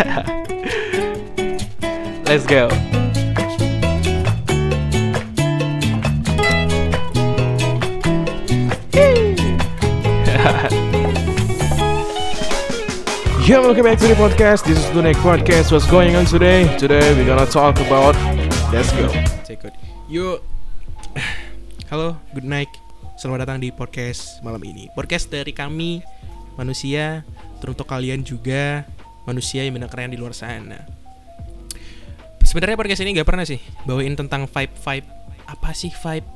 Let's 2.24 2.46
go. 2.46 2.70
Yo, 13.44 13.60
welcome 13.60 13.84
back 13.84 13.98
to 13.98 14.08
the 14.08 14.16
podcast. 14.16 14.64
This 14.64 14.78
is 14.78 14.88
the 14.96 15.02
next 15.02 15.20
podcast. 15.20 15.68
What's 15.68 15.84
going 15.90 16.16
on 16.16 16.24
today? 16.24 16.64
Today 16.78 17.12
we're 17.12 17.28
gonna 17.28 17.44
talk 17.44 17.76
about. 17.84 18.16
Let's 18.72 18.88
go. 18.96 19.04
Take 19.44 19.68
it. 19.68 19.76
Yuk. 20.08 20.40
Halo, 21.92 22.16
good 22.32 22.48
night. 22.48 22.72
Selamat 23.20 23.44
datang 23.44 23.60
di 23.60 23.68
podcast 23.68 24.40
malam 24.40 24.64
ini. 24.64 24.88
Podcast 24.96 25.28
dari 25.28 25.52
kami 25.52 26.00
manusia, 26.56 27.20
teruntuk 27.60 27.84
kalian 27.84 28.24
juga 28.24 28.88
manusia 29.30 29.62
yang 29.62 29.78
mendengarkan 29.78 30.10
di 30.10 30.18
luar 30.18 30.34
sana. 30.34 30.82
Sebenarnya 32.42 32.74
podcast 32.74 33.06
ini 33.06 33.14
nggak 33.14 33.28
pernah 33.30 33.46
sih 33.46 33.62
bawain 33.86 34.18
tentang 34.18 34.50
vibe 34.50 34.74
vibe 34.74 35.08
apa 35.46 35.70
sih 35.70 35.94
vibe 35.94 36.26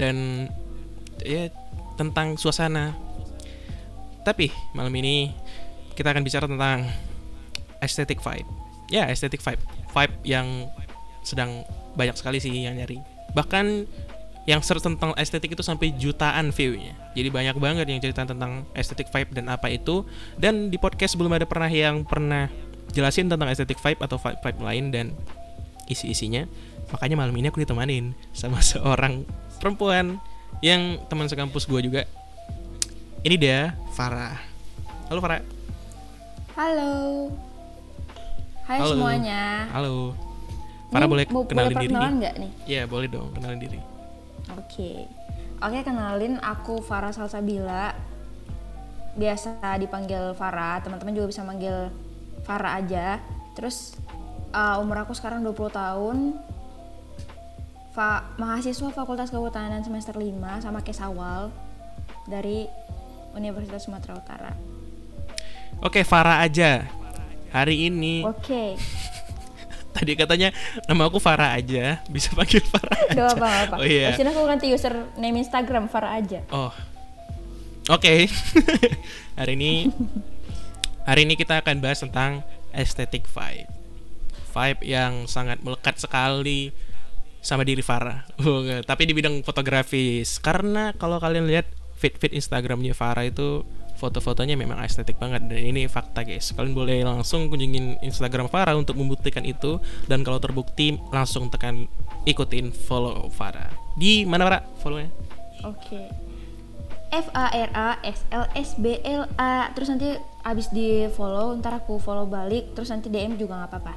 dan 0.00 0.48
ya 1.20 1.52
tentang 2.00 2.40
suasana. 2.40 2.96
Tapi 4.24 4.48
malam 4.72 4.92
ini 4.96 5.28
kita 5.92 6.16
akan 6.16 6.24
bicara 6.24 6.48
tentang 6.48 6.88
aesthetic 7.84 8.24
vibe. 8.24 8.48
Ya, 8.88 9.04
aesthetic 9.08 9.44
vibe. 9.44 9.60
Vibe 9.92 10.14
yang 10.24 10.68
sedang 11.20 11.68
banyak 11.96 12.16
sekali 12.16 12.40
sih 12.40 12.52
yang 12.52 12.80
nyari. 12.80 12.96
Bahkan 13.36 13.84
yang 14.44 14.64
search 14.64 14.80
tentang 14.80 15.12
estetik 15.14 15.52
itu 15.52 15.60
sampai 15.60 15.92
jutaan 15.92 16.48
view-nya. 16.50 16.96
Jadi 17.12 17.28
banyak 17.28 17.56
banget 17.56 17.86
yang 17.86 18.00
cerita 18.00 18.24
tentang 18.24 18.64
aesthetic 18.72 19.08
vibe 19.08 19.36
dan 19.36 19.52
apa 19.52 19.68
itu. 19.68 20.02
Dan 20.36 20.72
di 20.72 20.80
podcast 20.80 21.14
belum 21.14 21.36
ada 21.36 21.44
pernah 21.44 21.68
yang 21.68 22.02
pernah 22.02 22.48
jelasin 22.90 23.28
tentang 23.28 23.46
aesthetic 23.46 23.76
vibe 23.78 24.00
atau 24.00 24.16
vibe, 24.16 24.40
vibe 24.40 24.60
lain 24.60 24.84
dan 24.90 25.06
isi-isinya. 25.86 26.48
Makanya 26.90 27.20
malam 27.20 27.36
ini 27.36 27.52
aku 27.52 27.60
ditemanin 27.60 28.16
sama 28.32 28.58
seorang 28.72 29.28
perempuan 29.60 30.16
yang 30.60 30.98
teman 31.06 31.28
sekampus 31.28 31.68
gue 31.68 31.80
juga. 31.84 32.02
Ini 33.20 33.36
dia 33.36 33.76
Farah. 33.92 34.40
Halo 35.12 35.20
Farah. 35.20 35.44
Halo. 36.56 36.94
Hai 38.64 38.78
Halo. 38.80 38.94
semuanya. 38.96 39.68
Halo. 39.70 40.16
Farah 40.90 41.06
boleh 41.06 41.24
mau- 41.28 41.46
kenalin 41.46 41.70
boleh 41.70 41.86
diri? 41.86 41.94
nggak 41.94 42.34
nih? 42.34 42.50
Iya 42.66 42.82
boleh 42.88 43.06
dong 43.06 43.30
kenalin 43.36 43.60
diri. 43.60 43.78
Oke. 44.58 45.06
Oke, 45.60 45.78
kenalin 45.84 46.40
aku 46.40 46.80
Farah 46.80 47.12
Salsabila. 47.12 47.92
Biasa 49.14 49.76
dipanggil 49.76 50.32
Farah, 50.38 50.80
teman-teman 50.80 51.12
juga 51.12 51.28
bisa 51.28 51.44
manggil 51.44 51.92
Farah 52.48 52.80
aja. 52.80 53.20
Terus 53.52 53.98
uh, 54.54 54.80
umur 54.80 55.04
aku 55.04 55.12
sekarang 55.12 55.44
20 55.44 55.70
tahun. 55.70 56.18
Fa 57.90 58.22
mahasiswa 58.38 58.88
Fakultas 58.94 59.34
Kehutanan 59.34 59.82
semester 59.82 60.14
5 60.14 60.62
sama 60.62 60.80
Kesawal 60.80 61.50
dari 62.30 62.70
Universitas 63.34 63.84
Sumatera 63.84 64.14
Utara. 64.14 64.52
Oke 65.82 66.06
Farah 66.06 66.42
aja. 66.42 66.86
Hari 67.50 67.90
ini 67.90 68.22
Oke. 68.22 68.78
Tadi 69.96 70.12
katanya 70.14 70.54
nama 70.86 71.06
aku 71.10 71.18
Farah 71.18 71.54
aja, 71.58 72.02
bisa 72.08 72.32
panggil 72.32 72.62
Farah. 72.62 72.98
Aja. 73.10 73.22
apa 73.34 73.48
apa. 73.66 73.74
Oh 73.82 73.86
iya. 73.86 74.14
Sini 74.14 74.30
aku 74.30 74.42
ganti 74.46 74.70
username 74.70 75.36
Instagram 75.42 75.90
Farah 75.90 76.18
aja. 76.18 76.40
Oh. 76.54 76.72
Oke. 77.90 78.30
hari 79.38 79.52
ini 79.58 79.90
hari 81.08 81.26
ini 81.26 81.34
kita 81.34 81.58
akan 81.64 81.82
bahas 81.82 82.00
tentang 82.00 82.46
aesthetic 82.70 83.26
vibe. 83.26 83.70
Vibe 84.50 84.80
yang 84.82 85.26
sangat 85.30 85.62
melekat 85.62 85.98
sekali 85.98 86.70
sama 87.42 87.66
diri 87.66 87.82
Farah. 87.82 88.26
Oh. 88.42 88.62
Tapi 88.62 89.02
di 89.08 89.12
bidang 89.16 89.42
fotografis. 89.42 90.38
Karena 90.38 90.94
kalau 90.94 91.18
kalian 91.18 91.50
lihat 91.50 91.66
feed-feed 91.98 92.32
Instagramnya 92.32 92.96
Farah 92.96 93.28
itu 93.28 93.66
foto-fotonya 94.00 94.56
memang 94.56 94.80
estetik 94.80 95.14
banget 95.14 95.44
dan 95.44 95.60
ini 95.60 95.84
fakta 95.84 96.24
guys. 96.24 96.50
Kalian 96.50 96.72
boleh 96.72 97.04
langsung 97.04 97.46
kunjungin 97.46 98.00
Instagram 98.00 98.48
Farah 98.48 98.72
untuk 98.72 98.96
membuktikan 98.96 99.44
itu 99.44 99.76
dan 100.08 100.24
kalau 100.24 100.40
terbukti 100.40 100.96
langsung 101.08 101.46
tekan 101.46 101.84
ikutin 102.24 102.72
follow 102.72 103.28
Farah. 103.28 103.68
Di 103.94 104.24
mana 104.24 104.48
Farah 104.48 104.62
follownya? 104.80 105.12
Oke. 105.62 106.08
F 107.10 107.26
A 107.32 107.50
R 107.50 107.70
A 107.70 107.88
S 108.00 108.22
L 108.30 108.46
S 108.54 108.72
B 108.74 108.96
L 109.02 109.28
A 109.34 109.68
terus 109.70 109.90
nanti 109.90 110.14
abis 110.40 110.70
di 110.70 111.04
follow 111.10 111.52
ntar 111.58 111.76
aku 111.76 111.98
follow 111.98 112.24
balik 112.24 112.72
terus 112.72 112.88
nanti 112.88 113.06
DM 113.06 113.36
juga 113.36 113.58
nggak 113.58 113.68
apa-apa. 113.68 113.94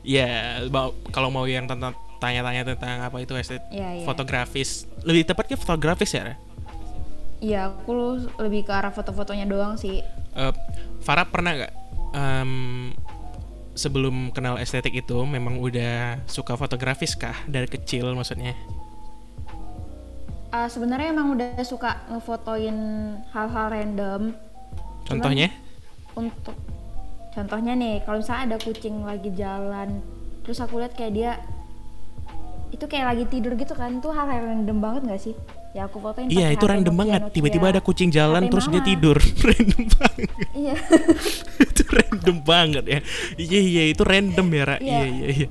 Ya, 0.00 0.62
mau- 0.66 0.96
kalau 1.10 1.28
mau 1.28 1.44
yang 1.44 1.68
tentang 1.68 1.92
tanya-tanya 2.18 2.66
tentang 2.66 3.04
apa 3.04 3.20
itu 3.20 3.36
estetik 3.36 3.62
Iya, 3.68 3.88
iya. 3.94 4.04
fotografis, 4.04 4.88
lebih 5.04 5.22
tepatnya 5.22 5.54
fotografis 5.54 6.10
ya. 6.10 6.34
Iya, 7.38 7.70
aku 7.70 8.18
lebih 8.42 8.66
ke 8.66 8.72
arah 8.74 8.90
foto-fotonya 8.90 9.46
doang 9.46 9.78
sih. 9.78 10.02
Eh, 10.34 10.52
Farah 11.02 11.26
pernah 11.26 11.54
nggak 11.54 11.72
em, 12.14 12.52
sebelum 13.78 14.34
kenal 14.34 14.58
estetik 14.58 14.90
itu 14.90 15.18
memang 15.22 15.62
udah 15.62 16.18
suka 16.26 16.58
fotografis 16.58 17.14
kah 17.14 17.36
dari 17.46 17.70
kecil 17.70 18.10
maksudnya? 18.18 18.58
Ah, 20.50 20.66
sebenarnya 20.66 21.14
emang 21.14 21.36
udah 21.36 21.60
suka 21.62 22.02
ngefotoin 22.10 22.76
hal-hal 23.30 23.66
random. 23.70 24.34
Contohnya? 25.06 25.52
Untuk 26.18 26.56
contohnya 27.36 27.78
nih, 27.78 28.02
kalau 28.02 28.18
misalnya 28.18 28.42
ada 28.50 28.58
kucing 28.58 29.06
lagi 29.06 29.30
jalan, 29.36 30.02
terus 30.42 30.58
aku 30.58 30.82
lihat 30.82 30.96
kayak 30.98 31.12
dia 31.14 31.32
itu 32.74 32.84
kayak 32.84 33.14
lagi 33.14 33.24
tidur 33.30 33.54
gitu 33.54 33.76
kan, 33.76 34.00
tuh 34.02 34.10
hal 34.10 34.26
yang 34.26 34.44
random 34.64 34.78
banget 34.82 35.02
nggak 35.06 35.22
sih? 35.22 35.34
Ya 35.78 35.86
aku 35.86 36.02
fotoin. 36.02 36.26
Iya, 36.26 36.50
itu 36.50 36.64
random 36.66 36.90
banget. 36.92 37.22
Tiba-tiba 37.30 37.70
ada 37.70 37.78
kucing 37.78 38.10
jalan 38.10 38.42
HP 38.42 38.50
terus 38.50 38.66
dia 38.66 38.82
tidur. 38.82 39.14
random 39.46 39.84
banget. 39.94 40.30
Iya. 40.50 40.74
itu 41.70 41.82
random 41.86 42.36
banget 42.42 42.84
ya. 42.84 42.98
Iya 43.38 43.60
iya 43.62 43.82
itu 43.86 44.02
random 44.02 44.46
ya, 44.50 44.62
Ra. 44.66 44.76
Iya 44.76 44.82
Iya. 44.82 45.02
iya 45.06 45.26
iya. 45.38 45.48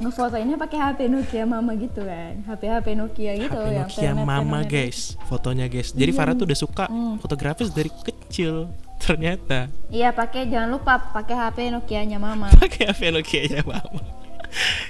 ngefotoinnya 0.00 0.56
pakai 0.56 0.78
HP 0.80 1.12
Nokia 1.12 1.44
mama 1.44 1.76
gitu 1.76 2.00
kan 2.00 2.40
HP 2.48 2.72
HP 2.72 2.96
Nokia 2.96 3.36
gitu 3.36 3.52
HP 3.52 4.00
yang 4.00 4.16
Nokia 4.16 4.24
mama 4.24 4.64
guys, 4.64 5.20
fotonya 5.28 5.68
guys. 5.68 5.92
Jadi 5.92 6.08
Farah 6.10 6.32
tuh 6.32 6.48
udah 6.48 6.56
suka 6.56 6.88
Hmm. 6.88 7.20
fotografis 7.20 7.68
dari 7.68 7.92
kecil. 7.92 8.72
Ternyata 8.96 9.68
iya 9.92 10.08
pakai 10.08 10.48
jangan 10.48 10.72
lupa 10.72 10.96
pakai 11.12 11.36
HP 11.36 11.68
Nokia-nya 11.68 12.16
mama 12.16 12.48
pakai 12.64 12.88
HP 12.88 13.12
Nokia 13.12 13.44
nya 13.44 13.60
mama. 13.60 14.00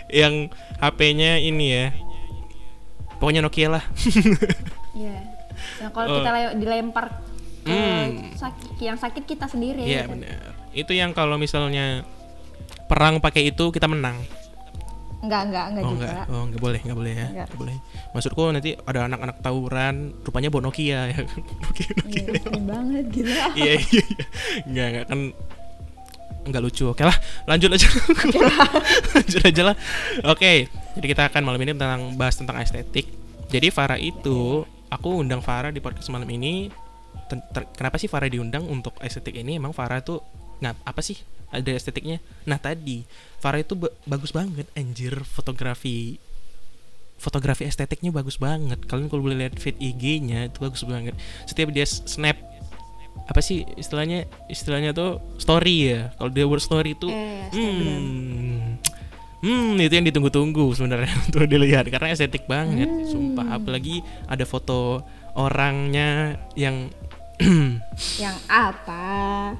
Yang 0.06 0.54
HP-nya 0.78 1.42
ini 1.42 1.66
ya. 1.68 1.86
Pokoknya 3.20 3.40
Nokia 3.40 3.68
lah. 3.70 3.84
iya 4.96 5.20
yang 5.76 5.92
kalau 5.92 6.08
Oh. 6.08 6.16
kita 6.18 6.30
le- 6.32 6.56
dilempar 6.56 7.06
ke 7.60 7.68
Hmm. 7.68 8.32
sakit 8.32 8.80
yang 8.80 8.96
sakit 8.96 9.22
kita 9.22 9.44
sendiri 9.44 9.84
Iya 9.84 10.08
kan? 10.08 10.16
benar. 10.16 10.56
Itu 10.72 10.92
yang 10.92 11.12
kalau 11.12 11.36
misalnya 11.36 12.02
perang 12.86 13.20
pakai 13.20 13.46
itu 13.46 13.68
kita 13.68 13.84
menang. 13.84 14.16
enggak 15.20 15.52
enggak 15.52 15.64
enggak 15.68 15.84
oh 15.84 15.90
juga 15.90 16.06
enggak, 16.08 16.26
oh 16.26 16.42
enggak 16.42 16.62
boleh, 16.62 16.80
enggak 16.80 16.96
boleh 16.96 17.12
ya. 17.12 17.20
Enggak. 17.20 17.28
Enggak 17.44 17.58
boleh. 17.60 17.76
Maksudku 18.10 18.42
nanti 18.48 18.70
ada 18.80 19.00
anak-anak 19.04 19.36
tawuran, 19.38 19.94
rupanya 20.18 20.48
bawa 20.48 20.62
Nokia 20.64 21.00
ya. 21.06 21.16
Nokia, 21.60 21.90
Nokia. 21.92 22.24
iya 22.24 22.40
keren 22.40 22.64
banget 22.64 23.04
gitu 23.12 23.28
iya 23.60 23.72
iya 23.76 24.00
iya. 24.00 24.24
Enggak 24.64 24.86
enggak 24.88 25.04
kan 25.06 25.20
enggak 26.40 26.62
lucu. 26.64 26.84
Oke 26.88 27.04
lah, 27.04 27.16
lanjut 27.44 27.68
aja. 27.70 27.84
lanjut 29.12 29.42
aja 29.44 29.62
lah. 29.62 29.76
Oke, 30.24 30.72
jadi 30.92 31.06
kita 31.06 31.22
akan 31.28 31.42
malam 31.42 31.60
ini 31.60 31.72
tentang 31.72 32.14
bahas 32.14 32.34
tentang 32.34 32.58
estetik. 32.58 33.06
Jadi 33.46 33.68
Farah 33.68 33.96
itu 33.96 34.62
aku 34.86 35.08
undang 35.16 35.38
Farah 35.38 35.70
di 35.70 35.78
podcast 35.78 36.08
malam 36.08 36.26
ini. 36.26 36.70
Ten- 37.26 37.42
ter- 37.48 37.70
kenapa 37.72 37.96
sih 37.96 38.06
Farah 38.06 38.26
diundang 38.26 38.66
untuk 38.66 38.94
estetik 39.00 39.34
ini? 39.34 39.54
Emang 39.54 39.70
Farah 39.70 40.00
tuh 40.00 40.22
ngap 40.58 40.78
apa 40.82 41.00
sih? 41.00 41.18
Ada 41.50 41.74
estetiknya. 41.74 42.22
Nah, 42.42 42.56
tadi 42.56 43.02
Farah 43.38 43.58
itu 43.58 43.74
ba- 43.74 43.94
bagus 44.04 44.30
banget 44.30 44.66
anjir 44.72 45.14
fotografi 45.24 46.18
fotografi 47.16 47.64
estetiknya 47.64 48.10
bagus 48.10 48.38
banget. 48.38 48.80
Kalian 48.86 49.06
kalau 49.06 49.20
boleh 49.20 49.36
lihat 49.36 49.58
feed 49.58 49.76
IG-nya 49.76 50.48
itu 50.48 50.58
bagus 50.58 50.82
banget. 50.82 51.12
Setiap 51.44 51.68
dia 51.68 51.84
snap 51.84 52.38
apa 53.20 53.38
sih 53.40 53.62
istilahnya 53.76 54.24
istilahnya 54.46 54.90
tuh 54.90 55.20
story 55.36 55.76
ya. 55.86 56.00
Kalau 56.16 56.30
dia 56.30 56.46
buat 56.46 56.58
story 56.58 56.94
itu 56.94 57.06
Eh, 57.06 57.46
Instagram. 57.52 58.00
hmm, 58.00 58.58
hmm 59.40 59.80
itu 59.80 59.92
yang 59.96 60.06
ditunggu-tunggu 60.06 60.72
sebenarnya 60.76 61.12
untuk 61.28 61.44
dilihat 61.44 61.88
karena 61.88 62.12
estetik 62.12 62.44
banget. 62.44 62.88
Hmm. 62.88 63.08
Sumpah 63.08 63.56
apalagi 63.56 64.04
ada 64.28 64.44
foto 64.44 65.04
orangnya 65.34 66.36
yang 66.58 66.90
yang 68.22 68.36
apa 68.52 69.56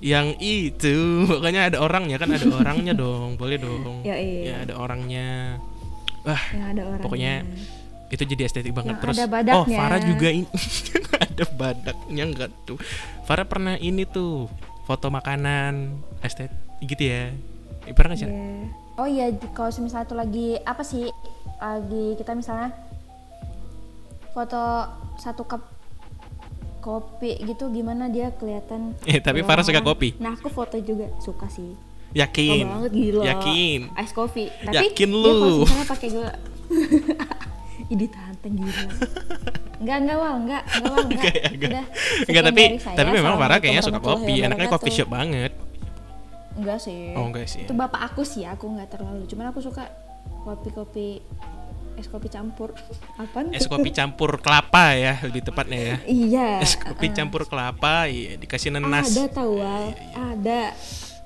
yang 0.00 0.32
itu 0.40 1.28
pokoknya 1.28 1.70
ada 1.70 1.78
orangnya 1.84 2.16
kan 2.16 2.32
ada 2.32 2.46
orangnya 2.48 2.96
dong 3.04 3.36
boleh 3.36 3.60
dong 3.60 4.00
Ya, 4.02 4.16
iya. 4.16 4.40
ya 4.42 4.54
ada 4.64 4.74
orangnya 4.80 5.60
wah 6.24 6.42
yang 6.56 6.66
ada 6.74 6.82
orang 6.88 7.04
Pokoknya 7.04 7.34
itu 8.10 8.22
jadi 8.26 8.42
estetik 8.48 8.74
banget 8.74 8.98
Yang 8.98 9.02
terus 9.06 9.16
ada 9.20 9.26
oh 9.28 9.62
badaknya. 9.62 9.76
Farah 9.78 10.00
juga 10.02 10.28
ini 10.32 10.48
ada 11.28 11.44
badaknya 11.54 12.22
enggak 12.26 12.50
tuh 12.66 12.78
Farah 13.28 13.46
pernah 13.46 13.76
ini 13.78 14.02
tuh 14.08 14.48
foto 14.88 15.12
makanan 15.12 16.00
estet 16.24 16.50
gitu 16.82 17.06
ya 17.06 17.30
pernah 17.94 18.16
nggak 18.16 18.24
sih 18.24 18.26
Iya. 18.26 18.89
Oh 18.94 19.04
iya, 19.04 19.26
kalau 19.50 19.70
misalnya 19.78 20.04
tuh 20.04 20.14
lagi 20.14 20.58
apa 20.60 20.80
sih? 20.80 21.08
Lagi 21.56 22.14
kita 22.14 22.32
misalnya 22.32 22.72
foto 24.30 24.62
satu 25.16 25.42
cup 25.42 25.62
kopi 26.80 27.36
gitu 27.44 27.68
gimana 27.68 28.08
dia 28.08 28.32
kelihatan 28.32 28.96
Eh, 29.04 29.20
tapi 29.20 29.42
Farah 29.42 29.60
suka 29.60 29.80
kopi? 29.80 30.16
Nah, 30.16 30.32
aku 30.32 30.48
foto 30.48 30.76
juga 30.76 31.12
suka 31.18 31.44
sih. 31.46 31.76
yakin 32.10 32.64
Suka 32.64 32.72
banget 32.74 32.92
gila. 32.92 33.22
yakin 33.22 33.80
Ice 33.96 34.10
coffee. 34.12 34.48
Tapi 34.60 34.74
Yakin 34.82 35.08
lu. 35.08 35.62
misalnya 35.62 35.86
pakai 35.86 36.08
gula. 36.10 36.32
Ih, 37.92 38.08
tanteng 38.08 38.54
gila. 38.56 38.90
Enggak, 39.78 39.96
enggak, 39.98 40.16
Wal, 40.16 40.34
enggak, 40.36 40.62
enggak, 40.64 40.90
Wal, 40.90 41.04
enggak. 41.04 41.24
Enggak 41.24 41.34
enggak. 41.46 41.70
Udah, 41.70 41.84
Enggak, 42.26 42.42
tapi 42.44 42.62
tapi 42.96 43.10
memang 43.12 43.34
Farah 43.36 43.58
kayaknya 43.60 43.82
suka 43.82 44.00
kopi 44.00 44.34
wabarakatuh. 44.40 44.70
coffee 44.72 44.92
shop 44.92 45.08
banget 45.08 45.52
Enggak 46.60 46.78
sih. 46.78 47.16
Oh, 47.16 47.24
enggak 47.24 47.48
sih. 47.48 47.64
Itu 47.64 47.72
bapak 47.72 48.00
aku 48.04 48.20
sih, 48.22 48.44
aku 48.44 48.68
enggak 48.68 48.92
terlalu. 48.92 49.24
Cuman 49.24 49.48
aku 49.48 49.58
suka 49.58 49.88
kopi-kopi 50.42 51.24
es 51.96 52.06
kopi 52.06 52.28
campur. 52.28 52.72
Apaan? 53.16 53.52
es 53.52 53.64
kopi 53.64 53.90
campur 53.90 54.40
kelapa 54.40 54.92
ya 54.92 55.20
lebih 55.20 55.40
tepatnya 55.42 55.78
ya 55.78 55.96
Iya. 56.04 56.48
es 56.60 56.72
kopi 56.72 57.08
uh-uh. 57.08 57.12
campur 57.14 57.44
kelapa 57.44 58.04
iya 58.06 58.36
dikasih 58.36 58.72
nenas 58.72 59.08
Ada 59.10 59.28
tahu, 59.30 59.60
Wal. 59.60 59.92
Ada. 60.14 60.72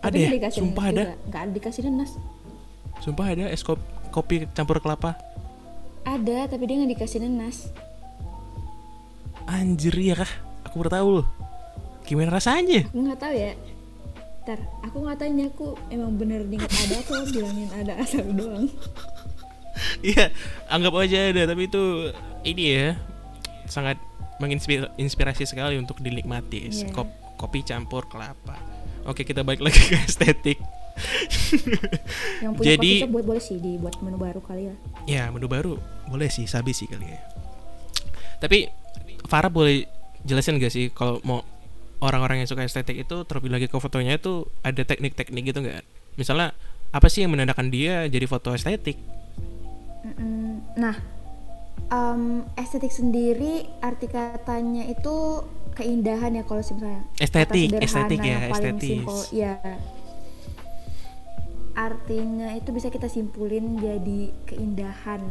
Ada 0.03 0.11
Tapi 0.11 0.19
ya? 0.19 0.31
dikasih 0.35 0.59
Sumpah 0.59 0.85
ada? 0.89 1.05
Nggak 1.25 1.41
ada 1.41 1.53
dikasih 1.53 1.83
nenas. 1.85 2.11
sumpah 2.97 3.27
ada 3.29 3.47
es 3.49 3.61
kopi, 3.61 3.83
kopi 4.11 4.37
campur 4.51 4.79
kelapa 4.79 5.15
Ada, 6.03 6.49
tapi 6.49 6.65
dia 6.65 6.75
nggak 6.77 6.93
dikasih 6.95 7.23
nenas. 7.23 7.71
anjir 9.45 9.93
ya 9.95 10.17
kah 10.17 10.33
aku 10.65 10.81
baru 10.81 10.91
tahu 10.91 11.09
loh 11.21 11.27
gimana 12.03 12.33
rasanya 12.33 12.89
nggak 12.91 13.19
tahu 13.19 13.33
ya. 13.33 13.53
Ntar, 14.45 14.61
aku 14.85 15.09
ini 15.25 15.49
aku 15.49 15.73
emang 15.89 16.21
bener 16.21 16.45
ingat 16.45 16.69
ada 16.69 17.01
atau 17.01 17.25
bilangin 17.33 17.69
ada 17.73 17.97
asal 17.97 18.29
doang. 18.29 18.69
Iya, 20.05 20.31
anggap 20.69 20.93
aja 21.01 21.33
ada, 21.33 21.49
tapi 21.49 21.67
itu 21.67 22.13
ini 22.45 22.65
ya 22.77 22.89
sangat 23.65 23.97
menginspirasi 24.37 25.49
sekali 25.49 25.81
untuk 25.81 25.99
dinikmati. 26.05 26.69
Iya. 26.69 26.93
Kop- 26.93 27.41
kopi 27.41 27.65
campur 27.65 28.05
kelapa. 28.07 28.61
Oke, 29.09 29.25
kita 29.25 29.41
balik 29.41 29.65
lagi 29.65 29.81
ke 29.81 29.97
estetik. 30.05 30.61
Yang 32.45 32.53
punya 32.55 32.69
Jadi- 32.77 32.79
coffee 32.79 33.03
shop 33.03 33.11
buat 33.11 33.25
boleh 33.27 33.43
sih 33.43 33.59
dibuat 33.59 33.97
menu 34.05 34.17
baru 34.21 34.41
kali 34.45 34.63
ya. 34.71 34.75
ya, 35.09 35.25
menu 35.33 35.49
baru 35.49 35.81
boleh 36.07 36.29
sih, 36.29 36.45
sabi 36.45 36.77
sih 36.77 36.87
kali 36.87 37.09
ya. 37.09 37.21
Tapi 38.39 38.69
Farah 39.25 39.49
boleh 39.49 39.89
jelasin 40.21 40.61
gak 40.61 40.73
sih 40.73 40.93
kalau 40.93 41.17
mau 41.25 41.41
orang-orang 42.05 42.45
yang 42.45 42.49
suka 42.49 42.69
estetik 42.69 43.09
itu 43.09 43.25
terlebih 43.25 43.49
lagi 43.49 43.67
ke 43.73 43.77
fotonya 43.81 44.21
itu 44.21 44.45
ada 44.61 44.85
teknik-teknik 44.85 45.43
gitu 45.49 45.65
nggak? 45.65 45.83
Misalnya 46.21 46.53
apa 46.93 47.09
sih 47.09 47.25
yang 47.25 47.33
menandakan 47.33 47.73
dia 47.73 48.05
jadi 48.07 48.29
foto 48.29 48.53
estetik? 48.53 49.01
Nah, 50.75 50.97
em, 51.91 52.43
estetik 52.59 52.91
sendiri 52.91 53.67
arti 53.79 54.11
katanya 54.11 54.85
itu 54.91 55.47
keindahan 55.75 56.39
ya 56.39 56.43
kalau 56.47 56.63
misalnya 56.63 57.03
Estetik, 57.19 57.69
sederhana 57.83 57.83
estetik 57.83 58.19
ya, 58.23 58.39
simpel, 58.79 59.19
ya. 59.35 59.55
Artinya 61.75 62.55
itu 62.55 62.71
bisa 62.71 62.87
kita 62.91 63.11
simpulin 63.11 63.83
jadi 63.83 64.31
keindahan. 64.47 65.23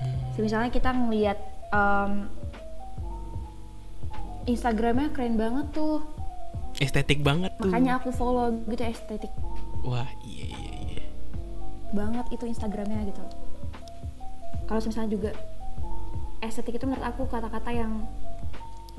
Hmm. 0.00 0.42
Misalnya 0.42 0.70
kita 0.74 0.90
ngelihat 0.90 1.38
em, 1.70 2.26
Instagramnya 4.44 5.10
keren 5.10 5.34
banget 5.34 5.66
tuh, 5.70 6.00
Estetik 6.76 7.20
banget 7.20 7.52
tuh. 7.56 7.66
makanya 7.66 7.98
aku 7.98 8.08
follow 8.10 8.48
gitu 8.64 8.80
estetik 8.80 9.32
Wah, 9.80 10.06
iya 10.22 10.46
iya 10.50 10.72
iya. 10.86 11.04
banget 11.90 12.28
itu 12.30 12.44
Instagramnya 12.44 13.04
gitu. 13.04 13.24
Kalau 14.64 14.78
misalnya 14.78 15.10
juga 15.10 15.30
estetik 16.38 16.76
itu 16.76 16.84
menurut 16.84 17.02
aku 17.02 17.26
kata-kata 17.26 17.70
yang 17.70 18.04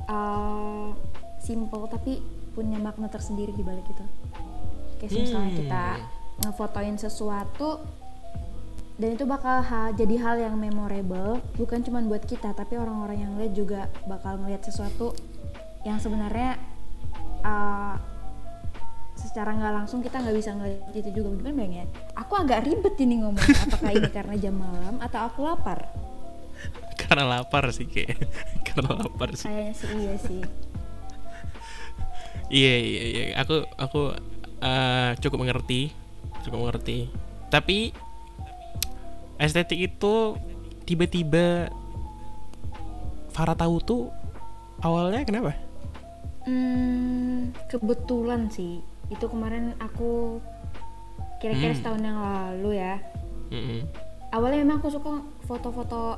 uh, 0.06 0.92
simple 1.38 1.88
tapi 1.88 2.20
punya 2.52 2.76
makna 2.76 3.08
tersendiri 3.08 3.50
di 3.50 3.62
balik 3.62 3.86
itu. 3.86 4.06
Kayak 5.00 5.12
misalnya 5.16 5.48
Hmm. 5.48 5.60
kita 5.60 5.84
ngefotoin 6.42 6.98
sesuatu 6.98 7.70
dan 8.98 9.10
itu 9.14 9.24
bakal 9.24 9.62
ha- 9.62 9.90
jadi 9.92 10.16
hal 10.20 10.36
yang 10.40 10.56
memorable 10.56 11.40
bukan 11.56 11.82
cuma 11.82 12.02
buat 12.02 12.22
kita 12.22 12.52
tapi 12.52 12.76
orang-orang 12.76 13.18
yang 13.20 13.34
lihat 13.36 13.54
juga 13.54 13.82
bakal 14.04 14.38
ngeliat 14.38 14.62
sesuatu 14.62 15.14
yang 15.82 15.98
sebenarnya 15.98 16.62
uh, 17.42 17.96
secara 19.18 19.54
nggak 19.54 19.74
langsung 19.84 20.02
kita 20.02 20.18
nggak 20.18 20.36
bisa 20.36 20.52
ngeliat 20.58 20.94
itu 20.98 21.10
juga 21.14 21.30
gimana 21.38 21.54
bilangnya 21.54 21.86
aku 22.18 22.34
agak 22.42 22.66
ribet 22.66 22.96
ini 23.00 23.22
ngomong 23.22 23.46
apakah 23.70 23.92
ini 23.94 24.10
karena 24.18 24.36
jam 24.38 24.56
malam 24.58 24.96
atau 25.00 25.20
aku 25.30 25.46
lapar 25.46 25.88
Karena 27.02 27.26
lapar 27.26 27.74
sih 27.74 27.90
kayak. 27.90 28.14
Karena 28.70 29.02
lapar 29.02 29.34
sih. 29.34 29.50
kayaknya 29.50 29.74
sih 29.74 29.90
iya 29.98 30.16
sih 30.22 30.42
Iya 32.62 32.76
iya 32.84 33.04
iya. 33.08 33.24
Aku 33.42 33.64
aku 33.80 34.12
eh, 34.60 35.12
cukup 35.24 35.40
mengerti, 35.40 35.90
cukup 36.44 36.68
mengerti. 36.68 37.08
Tapi 37.48 37.96
estetik 39.40 39.80
itu 39.80 40.36
tiba-tiba 40.84 41.72
Farah 43.32 43.56
tahu 43.56 43.80
tuh 43.80 44.02
awalnya 44.84 45.24
kenapa? 45.24 45.56
Hmm, 46.42 47.54
kebetulan 47.68 48.50
sih 48.50 48.82
itu 49.08 49.26
kemarin 49.28 49.78
aku 49.78 50.42
kira-kira 51.38 51.74
Hmm. 51.74 51.78
setahun 51.78 52.02
yang 52.02 52.18
lalu 52.18 52.72
ya 52.76 52.96
Mm-mm. 53.50 53.82
awalnya 54.32 54.64
memang 54.64 54.80
aku 54.80 54.90
suka 54.90 55.12
foto-foto 55.44 56.18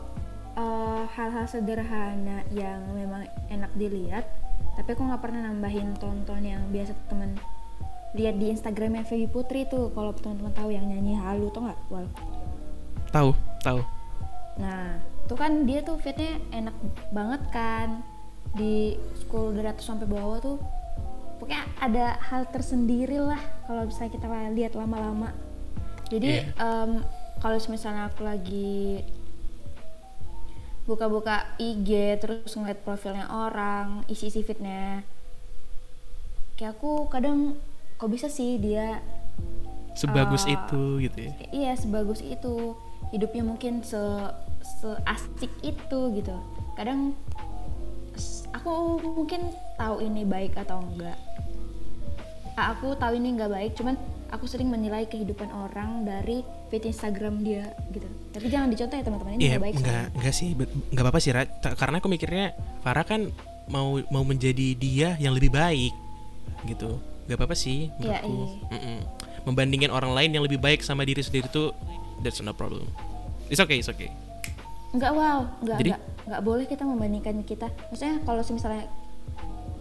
eh, 0.54 1.04
hal-hal 1.10 1.44
sederhana 1.44 2.46
yang 2.52 2.86
memang 2.92 3.24
enak 3.48 3.72
dilihat 3.74 4.24
tapi 4.74 4.94
aku 4.94 5.04
nggak 5.04 5.20
pernah 5.20 5.44
nambahin 5.44 5.98
tonton 5.98 6.40
yang 6.40 6.62
biasa 6.70 6.94
temen 7.08 7.36
lihat 8.14 8.38
di 8.38 8.54
Instagramnya 8.54 9.02
Feby 9.04 9.26
Putri 9.26 9.66
tuh 9.66 9.90
kalau 9.92 10.14
teman-teman 10.14 10.54
tahu 10.54 10.70
yang 10.70 10.86
nyanyi 10.86 11.18
halu 11.18 11.50
tuh 11.50 11.66
nggak 11.66 11.80
Wal 11.90 12.06
Tahu 13.10 13.30
tahu. 13.60 13.82
nah 14.56 14.98
tuh 15.26 15.34
kan 15.34 15.66
dia 15.66 15.82
tuh 15.82 15.98
fitnya 15.98 16.38
enak 16.50 16.74
banget 17.10 17.42
kan 17.50 18.06
di 18.54 18.94
school 19.18 19.56
dari 19.56 19.68
atas 19.68 19.88
sampai 19.88 20.06
bawah 20.06 20.38
tuh 20.38 20.58
pokoknya 21.40 21.64
ada 21.80 22.06
hal 22.30 22.46
tersendiri 22.48 23.18
lah 23.18 23.40
kalau 23.66 23.84
misalnya 23.84 24.12
kita 24.14 24.28
lihat 24.54 24.74
lama-lama 24.76 25.32
jadi 26.08 26.54
em, 26.54 27.02
kalau 27.42 27.58
misalnya 27.68 28.08
aku 28.08 28.22
lagi 28.24 29.02
buka-buka 30.84 31.56
IG 31.58 31.90
terus 32.20 32.52
ngeliat 32.54 32.84
profilnya 32.84 33.28
orang 33.28 34.04
isi-isi 34.12 34.44
fitnya 34.44 35.02
kayak 36.60 36.76
aku 36.76 37.08
kadang 37.08 37.56
kok 37.96 38.12
bisa 38.12 38.28
sih 38.28 38.60
dia 38.60 39.00
Sebagus 39.94 40.44
Ah. 40.50 40.58
itu 40.58 40.84
gitu 41.00 41.18
ya. 41.24 41.32
iya 41.54 41.72
sebagus 41.78 42.20
itu 42.20 42.74
hidupnya 43.14 43.46
mungkin 43.46 43.86
se 43.86 44.00
seasik 44.82 45.52
itu 45.62 46.00
gitu 46.18 46.36
kadang 46.74 47.14
aku 48.54 48.72
mungkin 49.04 49.42
tahu 49.76 50.00
ini 50.00 50.24
baik 50.24 50.54
atau 50.56 50.80
enggak 50.80 51.18
aku 52.54 52.94
tahu 52.96 53.14
ini 53.14 53.34
nggak 53.34 53.50
baik 53.50 53.72
cuman 53.74 53.98
aku 54.30 54.46
sering 54.46 54.70
menilai 54.70 55.06
kehidupan 55.06 55.50
orang 55.50 56.06
dari 56.06 56.42
feed 56.70 56.86
Instagram 56.86 57.42
dia 57.42 57.66
gitu 57.90 58.06
tapi 58.30 58.46
jangan 58.48 58.70
dicontoh 58.70 58.94
ya 58.94 59.04
teman-teman 59.04 59.32
ini 59.34 59.42
Iya, 59.42 59.50
nggak 59.52 59.64
baik 59.64 59.76
enggak, 59.76 59.90
soalnya. 59.90 60.16
enggak 60.18 60.34
sih, 60.34 60.48
enggak 60.90 61.04
apa-apa 61.04 61.20
sih, 61.20 61.32
Ra. 61.32 61.44
Ta- 61.46 61.76
Karena 61.76 61.96
aku 61.98 62.08
mikirnya 62.08 62.46
Farah 62.80 63.02
kan 63.04 63.22
mau 63.66 63.88
mau 64.08 64.24
menjadi 64.24 64.74
dia 64.74 65.14
yang 65.18 65.34
lebih 65.34 65.50
baik, 65.50 65.94
gitu. 66.66 66.98
Enggak 67.26 67.38
apa-apa 67.38 67.56
sih, 67.56 67.94
Iya, 67.96 68.22
menurutku. 68.22 68.34
iya. 68.34 68.74
Mm-mm. 68.74 68.98
Membandingin 69.44 69.90
orang 69.90 70.12
lain 70.12 70.30
yang 70.32 70.44
lebih 70.44 70.58
baik 70.58 70.82
sama 70.82 71.06
diri 71.06 71.22
sendiri 71.22 71.46
tuh, 71.48 71.78
that's 72.20 72.38
no 72.40 72.52
problem. 72.52 72.90
It's 73.48 73.60
okay, 73.60 73.78
it's 73.78 73.88
okay. 73.88 74.10
Enggak 74.94 75.12
wow, 75.12 75.40
enggak 75.60 75.78
Jadi? 75.80 75.90
enggak 75.90 76.02
enggak 76.24 76.42
boleh 76.42 76.66
kita 76.66 76.84
membandingkan 76.86 77.36
kita. 77.42 77.68
Maksudnya 77.90 78.16
kalau 78.22 78.42
misalnya 78.46 78.86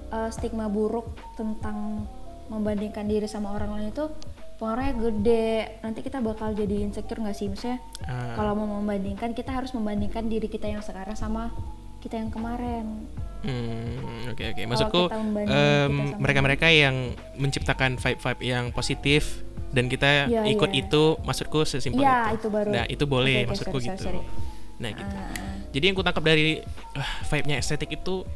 uh, 0.08 0.28
stigma 0.28 0.66
buruk 0.66 1.06
tentang 1.34 2.08
membandingkan 2.48 3.04
diri 3.04 3.24
sama 3.24 3.52
orang 3.52 3.76
lain 3.76 3.88
itu 3.90 4.08
pengaruhnya 4.56 4.94
gede. 4.96 5.48
Nanti 5.80 6.00
kita 6.00 6.18
bakal 6.18 6.52
jadi 6.52 6.82
insecure 6.82 7.20
nggak 7.20 7.34
sih? 7.34 7.46
Maksudnya 7.46 7.78
Ah. 8.02 8.34
kalau 8.34 8.56
mau 8.56 8.80
membandingkan 8.80 9.30
kita 9.30 9.52
harus 9.52 9.70
membandingkan 9.70 10.26
diri 10.26 10.46
kita 10.46 10.66
yang 10.66 10.80
sekarang 10.80 11.14
sama 11.14 11.52
kita 11.98 12.16
yang 12.16 12.28
kemarin. 12.28 13.06
Hmm, 13.42 14.26
oke 14.28 14.42
oke. 14.48 14.62
Maksudku 14.64 15.00
kita 15.06 15.18
membandingkan 15.18 15.60
em, 15.60 15.92
kita 15.92 16.02
sama- 16.08 16.18
mereka-mereka 16.18 16.66
yang 16.68 16.96
menciptakan 17.36 17.90
vibe-vibe 17.94 18.42
yang 18.42 18.64
positif 18.70 19.42
dan 19.70 19.86
kita 19.86 20.26
Iya, 20.26 20.42
ikut 20.48 20.70
iya. 20.70 20.82
itu, 20.82 21.02
maksudku 21.20 21.62
sesimpel 21.62 22.00
Iya, 22.00 22.18
itu. 22.28 22.34
itu 22.36 22.46
baru. 22.48 22.68
Nah, 22.70 22.84
itu 22.86 23.04
boleh 23.04 23.34
Oke, 23.34 23.40
oke, 23.40 23.50
maksudku 23.50 23.76
sorry, 23.76 23.86
gitu. 23.88 24.02
sorry, 24.02 24.20
sorry. 24.20 24.50
Nah, 24.82 24.90
gitu. 24.90 25.14
Ah, 25.14 25.30
Jadi 25.72 25.84
yang 25.86 25.94
ku 25.94 26.02
tangkap 26.02 26.24
dari 26.26 26.58
ah, 26.98 27.10
vibe-nya 27.30 27.62
estetik 27.62 27.94
itu 27.94 28.26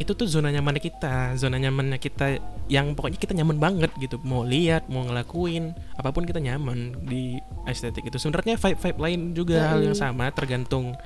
itu 0.00 0.18
tuh 0.18 0.24
zona 0.26 0.48
nyaman 0.50 0.80
kita 0.80 1.36
zona 1.38 1.60
nyamannya 1.60 2.00
kita 2.00 2.40
yang 2.66 2.96
pokoknya 2.96 3.20
kita 3.20 3.36
nyaman 3.36 3.60
banget 3.60 3.92
gitu. 4.00 4.16
Mau 4.24 4.42
lihat 4.42 4.88
mau 4.88 5.04
ngelakuin 5.04 5.76
apa 6.00 6.10
pun 6.10 6.24
kita 6.24 6.40
nyaman 6.40 6.96
di 7.04 7.36
estetik 7.68 8.08
itu. 8.08 8.16
Sebenarnya 8.16 8.56
vibe 8.56 8.80
vibe 8.80 8.98
lain 8.98 9.20
juga 9.36 9.76
hal 9.76 9.84
yang 9.84 9.94
sama 9.94 10.32
tergantung 10.32 10.96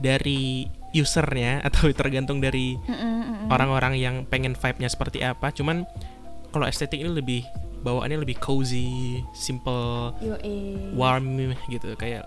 dari 0.00 0.64
usernya 0.96 1.60
atau 1.68 1.92
tergantung 1.92 2.40
dari 2.40 2.74
orang-orang 3.52 4.00
yang 4.00 4.16
pengen 4.26 4.56
vibe-nya 4.56 4.88
seperti 4.88 5.20
apa. 5.22 5.52
Cuman 5.52 5.84
kalau 6.50 6.66
estetik 6.66 6.98
ini 6.98 7.12
lebih 7.12 7.46
bawaannya 7.80 8.20
lebih 8.20 8.36
cozy 8.40 9.20
simple 9.36 10.16
Yoi. 10.24 10.96
warm 10.96 11.54
gitu. 11.68 11.92
Kayak 11.94 12.26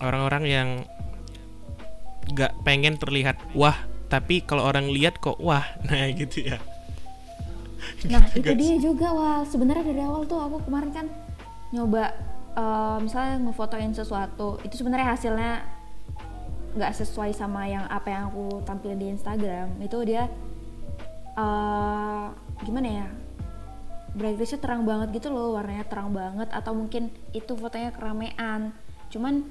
orang-orang 0.00 0.44
yang 0.46 0.68
nggak 2.32 2.56
pengen 2.64 2.96
terlihat 2.96 3.36
wah 3.52 3.76
tapi 4.08 4.40
kalau 4.40 4.64
orang 4.64 4.88
lihat 4.88 5.20
kok 5.20 5.36
wah 5.38 5.64
nah 5.86 6.08
gitu 6.14 6.54
ya 6.54 6.58
Nah 8.08 8.24
itu 8.32 8.44
Guys. 8.44 8.58
dia 8.58 8.76
juga 8.80 9.12
wal. 9.12 9.42
Sebenarnya 9.48 9.84
dari 9.84 10.00
awal 10.04 10.24
tuh 10.28 10.40
aku 10.40 10.64
kemarin 10.68 10.90
kan 10.92 11.06
nyoba 11.72 12.12
eh, 12.54 12.96
misalnya 13.00 13.40
ngefotoin 13.48 13.92
sesuatu 13.92 14.60
itu 14.62 14.74
sebenarnya 14.78 15.16
hasilnya 15.16 15.52
nggak 16.74 16.92
sesuai 16.96 17.30
sama 17.30 17.70
yang 17.70 17.86
apa 17.86 18.10
yang 18.10 18.22
aku 18.32 18.64
tampilin 18.64 18.98
di 19.00 19.08
Instagram. 19.14 19.78
Itu 19.80 20.04
dia 20.04 20.28
eh 21.34 22.26
gimana 22.64 22.88
ya? 22.88 23.08
Brightnessnya 24.14 24.62
terang 24.62 24.86
banget 24.86 25.10
gitu 25.10 25.34
loh, 25.34 25.58
warnanya 25.58 25.82
terang 25.90 26.14
banget 26.14 26.46
atau 26.54 26.70
mungkin 26.70 27.10
itu 27.34 27.58
fotonya 27.58 27.90
keramean. 27.90 28.70
Cuman 29.10 29.50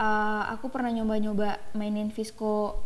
eh, 0.00 0.42
aku 0.50 0.72
pernah 0.72 0.88
nyoba-nyoba 0.90 1.76
mainin 1.76 2.08
Visco 2.08 2.80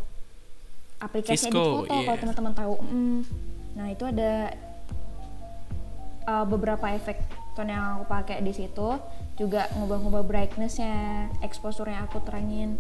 aplikasi 0.99 1.47
edit 1.47 1.55
Visco, 1.55 1.85
foto 1.85 1.95
iya. 1.95 2.07
kalau 2.07 2.19
teman-teman 2.19 2.55
tahu. 2.55 2.75
Mm. 2.83 3.21
Nah 3.75 3.87
itu 3.91 4.05
ada 4.07 4.33
uh, 6.25 6.45
beberapa 6.47 6.87
efek 6.91 7.19
tone 7.55 7.71
yang 7.71 8.01
aku 8.01 8.05
pakai 8.09 8.43
di 8.43 8.51
situ 8.51 8.99
juga 9.35 9.67
ngubah-ngubah 9.75 10.23
brightnessnya, 10.23 11.29
exposure-nya 11.43 12.07
aku 12.07 12.23
terangin. 12.23 12.79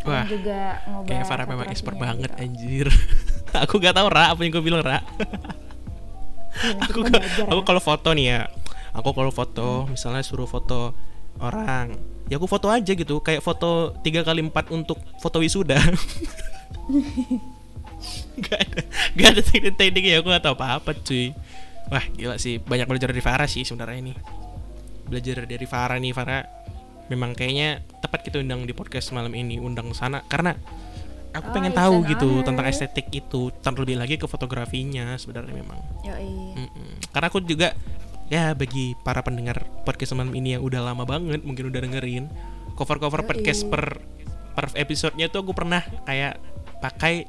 Dan 0.00 0.08
Wah, 0.08 0.24
juga 0.24 0.60
ngubah 0.88 1.08
kayak 1.12 1.26
Farah 1.28 1.44
memang 1.44 1.68
expert 1.68 1.96
banget 2.00 2.32
gitu. 2.32 2.40
anjir 2.40 2.86
aku 3.68 3.76
gak 3.76 3.92
tahu 3.92 4.08
Ra 4.08 4.32
apa 4.32 4.40
yang 4.40 4.56
gue 4.56 4.64
bilang 4.64 4.80
Ra 4.80 5.04
Iya, 6.56 6.80
aku 6.88 7.04
ka- 7.04 7.20
belajar 7.20 7.44
aku 7.52 7.60
ya. 7.60 7.66
kalau 7.68 7.82
foto 7.84 8.08
nih 8.16 8.26
ya 8.32 8.40
aku 8.96 9.08
kalau 9.12 9.28
foto 9.28 9.68
misalnya 9.92 10.24
suruh 10.24 10.48
foto 10.48 10.96
orang 11.36 12.00
ya 12.30 12.38
aku 12.38 12.46
foto 12.46 12.70
aja 12.70 12.94
gitu 12.94 13.18
kayak 13.18 13.42
foto 13.42 13.98
tiga 14.06 14.22
kali 14.22 14.46
empat 14.46 14.70
untuk 14.70 15.02
foto 15.18 15.42
wisuda. 15.42 15.76
Gak 18.40 18.56
ada 18.56 18.80
gak 19.12 19.28
ada 19.36 19.42
teknik-teknik 19.44 20.04
ya 20.08 20.24
aku 20.24 20.32
gak 20.32 20.40
tahu 20.40 20.56
apa-apa 20.56 20.96
cuy. 21.04 21.36
Wah 21.92 22.04
gila 22.16 22.40
sih 22.40 22.56
banyak 22.56 22.88
belajar 22.88 23.12
dari 23.12 23.20
Farah 23.20 23.44
sih 23.44 23.66
sebenarnya 23.66 23.98
ini. 24.00 24.12
Belajar 25.04 25.44
dari 25.44 25.66
Farah 25.68 26.00
nih 26.00 26.16
Farah. 26.16 26.48
Memang 27.12 27.36
kayaknya 27.36 27.84
tepat 28.00 28.24
kita 28.24 28.40
undang 28.40 28.64
di 28.64 28.72
podcast 28.72 29.12
malam 29.12 29.34
ini 29.36 29.60
undang 29.60 29.92
sana 29.92 30.24
karena 30.24 30.56
aku 31.34 31.50
Oh, 31.50 31.54
pengen 31.54 31.74
it's 31.74 31.80
tahu 31.82 31.94
gitu 32.06 32.30
tentang 32.46 32.66
estetik 32.70 33.06
itu 33.10 33.50
terlebih 33.60 33.98
lagi 33.98 34.16
ke 34.16 34.24
fotografinya 34.24 35.18
sebenarnya 35.18 35.54
memang. 35.54 35.78
Yoi. 36.06 36.30
Mm-mm. 36.56 36.90
Karena 37.10 37.26
aku 37.28 37.42
juga 37.42 37.74
ya 38.30 38.54
bagi 38.54 38.94
para 39.02 39.20
pendengar 39.26 39.66
podcast 39.82 40.14
malam 40.14 40.30
ini 40.32 40.54
yang 40.54 40.62
udah 40.62 40.80
lama 40.80 41.02
banget 41.02 41.42
mungkin 41.42 41.66
udah 41.68 41.82
dengerin 41.82 42.30
cover-cover 42.78 43.26
podcast 43.26 43.66
per 43.66 43.98
per 44.54 44.70
episodenya 44.78 45.26
tuh 45.28 45.42
aku 45.42 45.52
pernah 45.52 45.82
kayak 46.06 46.38
pakai 46.78 47.26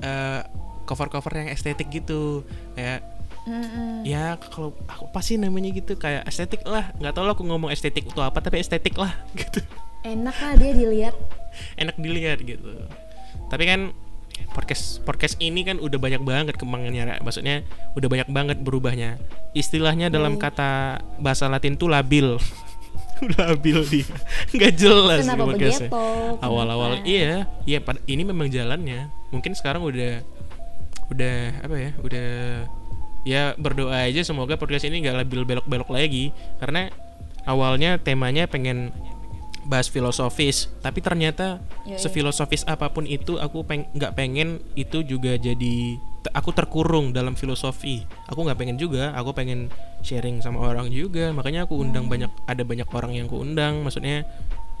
eh, 0.00 0.40
cover-cover 0.84 1.32
yang 1.44 1.48
estetik 1.50 1.90
gitu. 1.90 2.44
Kayak 2.76 3.02
Mm-mm. 3.44 4.08
ya 4.08 4.40
kalau 4.40 4.72
aku 4.88 5.12
pasti 5.12 5.36
namanya 5.36 5.68
gitu 5.74 5.98
kayak 6.00 6.24
estetik 6.24 6.64
lah. 6.64 6.92
Nggak 6.96 7.12
tahu 7.12 7.24
lah 7.28 7.34
aku 7.36 7.44
ngomong 7.44 7.70
estetik 7.74 8.08
itu 8.08 8.20
apa 8.22 8.40
tapi 8.40 8.60
estetik 8.62 8.96
lah 8.96 9.12
gitu. 9.40 9.60
Enak 10.04 10.36
lah 10.36 10.54
dia 10.56 10.72
dilihat. 10.72 11.16
enak 11.78 11.96
dilihat 11.98 12.38
gitu. 12.42 12.66
Tapi 13.46 13.64
kan 13.64 13.80
podcast 14.54 15.02
podcast 15.02 15.34
ini 15.42 15.66
kan 15.66 15.82
udah 15.82 15.98
banyak 15.98 16.22
banget 16.22 16.54
kembangannya 16.54 17.18
maksudnya 17.20 17.66
udah 17.98 18.08
banyak 18.08 18.28
banget 18.30 18.58
berubahnya. 18.62 19.18
Istilahnya 19.54 20.10
dalam 20.10 20.38
Baik. 20.38 20.50
kata 20.54 20.70
bahasa 21.18 21.46
Latin 21.50 21.74
tuh 21.78 21.90
labil. 21.90 22.38
Labil 23.38 23.78
dia 23.88 24.06
nggak 24.54 24.72
jelas 24.74 25.22
Kenapa 25.22 25.46
podcastnya. 25.46 25.90
awal-awal 26.42 26.98
iya. 27.06 27.46
Iya 27.62 27.78
ini 28.10 28.22
memang 28.26 28.50
jalannya. 28.50 29.08
Mungkin 29.30 29.54
sekarang 29.54 29.86
udah 29.86 30.20
udah 31.14 31.36
apa 31.62 31.76
ya 31.78 31.90
udah 32.02 32.28
ya 33.24 33.42
berdoa 33.56 34.08
aja 34.08 34.20
semoga 34.26 34.58
podcast 34.58 34.88
ini 34.90 35.02
nggak 35.06 35.24
labil 35.24 35.46
belok-belok 35.46 35.90
lagi. 35.94 36.34
Karena 36.58 36.90
awalnya 37.46 37.96
temanya 38.02 38.50
pengen 38.50 38.90
bahas 39.64 39.88
filosofis 39.88 40.68
tapi 40.84 41.00
ternyata 41.00 41.60
Yoi. 41.88 41.96
sefilosofis 41.96 42.68
apa 42.68 42.92
pun 42.92 43.08
itu 43.08 43.40
aku 43.40 43.64
peng 43.64 43.88
nggak 43.96 44.12
pengen 44.16 44.60
itu 44.76 45.00
juga 45.04 45.36
jadi 45.40 45.96
aku 46.32 46.56
terkurung 46.56 47.12
dalam 47.12 47.36
filosofi. 47.36 48.06
Aku 48.32 48.46
nggak 48.46 48.56
pengen 48.56 48.80
juga 48.80 49.12
aku 49.12 49.36
pengen 49.36 49.68
sharing 50.00 50.40
sama 50.40 50.64
orang 50.64 50.88
juga. 50.88 51.28
Makanya 51.34 51.68
aku 51.68 51.76
undang 51.76 52.08
banyak 52.08 52.32
ada 52.48 52.62
banyak 52.64 52.88
orang 52.88 53.12
yang 53.12 53.28
aku 53.28 53.44
undang. 53.44 53.84
Maksudnya 53.84 54.24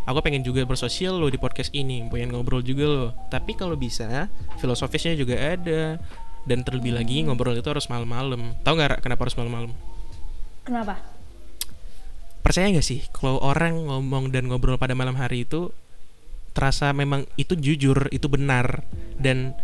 aku 0.08 0.24
pengen 0.24 0.40
juga 0.40 0.64
bersosial 0.64 1.20
loh 1.20 1.28
di 1.28 1.36
podcast 1.36 1.68
ini 1.76 2.06
pengen 2.08 2.32
ngobrol 2.32 2.64
juga 2.64 2.86
loh. 2.88 3.10
Tapi 3.28 3.52
kalau 3.58 3.76
bisa 3.76 4.32
filosofisnya 4.62 5.12
juga 5.18 5.36
ada. 5.36 6.00
Dan 6.44 6.60
terlebih 6.60 6.92
lagi 6.92 7.24
ngobrol 7.24 7.56
itu 7.56 7.68
harus 7.72 7.88
malam-malam. 7.88 8.52
Tahu 8.64 8.74
nggak 8.76 9.00
kenapa 9.00 9.24
harus 9.24 9.36
malam-malam? 9.36 9.72
Kenapa? 10.64 11.13
Percaya 12.44 12.68
nggak 12.68 12.84
sih 12.84 13.00
kalau 13.16 13.40
orang 13.40 13.88
ngomong 13.88 14.28
dan 14.28 14.52
ngobrol 14.52 14.76
pada 14.76 14.92
malam 14.92 15.16
hari 15.16 15.48
itu 15.48 15.72
terasa 16.52 16.92
memang 16.92 17.24
itu 17.40 17.56
jujur 17.56 18.12
itu 18.12 18.28
benar 18.28 18.84
dan 19.16 19.56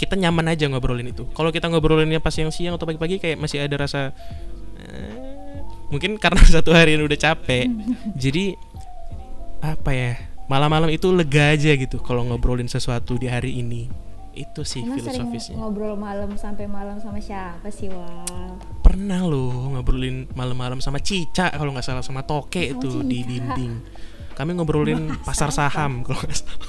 kita 0.00 0.18
nyaman 0.18 0.50
aja 0.50 0.66
ngobrolin 0.66 1.14
itu. 1.14 1.30
Kalau 1.30 1.54
kita 1.54 1.70
ngobrolinnya 1.70 2.18
pas 2.18 2.34
siang-siang 2.34 2.74
atau 2.74 2.90
pagi-pagi 2.90 3.22
kayak 3.22 3.38
masih 3.38 3.62
ada 3.62 3.86
rasa 3.86 4.10
eh, 4.82 5.62
mungkin 5.94 6.18
karena 6.18 6.42
satu 6.58 6.74
hari 6.74 6.98
udah 6.98 7.18
capek. 7.18 7.70
Jadi 8.22 8.58
apa 9.62 9.90
ya 9.94 10.18
malam-malam 10.50 10.90
itu 10.90 11.14
lega 11.14 11.54
aja 11.54 11.70
gitu 11.78 12.02
kalau 12.02 12.26
ngobrolin 12.26 12.66
sesuatu 12.66 13.14
di 13.14 13.30
hari 13.30 13.62
ini 13.62 13.86
itu 14.32 14.64
sih 14.64 14.80
Emang 14.82 14.96
sering 14.98 15.28
filosofisnya 15.28 15.56
ngobrol 15.56 15.94
malam 15.94 16.34
sampai 16.34 16.64
malam 16.64 16.96
sama 16.98 17.20
siapa 17.20 17.68
sih 17.68 17.88
Wal? 17.88 18.56
pernah 18.80 19.24
loh 19.24 19.72
ngobrolin 19.72 20.28
malam-malam 20.32 20.80
sama 20.80 21.00
Cica 21.00 21.48
kalau 21.48 21.72
nggak 21.72 21.84
salah 21.84 22.04
sama 22.04 22.24
Toke 22.24 22.60
Sama 22.60 22.72
itu 22.76 22.90
di 23.00 23.18
Cica. 23.24 23.28
dinding. 23.30 23.72
Kami 24.32 24.50
ngobrolin 24.52 25.16
pasar 25.22 25.48
saham 25.48 26.04
kalau 26.04 26.20
nggak 26.20 26.36
salah. 26.36 26.68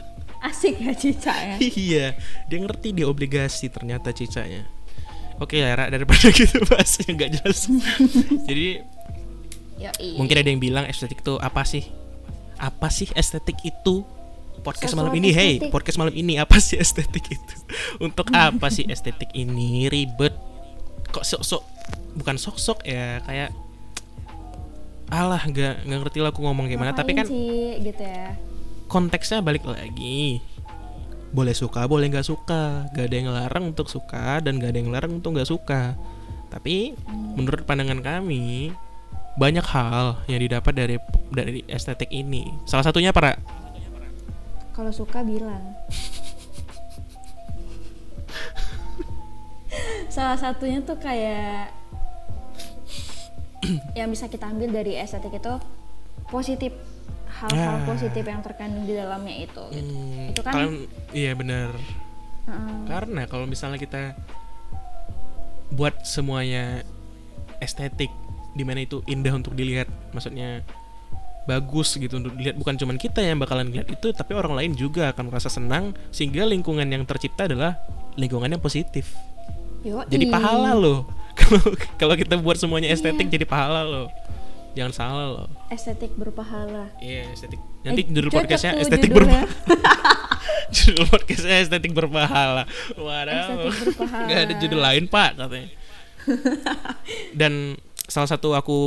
Asik 0.50 0.80
ya 0.80 0.96
Cica 0.96 1.34
ya. 1.36 1.54
iya, 1.60 2.06
dia 2.48 2.58
ngerti 2.58 2.96
dia 2.96 3.06
obligasi 3.06 3.68
ternyata 3.68 4.08
Cicanya. 4.10 4.64
Oke 5.36 5.60
ya, 5.60 5.72
Ra, 5.72 5.88
daripada 5.88 6.28
gitu 6.36 6.58
bahasnya 6.66 7.12
nggak 7.16 7.30
jelas. 7.38 7.68
Jadi 8.48 8.80
Yoi. 9.80 10.16
mungkin 10.16 10.36
ada 10.36 10.48
yang 10.48 10.60
bilang 10.60 10.84
estetik 10.88 11.20
itu 11.20 11.36
apa 11.40 11.64
sih? 11.64 11.84
Apa 12.60 12.88
sih 12.92 13.08
estetik 13.14 13.56
itu? 13.64 14.04
Podcast 14.60 14.92
malam 14.92 15.12
ini, 15.16 15.32
hey, 15.32 15.52
podcast 15.72 15.96
malam 15.96 16.12
ini 16.12 16.36
apa 16.36 16.60
sih 16.60 16.76
estetik 16.76 17.24
itu? 17.32 17.54
Untuk 18.06 18.28
apa 18.36 18.68
sih 18.68 18.84
estetik 18.84 19.32
ini? 19.32 19.88
Ribet. 19.88 20.36
Kok 21.10 21.24
sok-sok 21.24 21.62
bukan 22.20 22.36
sok-sok 22.36 22.84
ya, 22.84 23.24
kayak 23.24 23.50
alah 25.10 25.42
nggak 25.42 25.88
nggak 25.88 25.98
ngerti 26.06 26.18
lah 26.22 26.30
aku 26.30 26.44
ngomong 26.44 26.68
gimana. 26.68 26.92
Tapi 26.92 27.16
kan 27.16 27.26
sih 27.26 27.80
gitu 27.80 28.04
ya. 28.04 28.36
konteksnya 28.86 29.40
balik 29.40 29.64
lagi. 29.64 30.44
Boleh 31.30 31.54
suka, 31.54 31.86
boleh 31.88 32.10
nggak 32.10 32.26
suka. 32.26 32.90
Gak 32.90 33.06
ada 33.06 33.16
yang 33.16 33.30
larang 33.30 33.70
untuk 33.70 33.86
suka 33.86 34.42
dan 34.42 34.58
gak 34.58 34.74
ada 34.74 34.78
yang 34.82 34.90
larang 34.90 35.22
untuk 35.22 35.38
nggak 35.38 35.46
suka. 35.46 35.94
Tapi 36.50 36.98
menurut 37.38 37.62
pandangan 37.62 38.02
kami 38.02 38.74
banyak 39.38 39.62
hal 39.62 40.18
yang 40.26 40.42
didapat 40.42 40.74
dari 40.74 40.96
dari 41.30 41.62
estetik 41.70 42.10
ini. 42.10 42.50
Salah 42.66 42.82
satunya 42.82 43.14
para 43.14 43.38
Kalau 44.70 44.90
suka 44.90 45.20
bilang. 45.20 45.74
Salah 50.08 50.34
satunya 50.34 50.82
tuh 50.82 50.98
kayak 50.98 51.70
yang 53.94 54.10
bisa 54.10 54.26
kita 54.26 54.48
ambil 54.48 54.72
dari 54.72 54.96
estetik 54.96 55.30
itu 55.32 55.54
positif 56.26 56.72
hal-hal 57.30 57.78
Ah. 57.78 57.86
positif 57.86 58.24
yang 58.24 58.42
terkandung 58.42 58.84
di 58.84 58.92
dalamnya 58.92 59.36
itu 59.38 59.62
gitu. 59.70 59.94
Hmm, 59.94 60.30
Itu 60.34 60.40
kan- 60.42 60.54
kalian- 60.54 60.88
iya 61.14 61.32
benar. 61.32 61.70
Karena 62.84 63.30
kalau 63.30 63.46
misalnya 63.46 63.78
kita 63.78 64.18
buat 65.70 66.02
semuanya 66.02 66.82
estetik, 67.62 68.10
di 68.52 68.66
mana 68.66 68.82
itu 68.82 69.06
indah 69.06 69.30
untuk 69.30 69.54
dilihat, 69.54 69.86
maksudnya 70.10 70.66
bagus 71.50 71.98
gitu 71.98 72.14
untuk 72.22 72.38
dilihat. 72.38 72.54
Bukan 72.54 72.78
cuman 72.78 72.94
kita 72.94 73.18
yang 73.18 73.42
bakalan 73.42 73.74
lihat 73.74 73.90
itu 73.90 74.14
tapi 74.14 74.38
orang 74.38 74.54
lain 74.54 74.72
juga 74.78 75.10
akan 75.10 75.34
merasa 75.34 75.50
senang 75.50 75.90
sehingga 76.14 76.46
lingkungan 76.46 76.86
yang 76.86 77.02
tercipta 77.02 77.50
adalah 77.50 77.74
lingkungan 78.14 78.46
yang 78.46 78.62
positif. 78.62 79.10
Yoi. 79.80 80.04
jadi 80.06 80.28
pahala 80.28 80.76
loh. 80.76 81.08
Kalau 81.40 81.72
kalau 81.96 82.14
kita 82.20 82.36
buat 82.36 82.60
semuanya 82.60 82.92
estetik 82.92 83.32
jadi 83.32 83.48
pahala 83.48 83.80
loh. 83.80 84.06
Jangan 84.76 84.92
salah 84.92 85.26
loh. 85.34 85.48
Estetik 85.72 86.12
berpahala. 86.14 86.92
Iya 87.00 87.32
estetik. 87.32 87.58
Nanti 87.80 88.04
Eh, 88.04 88.06
judul 88.14 88.28
podcastnya 88.28 88.76
estetik 88.76 89.10
berpahala 89.10 89.48
judul 90.70 91.04
podcastnya 91.10 91.56
estetik 91.64 91.92
berpahala. 91.92 92.64
Waduh 92.94 93.34
Estetik 93.34 93.94
berpahala. 93.94 94.26
nggak 94.26 94.38
ada 94.38 94.54
judul 94.62 94.80
lain 94.80 95.04
pak 95.10 95.30
katanya. 95.38 95.68
Dan 97.34 97.52
salah 98.10 98.26
satu 98.26 98.58
aku 98.58 98.78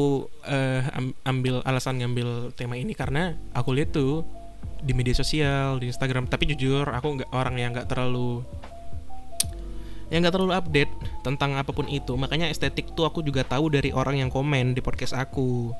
am- 0.94 1.15
ambil 1.24 1.63
alasan 1.63 2.03
ngambil 2.03 2.51
tema 2.53 2.75
ini 2.75 2.92
karena 2.92 3.39
aku 3.56 3.72
lihat 3.72 3.96
tuh 3.96 4.27
di 4.84 4.92
media 4.92 5.15
sosial 5.15 5.80
di 5.80 5.88
Instagram. 5.88 6.27
Tapi 6.27 6.51
jujur 6.53 6.84
aku 6.92 7.24
nggak 7.24 7.32
orang 7.32 7.56
yang 7.56 7.72
nggak 7.72 7.88
terlalu 7.88 8.44
yang 10.12 10.22
nggak 10.22 10.36
terlalu 10.36 10.53
update 10.53 10.92
tentang 11.24 11.56
apa 11.56 11.72
pun 11.72 11.88
itu. 11.88 12.13
Makanya 12.20 12.51
estetik 12.51 12.92
tuh 12.94 13.08
aku 13.08 13.24
juga 13.24 13.42
tahu 13.48 13.72
dari 13.72 13.89
orang 13.96 14.20
yang 14.20 14.30
komen 14.30 14.75
di 14.75 14.84
podcast 14.84 15.15
aku. 15.15 15.72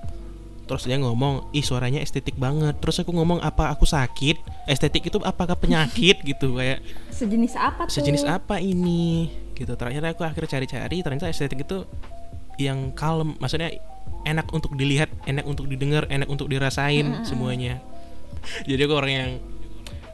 Terus 0.64 0.88
dia 0.88 0.96
ngomong 0.96 1.52
ih 1.52 1.62
suaranya 1.62 2.00
estetik 2.00 2.40
banget. 2.40 2.80
Terus 2.80 3.04
aku 3.04 3.12
ngomong 3.12 3.44
apa 3.44 3.70
aku 3.70 3.84
sakit? 3.84 4.66
Estetik 4.66 5.12
itu 5.12 5.20
apakah 5.22 5.60
penyakit 5.60 6.24
gitu 6.32 6.56
kayak 6.56 6.80
sejenis 7.12 7.54
apa 7.60 7.92
tuh? 7.92 8.00
Sejenis 8.00 8.24
apa 8.24 8.58
ini? 8.64 9.30
Gitu. 9.54 9.70
Terakhir 9.76 10.02
aku 10.16 10.24
akhirnya 10.24 10.50
cari-cari 10.50 10.98
ternyata 11.04 11.28
estetik 11.28 11.68
itu 11.68 11.84
yang 12.58 12.94
kalem 12.94 13.34
maksudnya 13.38 13.74
enak 14.24 14.48
untuk 14.52 14.76
dilihat 14.76 15.10
enak 15.26 15.44
untuk 15.44 15.68
didengar 15.68 16.08
enak 16.08 16.30
untuk 16.30 16.48
dirasain 16.48 17.26
semuanya 17.26 17.82
jadi 18.68 18.88
aku 18.88 18.94
orang 18.94 19.12
yang 19.12 19.32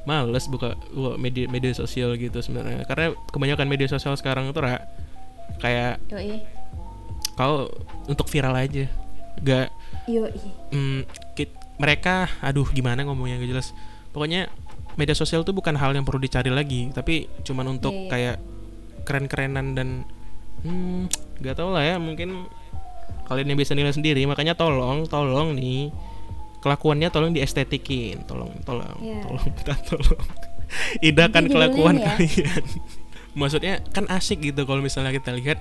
males 0.07 0.47
buka, 0.49 0.73
buka 0.89 1.19
media 1.19 1.45
media 1.45 1.69
sosial 1.75 2.15
gitu 2.15 2.39
sebenarnya 2.41 2.87
karena 2.87 3.13
kebanyakan 3.29 3.67
media 3.69 3.85
sosial 3.85 4.15
sekarang 4.17 4.49
itu 4.49 4.57
Ra, 4.57 4.81
kayak 5.59 6.01
Yoi. 6.09 6.41
kau 7.35 7.69
untuk 8.07 8.25
viral 8.25 8.55
aja 8.55 8.89
gak 9.39 9.69
Yoi. 10.09 10.33
hmm, 10.73 11.01
kit- 11.37 11.53
mereka 11.77 12.31
aduh 12.41 12.65
gimana 12.71 13.05
ngomongnya 13.05 13.37
gak 13.37 13.51
jelas 13.51 13.67
pokoknya 14.09 14.49
media 14.97 15.13
sosial 15.13 15.45
tuh 15.45 15.53
bukan 15.53 15.77
hal 15.77 15.93
yang 15.93 16.03
perlu 16.03 16.19
dicari 16.19 16.49
lagi 16.49 16.89
tapi 16.91 17.29
cuman 17.45 17.77
untuk 17.77 17.93
Iya, 17.93 18.01
iya. 18.01 18.09
kayak 18.09 18.35
keren-kerenan 19.05 19.67
dan 19.77 19.89
hmm 20.65 21.07
nggak 21.39 21.55
tau 21.55 21.71
lah 21.71 21.83
ya 21.83 21.95
mungkin 21.97 22.47
kalian 23.27 23.53
yang 23.53 23.59
bisa 23.59 23.77
nilai 23.77 23.93
sendiri 23.93 24.25
makanya 24.25 24.57
tolong 24.57 25.05
tolong 25.05 25.53
nih 25.55 25.93
kelakuannya 26.59 27.09
tolong 27.09 27.31
diestetikin. 27.31 28.23
Tolong 28.27 28.51
tolong 28.67 28.99
Iya. 28.99 29.23
tolong 29.25 29.43
minta 29.55 29.75
tolong. 29.87 30.27
Nanti 31.39 31.49
kelakuan 31.55 31.95
ya. 31.97 32.05
kalian. 32.13 32.63
Maksudnya 33.33 33.73
kan 33.95 34.05
asik 34.11 34.43
gitu 34.43 34.67
kalau 34.67 34.83
misalnya 34.83 35.15
kita 35.15 35.31
lihat 35.33 35.59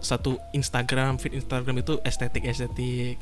satu 0.00 0.40
Instagram 0.56 1.20
feed 1.20 1.36
Instagram 1.40 1.80
itu 1.80 2.00
estetik 2.04 2.44
estetik. 2.46 3.16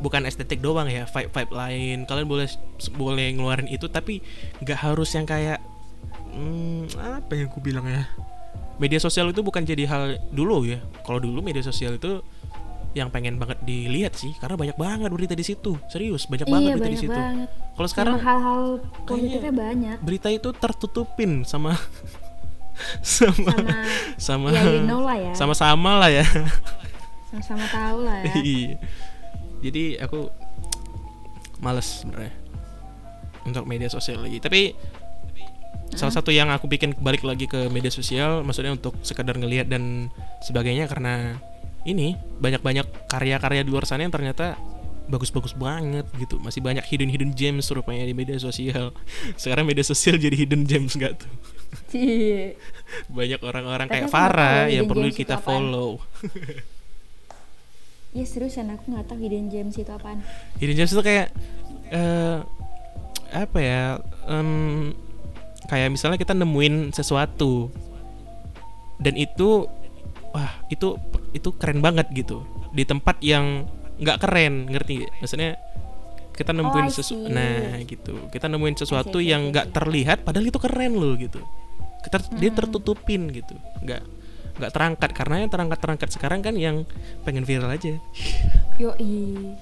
Bukan 0.00 0.24
estetik 0.28 0.60
doang 0.60 0.88
ya 0.88 1.08
vibe 1.08 1.32
vibe 1.32 1.52
lain. 1.52 1.98
Kalian 2.04 2.28
boleh 2.28 2.48
boleh 2.94 3.26
ngeluarin 3.34 3.68
itu 3.68 3.88
tapi 3.88 4.20
nggak 4.60 4.78
harus 4.78 5.16
yang 5.16 5.24
kayak 5.24 5.58
hmm, 6.32 6.92
apa 7.00 7.32
yang 7.32 7.48
aku 7.48 7.60
bilang 7.64 7.86
ya 7.88 8.04
media 8.78 8.98
sosial 8.98 9.30
itu 9.30 9.40
bukan 9.40 9.62
jadi 9.62 9.86
hal 9.86 10.02
dulu 10.34 10.66
ya. 10.66 10.82
Kalau 11.06 11.22
dulu 11.22 11.40
media 11.40 11.62
sosial 11.62 11.96
itu 11.98 12.22
yang 12.94 13.10
pengen 13.10 13.42
banget 13.42 13.58
dilihat 13.66 14.14
sih 14.14 14.30
karena 14.38 14.54
banyak 14.54 14.76
banget 14.78 15.10
berita 15.10 15.34
di 15.34 15.42
situ. 15.42 15.74
Serius 15.90 16.30
banyak 16.30 16.46
banget 16.46 16.68
iya 16.70 16.74
berita 16.78 16.86
di 16.86 16.94
banyak 16.94 17.02
situ. 17.02 17.14
banget. 17.14 17.48
Kalau 17.74 17.88
sekarang 17.90 18.14
hal-hal 18.22 18.62
positifnya 19.02 19.52
banyak. 19.54 19.96
berita 19.98 20.28
itu 20.30 20.48
tertutupin 20.54 21.42
sama 21.42 21.74
sama 23.02 23.50
sama 23.54 23.74
sama 24.18 24.46
ya 24.50 24.62
you 24.66 24.82
know 24.86 25.02
lah 25.02 25.18
ya. 25.18 25.32
sama-sama 25.34 25.90
lah 25.98 26.10
ya. 26.10 26.26
Sama-sama 27.30 27.64
tahu 27.66 27.98
lah 28.06 28.18
ya. 28.22 28.34
Iya. 28.46 28.74
Jadi 29.64 29.84
aku 29.98 30.28
males 31.58 32.04
sebenarnya 32.04 32.34
untuk 33.42 33.64
media 33.66 33.88
sosial 33.90 34.22
lagi. 34.22 34.38
Tapi 34.38 34.70
salah 35.94 36.14
satu 36.14 36.30
yang 36.34 36.50
aku 36.50 36.66
bikin 36.66 36.94
balik 36.98 37.22
lagi 37.22 37.46
ke 37.46 37.70
media 37.70 37.90
sosial, 37.90 38.42
maksudnya 38.42 38.74
untuk 38.74 38.94
sekadar 39.02 39.38
ngelihat 39.38 39.70
dan 39.70 40.10
sebagainya 40.44 40.90
karena 40.90 41.38
ini 41.84 42.16
banyak-banyak 42.40 43.10
karya-karya 43.10 43.62
di 43.62 43.70
luar 43.70 43.84
sana 43.84 44.08
yang 44.08 44.14
ternyata 44.14 44.56
bagus-bagus 45.04 45.52
banget 45.52 46.08
gitu. 46.16 46.40
Masih 46.40 46.64
banyak 46.64 46.84
hidden 46.88 47.12
hidden 47.12 47.32
gems 47.36 47.68
rupanya 47.70 48.08
di 48.08 48.16
media 48.16 48.40
sosial. 48.40 48.96
Sekarang 49.40 49.68
media 49.68 49.84
sosial 49.84 50.16
jadi 50.16 50.32
hidden 50.32 50.64
gems 50.64 50.96
nggak 50.96 51.20
tuh? 51.20 51.30
Banyak 53.12 53.40
orang-orang 53.44 53.86
kayak 53.90 54.08
Farah 54.08 54.66
yang 54.72 54.88
perlu 54.88 55.12
kita 55.12 55.36
follow. 55.40 56.00
Iya 58.14 58.24
seriusan 58.30 58.70
aku 58.70 58.94
nggak 58.94 59.10
tahu 59.10 59.18
hidden 59.26 59.50
gems 59.50 59.74
itu 59.74 59.90
apaan. 59.90 60.22
Hidden 60.62 60.76
gems 60.78 60.92
itu 60.94 61.02
kayak 61.02 61.34
eh 61.90 62.38
apa 63.34 63.58
ya? 63.58 63.98
em, 64.30 64.94
kayak 65.66 65.92
misalnya 65.92 66.18
kita 66.20 66.36
nemuin 66.36 66.94
sesuatu. 66.94 67.70
Dan 69.00 69.18
itu 69.18 69.66
wah 70.30 70.52
itu 70.70 70.98
itu 71.34 71.48
keren 71.56 71.82
banget 71.82 72.10
gitu. 72.14 72.46
Di 72.74 72.86
tempat 72.86 73.20
yang 73.22 73.66
nggak 73.98 74.18
keren 74.22 74.70
ngerti? 74.70 75.06
Nggak? 75.06 75.12
maksudnya 75.22 75.50
kita 76.34 76.50
nemuin 76.50 76.86
I 76.90 76.94
sesuatu 76.94 77.30
nah 77.30 77.78
gitu. 77.86 78.14
Kita 78.30 78.46
nemuin 78.50 78.76
sesuatu 78.78 79.18
see, 79.22 79.30
yang 79.30 79.54
nggak 79.54 79.70
see. 79.70 79.74
terlihat 79.74 80.18
padahal 80.26 80.46
itu 80.50 80.58
keren 80.58 80.92
loh 80.98 81.14
gitu. 81.14 81.40
Kita 82.02 82.18
dia 82.34 82.50
tertutupin 82.50 83.30
gitu. 83.30 83.54
Nggak 83.82 84.02
nggak 84.58 84.70
terangkat. 84.74 85.10
Karena 85.14 85.34
yang 85.46 85.50
terangkat 85.50 85.78
terangkat 85.78 86.08
sekarang 86.10 86.40
kan 86.42 86.54
yang 86.58 86.82
pengen 87.22 87.46
viral 87.46 87.70
aja. 87.70 87.98
Yoi. 88.82 89.54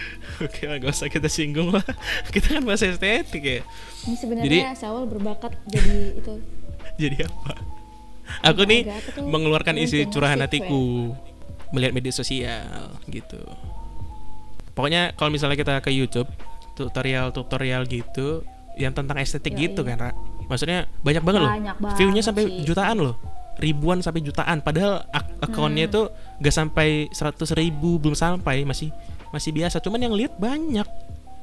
Oke 0.44 0.62
lah, 0.64 0.76
gak 0.76 0.90
usah 0.90 1.06
kita 1.06 1.26
singgung 1.26 1.70
lah. 1.70 1.82
Kita 2.32 2.54
kan 2.54 2.62
bahasa 2.62 2.86
estetik 2.86 3.42
ya. 3.42 3.60
Ini 4.04 4.14
sebenarnya 4.14 4.46
Jadi- 4.46 4.62
Saul 4.74 5.04
berbakat 5.04 5.52
jadi 5.64 6.14
itu. 6.14 6.34
Jadi 7.00 7.16
apa? 7.22 7.52
Aku 8.44 8.62
nih 8.62 8.84
apa 8.84 9.20
mengeluarkan 9.20 9.74
isi 9.76 10.04
curahan 10.04 10.38
hatiku 10.38 11.10
melihat 11.70 11.92
media 11.92 12.10
sosial 12.10 12.92
gitu. 13.06 13.40
Pokoknya 14.72 15.10
kalau 15.14 15.28
misalnya 15.28 15.54
kita 15.54 15.80
ke 15.80 15.90
YouTube 15.90 16.28
tutorial-tutorial 16.72 17.82
gitu 17.84 18.46
yang 18.74 18.92
tentang 18.92 19.18
estetik 19.18 19.52
Yoi. 19.52 19.62
gitu 19.66 19.82
kan, 19.82 19.98
Ra. 19.98 20.10
Maksudnya 20.46 20.86
banyak 21.00 21.20
banget 21.20 21.40
loh. 21.40 21.50
Banyak 21.50 21.76
View-nya 21.98 22.22
sampai 22.22 22.44
sih. 22.46 22.62
jutaan 22.64 22.96
loh. 23.00 23.16
Ribuan 23.58 23.98
sampai 23.98 24.22
jutaan 24.22 24.62
padahal 24.62 25.02
ak- 25.10 25.42
akunnya 25.42 25.90
Hmm. 25.90 25.92
tuh 25.92 26.04
gak 26.38 26.54
sampai 26.54 26.88
100 27.10 27.50
ribu 27.52 27.98
belum 27.98 28.14
sampai 28.14 28.62
masih 28.62 28.94
masih 29.34 29.52
biasa 29.52 29.80
cuman 29.80 30.00
yang 30.08 30.14
lihat 30.16 30.36
banyak 30.40 30.86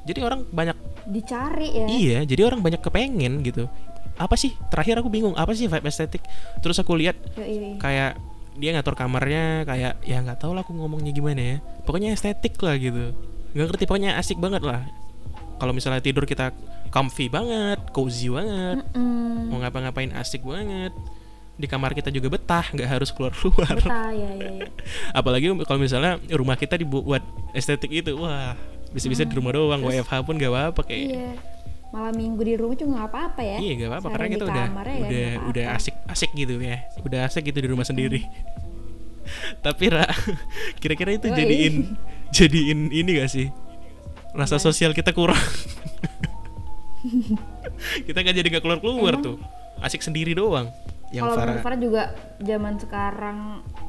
jadi 0.05 0.21
orang 0.21 0.45
banyak 0.53 0.77
Dicari 1.05 1.69
ya. 1.69 1.85
Iya, 1.85 2.19
jadi 2.25 2.49
orang 2.49 2.65
banyak 2.65 2.81
kepengen 2.81 3.45
gitu. 3.45 3.69
Apa 4.17 4.33
sih? 4.33 4.57
Terakhir 4.73 5.05
aku 5.05 5.09
bingung, 5.13 5.37
apa 5.37 5.53
sih 5.53 5.69
vibe 5.69 5.85
estetik? 5.85 6.25
Terus 6.65 6.81
aku 6.81 6.97
lihat 6.97 7.13
Yoi. 7.37 7.77
kayak 7.77 8.17
dia 8.55 8.71
ngatur 8.71 8.95
kamarnya 8.95 9.67
kayak 9.67 9.99
ya 10.07 10.17
nggak 10.23 10.39
tahu 10.39 10.55
lah 10.55 10.65
aku 10.65 10.73
ngomongnya 10.73 11.13
gimana 11.13 11.41
ya. 11.41 11.57
Pokoknya 11.85 12.15
estetik 12.15 12.57
lah 12.57 12.73
gitu. 12.81 13.13
Nggak 13.53 13.65
ngerti 13.69 13.83
pokoknya 13.85 14.17
asik 14.17 14.41
banget 14.41 14.65
lah. 14.65 14.81
Kalau 15.61 15.71
misalnya 15.71 16.01
tidur 16.01 16.25
kita 16.25 16.51
comfy 16.89 17.29
banget, 17.29 17.79
cozy 17.93 18.27
banget, 18.27 18.81
Mm-mm. 18.91 19.51
mau 19.51 19.61
ngapa-ngapain 19.61 20.11
asik 20.17 20.41
banget. 20.41 20.91
Di 21.55 21.67
kamar 21.71 21.95
kita 21.95 22.11
juga 22.11 22.27
betah, 22.27 22.67
nggak 22.75 22.89
harus 22.89 23.09
keluar-keluar. 23.15 23.79
Betah 23.79 24.11
ya 24.11 24.31
ya. 24.35 24.49
ya. 24.59 24.67
Apalagi 25.19 25.47
kalau 25.63 25.79
misalnya 25.79 26.19
rumah 26.35 26.59
kita 26.59 26.75
dibuat 26.75 27.23
estetik 27.55 27.91
itu, 27.91 28.11
wah 28.19 28.59
bisa-bisa 28.91 29.23
di 29.23 29.35
rumah 29.35 29.55
doang, 29.55 29.83
WFH 29.83 30.23
pun 30.23 30.35
gak 30.35 30.51
apa-apa 30.51 30.81
kayak. 30.83 31.07
Iya. 31.11 31.31
Malam 31.95 32.15
minggu 32.19 32.41
di 32.43 32.53
rumah 32.59 32.75
juga 32.75 32.91
nggak 32.91 33.07
apa-apa 33.07 33.41
ya. 33.43 33.57
Iya 33.63 33.73
gak 33.79 33.89
apa-apa 33.91 34.07
karena 34.11 34.27
kita 34.35 34.45
udah 34.51 34.55
ya 34.55 34.67
udah 34.67 34.67
nggak 34.67 35.47
udah 35.47 35.63
apa-apa. 35.63 35.79
asik 35.79 35.95
asik 36.11 36.31
gitu 36.35 36.55
ya 36.59 36.77
udah 37.07 37.19
asik 37.23 37.43
gitu 37.47 37.59
di 37.63 37.69
rumah 37.71 37.87
sendiri 37.87 38.21
tapi 39.65 39.89
Ra 39.91 40.05
kira-kira 40.81 41.15
itu 41.15 41.27
Yoi. 41.31 41.37
jadiin 41.39 41.75
jadiin 42.35 42.79
ini 42.91 43.11
gak 43.21 43.29
sih 43.31 43.47
rasa 44.35 44.59
Apa? 44.59 44.65
sosial 44.67 44.91
kita 44.91 45.15
kurang 45.15 45.39
kita 48.07 48.19
kan 48.19 48.33
jadi 48.33 48.47
gak 48.59 48.63
keluar 48.63 48.79
keluar 48.81 49.13
Emang? 49.17 49.23
tuh 49.23 49.37
asik 49.79 50.01
sendiri 50.03 50.35
doang 50.35 50.69
yang 51.11 51.27
Kalau 51.27 51.35
Farah 51.37 51.55
Farah 51.61 51.79
juga 51.79 52.03
zaman 52.39 52.75
sekarang 52.77 53.39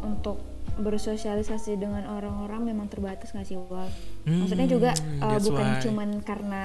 untuk 0.00 0.40
bersosialisasi 0.76 1.80
dengan 1.80 2.04
orang-orang 2.04 2.68
memang 2.68 2.86
terbatas 2.86 3.32
nggak 3.32 3.46
sih 3.46 3.56
Wal? 3.56 3.88
Maksudnya 4.24 4.68
juga 4.68 4.90
Hmm, 4.92 5.24
uh, 5.24 5.40
bukan 5.40 5.66
why. 5.72 5.80
cuman 5.80 6.08
karena 6.20 6.64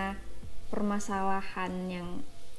permasalahan 0.68 1.72
yang 1.88 2.08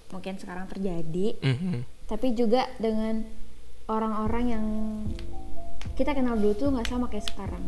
mungkin 0.08 0.36
sekarang 0.36 0.68
terjadi, 0.68 1.36
Mhm. 1.40 1.84
tapi 2.06 2.32
juga 2.32 2.68
dengan 2.76 3.24
orang-orang 3.84 4.44
yang 4.46 4.64
kita 5.92 6.12
kenal 6.12 6.36
dulu 6.36 6.52
tuh 6.54 6.68
nggak 6.70 6.88
sama 6.88 7.08
kayak 7.08 7.28
sekarang. 7.28 7.64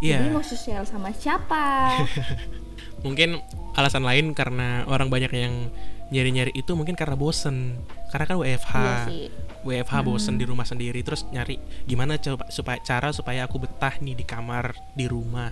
Iya. 0.00 0.20
Jadi 0.20 0.28
mau 0.28 0.44
sosial 0.44 0.84
sama 0.84 1.12
siapa? 1.12 1.96
Mungkin 3.04 3.40
alasan 3.72 4.04
lain 4.04 4.32
karena 4.32 4.84
orang 4.88 5.08
banyak 5.08 5.32
yang 5.32 5.72
nyari-nyari 6.08 6.52
itu 6.52 6.72
mungkin 6.72 6.96
karena 6.96 7.16
bosen. 7.16 7.76
Karena 8.12 8.24
kan 8.24 8.36
WFH. 8.40 8.72
Iya 8.74 8.94
sih. 9.08 9.24
WFH 9.66 10.06
bosen 10.06 10.38
di 10.38 10.46
rumah 10.46 10.64
sendiri 10.64 11.02
terus 11.02 11.26
nyari 11.34 11.58
gimana 11.84 12.14
coba 12.16 12.46
supaya 12.48 12.78
cara 12.86 13.10
supaya 13.10 13.42
aku 13.44 13.66
betah 13.66 13.98
nih 13.98 14.14
di 14.14 14.24
kamar 14.24 14.72
di 14.94 15.10
rumah. 15.10 15.50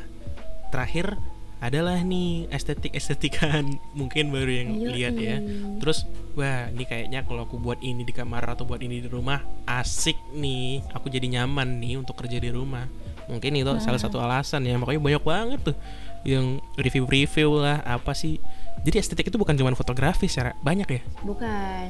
Terakhir 0.70 1.18
adalah 1.64 1.96
nih 2.04 2.44
estetik-estetikan 2.52 3.64
mungkin 3.98 4.28
baru 4.28 4.52
yang 4.52 4.70
Yoi. 4.78 4.90
lihat 4.94 5.14
ya. 5.16 5.36
Terus 5.80 6.04
wah 6.36 6.68
ini 6.68 6.84
kayaknya 6.84 7.24
kalau 7.24 7.48
aku 7.48 7.56
buat 7.56 7.80
ini 7.80 8.04
di 8.04 8.12
kamar 8.12 8.44
atau 8.52 8.68
buat 8.68 8.84
ini 8.84 9.00
di 9.00 9.08
rumah 9.08 9.40
asik 9.64 10.16
nih. 10.36 10.84
Aku 10.92 11.08
jadi 11.08 11.24
nyaman 11.40 11.80
nih 11.80 11.98
untuk 11.98 12.20
kerja 12.20 12.36
di 12.36 12.52
rumah. 12.52 12.86
Mungkin 13.24 13.56
itu 13.56 13.72
salah 13.80 14.00
satu 14.00 14.20
alasan 14.20 14.68
ya. 14.68 14.76
Makanya 14.76 15.00
banyak 15.00 15.24
banget 15.24 15.60
tuh 15.72 15.76
yang 16.28 16.60
review-review 16.76 17.60
lah 17.60 17.80
apa 17.84 18.12
sih. 18.12 18.36
Jadi 18.84 18.96
estetik 19.00 19.32
itu 19.32 19.40
bukan 19.40 19.56
cuma 19.56 19.72
fotografi 19.72 20.28
secara 20.28 20.52
banyak 20.60 20.88
ya. 20.88 21.02
Bukan. 21.24 21.86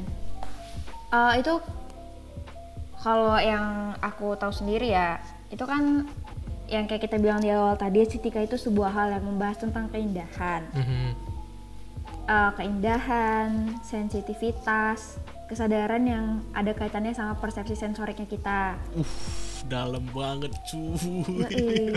Eh, 1.15 1.33
itu 1.43 1.55
kalau 3.05 3.37
yang 3.37 3.93
aku 4.01 4.33
tahu 4.41 4.49
sendiri 4.49 4.97
ya, 4.97 5.21
itu 5.53 5.61
kan 5.69 6.09
yang 6.73 6.89
kayak 6.89 7.05
kita 7.05 7.21
bilang 7.21 7.45
di 7.45 7.53
awal 7.53 7.77
tadi 7.77 8.01
estetika 8.01 8.41
itu 8.41 8.57
sebuah 8.57 8.89
hal 8.97 9.09
yang 9.13 9.25
membahas 9.29 9.61
tentang 9.61 9.93
keindahan. 9.93 10.65
Mhm. 10.73 11.13
Eh, 12.25 12.51
keindahan, 12.57 13.77
sensitivitas, 13.85 15.21
kesadaran 15.45 16.09
yang 16.09 16.41
ada 16.57 16.73
kaitannya 16.73 17.13
sama 17.13 17.37
persepsi 17.37 17.77
sensoriknya 17.77 18.25
kita. 18.25 18.81
Uff, 18.97 19.61
dalam 19.69 20.09
banget 20.17 20.57
cuy. 20.65 21.45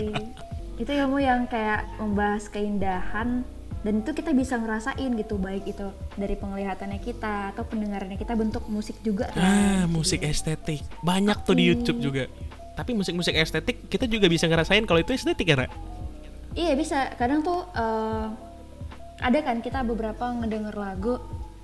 Itu 0.84 0.90
ilmu 0.92 1.24
yang 1.24 1.48
kayak 1.48 1.88
membahas 1.96 2.52
keindahan 2.52 3.48
dan 3.88 4.04
itu 4.04 4.12
kita 4.12 4.36
bisa 4.36 4.60
ngerasain 4.60 5.16
gitu 5.16 5.40
baik 5.40 5.64
itu 5.64 5.88
dari 6.12 6.36
penglihatannya 6.36 7.00
kita 7.00 7.56
atau 7.56 7.64
pendengarannya 7.64 8.20
kita 8.20 8.36
bentuk 8.36 8.68
musik 8.68 9.00
juga 9.00 9.32
kan. 9.32 9.40
Ah, 9.40 9.82
musik 9.88 10.20
estetik. 10.28 10.84
Banyak 11.00 11.40
tuh 11.48 11.56
di 11.56 11.72
YouTube 11.72 11.96
juga. 12.04 12.28
Tapi 12.76 12.92
musik-musik 12.92 13.32
estetik 13.32 13.88
kita 13.88 14.04
juga 14.04 14.28
bisa 14.28 14.44
ngerasain 14.44 14.84
kalau 14.84 15.00
itu 15.00 15.16
estetik 15.16 15.48
ya, 15.48 15.64
Ra? 15.64 15.72
Iya 16.52 16.76
bisa. 16.76 17.16
Kadang 17.16 17.40
tuh 17.40 17.64
eh, 17.72 18.26
ada 19.24 19.38
kan 19.40 19.64
kita 19.64 19.80
beberapa 19.88 20.36
ngedenger 20.36 20.76
lagu 20.76 21.16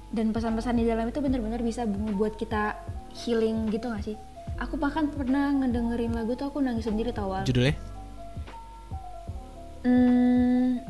dan 0.08 0.32
pesan-pesan 0.32 0.80
di 0.80 0.88
dalam 0.88 1.12
itu 1.12 1.20
bener-bener 1.20 1.60
bisa 1.60 1.84
membuat 1.84 2.40
kita 2.40 2.72
healing 3.12 3.68
gitu 3.68 3.92
gak 3.92 4.00
sih? 4.00 4.16
Aku 4.64 4.80
bahkan 4.80 5.12
pernah 5.12 5.52
ngedengerin 5.52 6.16
lagu 6.16 6.40
tuh 6.40 6.48
aku 6.48 6.64
nangis 6.64 6.88
sendiri 6.88 7.12
tau 7.12 7.36
Wal. 7.36 7.44
Judulnya? 7.44 7.76
Hmm, 9.84 10.80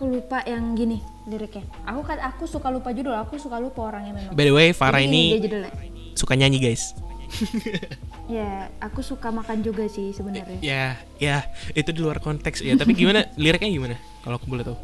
aku 0.00 0.16
lupa 0.16 0.40
yang 0.48 0.72
gini 0.72 1.04
liriknya. 1.28 1.60
Aku 1.84 2.00
kan 2.00 2.16
aku 2.24 2.48
suka 2.48 2.72
lupa 2.72 2.88
judul, 2.88 3.12
aku 3.12 3.36
suka 3.36 3.60
lupa 3.60 3.92
orangnya 3.92 4.16
memang. 4.16 4.32
By 4.32 4.48
the 4.48 4.54
way, 4.56 4.72
Farah 4.72 4.96
Jadi 5.04 5.12
ini 5.12 5.22
dia 5.36 5.68
suka 6.16 6.32
nyanyi, 6.40 6.56
guys. 6.56 6.96
Ya, 8.30 8.70
aku 8.78 9.02
suka 9.02 9.34
makan 9.34 9.58
juga 9.58 9.90
sih 9.90 10.14
sebenarnya. 10.14 10.62
Ya, 10.62 10.94
ya, 11.18 11.50
itu 11.74 11.90
di 11.90 11.98
luar 11.98 12.22
konteks 12.22 12.62
ya. 12.62 12.78
Tapi 12.78 12.94
gimana 12.94 13.26
liriknya 13.42 13.66
gimana? 13.66 13.98
Kalau 14.22 14.38
aku 14.38 14.46
boleh 14.46 14.62
tahu. 14.62 14.78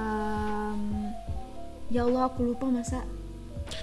Em, 0.00 1.12
ya 1.92 2.08
Allah 2.08 2.24
aku 2.24 2.40
lupa 2.40 2.72
masa. 2.72 3.04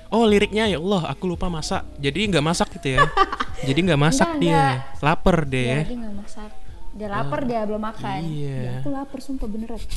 Oh, 0.10 0.26
liriknya 0.26 0.66
ya 0.66 0.82
Allah, 0.82 1.14
aku 1.14 1.30
lupa 1.30 1.46
masak. 1.46 1.86
Jadi 2.02 2.26
nggak 2.34 2.42
masak 2.42 2.74
gitu 2.82 2.98
ya. 2.98 3.06
Jadi 3.70 3.80
nggak 3.86 4.02
masak 4.02 4.34
Enggak, 4.34 4.42
dia. 4.42 4.58
enggak. 4.58 5.06
Lapar 5.06 5.38
deh 5.46 5.62
Ya, 5.62 5.70
ya. 5.78 5.82
dia 5.86 5.98
nggak 6.02 6.16
masak. 6.18 6.52
Dia 6.92 7.08
lapar 7.08 7.44
dia 7.44 7.64
belum 7.64 7.80
makan. 7.80 8.20
iya. 8.26 8.58
Ya, 8.62 8.72
aku 8.80 8.90
lapar 8.90 9.20
sumpah 9.20 9.48
beneran. 9.48 9.80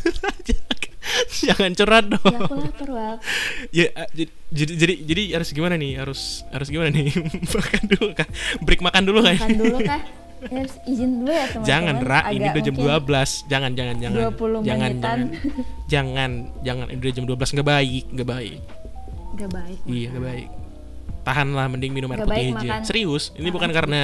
Jangan 1.44 1.70
curhat 1.74 2.04
dong. 2.08 2.24
Ya 2.24 2.38
aku 2.40 2.54
lapar 2.56 2.88
Wal. 2.88 3.14
ya 3.76 3.86
uh, 3.92 4.08
jadi, 4.10 4.30
jadi 4.72 4.94
jadi 5.04 5.22
harus 5.34 5.48
gimana 5.50 5.74
nih 5.74 5.98
harus 5.98 6.20
harus 6.48 6.68
gimana 6.68 6.90
nih 6.90 7.12
makan 7.54 7.82
dulu 7.86 8.06
kah 8.14 8.28
break 8.60 8.80
makan 8.80 9.02
dulu 9.04 9.20
kah 9.20 9.34
Makan 9.34 9.52
dulu 9.54 9.78
kah? 9.80 10.00
Ya, 10.44 10.60
harus 10.60 10.74
izin 10.84 11.10
dulu 11.18 11.30
ya 11.30 11.44
teman-teman. 11.46 11.64
jangan 11.66 11.94
ra 12.00 12.20
ini 12.28 12.46
udah 12.46 12.62
jam 12.62 12.74
mungkin 12.74 13.00
12 13.00 13.48
jangan 13.48 13.70
jangan 13.72 13.96
jangan 13.96 14.18
20 14.28 14.60
jangan 14.60 14.90
menitan. 14.92 15.00
jangan 15.00 15.20
jangan 15.86 16.30
jangan 16.60 16.86
ini 16.86 16.98
udah 17.00 17.12
jam 17.12 17.24
12 17.24 17.54
nggak 17.54 17.68
baik 17.68 18.04
nggak 18.10 18.28
baik 18.28 18.60
Gak 19.34 19.50
baik. 19.50 19.78
iya 19.84 20.06
nggak 20.08 20.24
baik 20.24 20.48
tahanlah 21.22 21.66
mending 21.66 21.92
minum 21.92 22.08
air 22.08 22.20
Nggak 22.20 22.28
putih 22.28 22.44
aja 22.46 22.56
makan- 22.60 22.84
serius 22.84 23.24
ini 23.34 23.48
makan 23.48 23.54
bukan 23.56 23.70
karena 23.72 24.00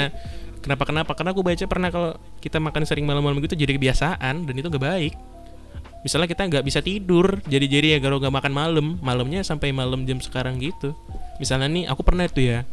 kenapa 0.60 0.84
kenapa? 0.84 1.12
Karena 1.12 1.30
aku 1.30 1.40
baca 1.40 1.64
pernah 1.64 1.88
kalau 1.88 2.10
kita 2.38 2.56
makan 2.56 2.82
sering 2.84 3.04
malam-malam 3.04 3.40
gitu 3.40 3.54
jadi 3.54 3.74
kebiasaan 3.74 4.44
dan 4.44 4.54
itu 4.54 4.66
nggak 4.66 4.80
baik. 4.82 5.14
Misalnya 6.00 6.24
kita 6.26 6.42
nggak 6.46 6.64
bisa 6.64 6.80
tidur 6.80 7.44
jadi 7.44 7.66
jadi 7.66 7.86
ya 7.94 7.98
kalau 8.00 8.16
nggak 8.16 8.32
makan 8.32 8.52
malam 8.52 8.86
malamnya 8.98 9.40
sampai 9.40 9.68
malam 9.70 10.04
jam 10.04 10.16
sekarang 10.16 10.56
gitu. 10.56 10.96
Misalnya 11.36 11.68
nih 11.68 11.84
aku 11.86 12.00
pernah 12.00 12.24
itu 12.24 12.40
ya 12.42 12.64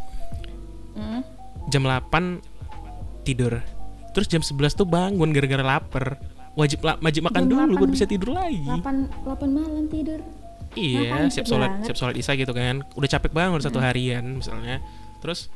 Hmm? 0.94 1.22
jam 1.68 1.84
8 1.84 2.42
tidur 3.22 3.62
terus 4.10 4.26
jam 4.26 4.42
11 4.42 4.74
tuh 4.74 4.84
bangun 4.84 5.30
gara-gara 5.30 5.62
lapar. 5.62 6.18
Wajib 6.58 6.82
la- 6.82 6.98
wajib 6.98 7.22
makan 7.22 7.46
Jam 7.46 7.50
dulu 7.54 7.62
baru 7.78 7.86
8. 7.86 7.94
bisa 7.94 8.06
tidur 8.06 8.34
lagi. 8.34 8.66
8 8.66 9.06
8 9.22 9.46
malam 9.46 9.86
tidur. 9.86 10.20
iya 10.74 11.26
siap 11.28 11.46
sholat 11.46 11.86
siap 11.86 11.94
sholat 11.96 12.16
isya 12.16 12.34
gitu 12.34 12.50
kan. 12.50 12.82
Udah 12.94 13.06
capek 13.08 13.30
banget 13.30 13.62
satu 13.62 13.78
harian 13.78 14.26
misalnya. 14.36 14.82
Terus 15.20 15.54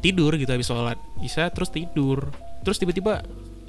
tidur 0.00 0.32
gitu 0.38 0.48
habis 0.48 0.68
sholat 0.68 0.98
isya 1.20 1.50
terus 1.52 1.68
tidur 1.68 2.32
terus 2.64 2.80
tiba-tiba 2.80 3.22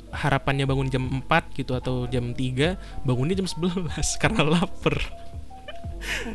harapannya 0.10 0.66
bangun 0.66 0.90
jam 0.90 1.04
4 1.06 1.58
gitu 1.60 1.78
atau 1.78 2.10
jam 2.10 2.34
3 2.34 3.06
bangunnya 3.06 3.38
jam 3.38 3.46
11 3.46 3.86
karena 4.24 4.42
lapar 4.46 4.98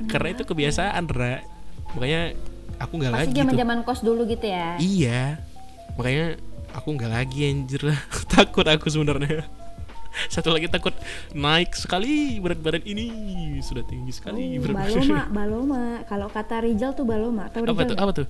karena 0.07 0.29
itu 0.37 0.45
kebiasaan 0.45 1.05
Ra 1.11 1.40
makanya 1.97 2.37
aku 2.79 2.93
nggak 2.99 3.12
lagi 3.12 3.31
tuh 3.31 3.38
zaman-zaman 3.43 3.79
kos 3.87 4.01
dulu 4.03 4.23
gitu 4.27 4.47
ya. 4.47 4.77
Iya, 4.79 5.38
makanya 5.95 6.38
aku 6.75 6.88
nggak 6.95 7.12
lagi 7.12 7.38
anjir 7.51 7.83
lah. 7.87 7.99
takut 8.35 8.67
aku 8.67 8.87
sebenarnya. 8.90 9.47
Satu 10.31 10.55
lagi 10.55 10.71
takut 10.71 10.95
naik 11.35 11.75
sekali 11.75 12.38
berat 12.38 12.62
badan 12.62 12.87
ini 12.87 13.11
sudah 13.59 13.83
tinggi 13.83 14.14
sekali 14.14 14.62
Oh, 14.62 14.62
berat 14.62 14.77
baloma, 14.87 15.23
baloma. 15.27 15.85
Kalau 16.07 16.31
kata 16.31 16.62
Rijal 16.62 16.95
tuh 16.95 17.03
baloma. 17.03 17.51
Tahu 17.51 17.67
apa 17.67 17.83
tuh? 17.83 17.97
Apa 17.99 18.12
tuh? 18.14 18.27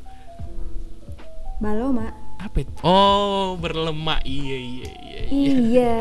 Baloma. 1.63 2.11
Apa 2.39 2.63
itu? 2.63 2.73
Oh, 2.83 3.55
berlemak. 3.59 4.27
Iya, 4.27 4.57
iya, 4.59 4.91
iya. 4.91 5.23
iya. 5.31 5.55
Iya. 5.55 5.97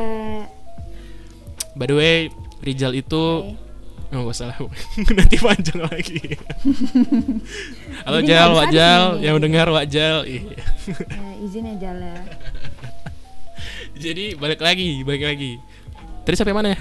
By 1.77 1.89
the 1.89 1.95
way, 1.97 2.17
Rijal 2.61 2.93
itu 2.93 3.23
Oke. 3.49 3.63
Oh, 4.13 4.29
gak 4.29 4.37
salah. 4.37 4.53
Nanti 5.17 5.41
panjang 5.41 5.89
lagi. 5.89 6.21
Halo 8.05 8.21
Jal, 8.21 8.53
Wak 8.53 8.69
Jal, 8.69 9.17
yang 9.17 9.41
mendengar 9.41 9.65
Wak 9.73 9.89
Jal. 9.89 10.21
Iya. 10.29 10.53
Ya, 10.85 11.29
izin 11.41 11.65
ya 11.65 11.75
Jal 11.81 11.97
ya. 11.97 12.21
Jadi 13.97 14.37
balik 14.37 14.61
lagi, 14.61 15.01
balik 15.01 15.25
lagi. 15.25 15.57
Tadi 16.29 16.35
sampai 16.37 16.53
mana 16.53 16.77
ya? 16.77 16.79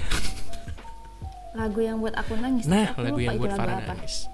Lagu 1.57 1.81
yang 1.81 1.97
buat 1.97 2.13
aku 2.13 2.37
nangis. 2.37 2.69
Nah, 2.69 2.93
aku 2.93 3.01
lagu 3.01 3.19
yang 3.25 3.41
buat 3.41 3.57
Farah 3.57 3.81
nangis. 3.81 4.29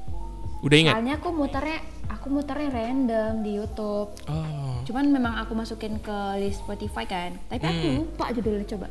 Udah 0.60 0.75
ingat? 0.75 0.93
Soalnya 0.99 1.15
aku 1.23 1.30
muternya, 1.32 1.80
aku 2.10 2.28
muternya 2.28 2.69
random 2.69 3.45
di 3.45 3.56
YouTube. 3.56 4.10
Oh. 4.26 4.82
Cuman 4.84 5.10
memang 5.10 5.38
aku 5.38 5.54
masukin 5.54 5.98
ke 5.98 6.17
list 6.38 6.62
Spotify 6.62 7.06
kan. 7.06 7.38
Tapi 7.48 7.62
aku 7.62 7.86
Hmm. 7.86 7.98
lupa 8.04 8.26
judulnya 8.30 8.65
coba. 8.67 8.88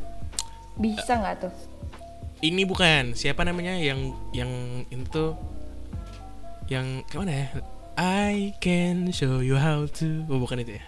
Bisa 0.79 1.13
nggak 1.15 1.37
tuh? 1.43 1.55
Ini 2.39 2.63
bukan 2.65 3.13
siapa 3.13 3.43
namanya 3.43 3.75
yang 3.75 4.15
yang 4.31 4.51
itu 4.87 5.35
yang 6.71 7.03
kayak 7.05 7.19
mana 7.19 7.33
ya? 7.35 7.47
I 7.99 8.55
can 8.63 9.11
show 9.11 9.43
you 9.43 9.59
how 9.59 9.83
to. 9.99 10.23
Oh, 10.31 10.39
bukan 10.39 10.63
itu 10.63 10.79
ya? 10.79 10.85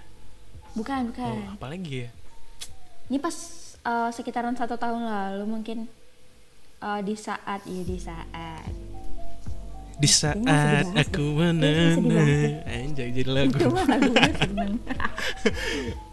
Bukan, 0.78 1.00
Oh, 1.02 1.34
bukan. 1.34 1.34
apa 1.58 1.66
lagi 1.66 2.06
ya? 2.06 2.08
Ini 3.10 3.18
pas 3.18 3.34
uh, 3.82 4.14
sekitaran 4.14 4.54
satu 4.54 4.78
tahun 4.78 5.02
lalu 5.02 5.44
mungkin 5.44 5.78
uh, 6.78 7.02
di 7.02 7.18
saat 7.18 7.66
iya 7.66 7.82
di 7.82 7.98
saat 7.98 8.70
Di 10.00 10.08
saat 10.08 10.40
banget 10.40 10.96
aku 10.96 11.20
sedih 11.20 11.32
menenang. 11.36 12.64
Anjay 12.64 13.08
jadi 13.12 13.28
lagu. 13.28 13.56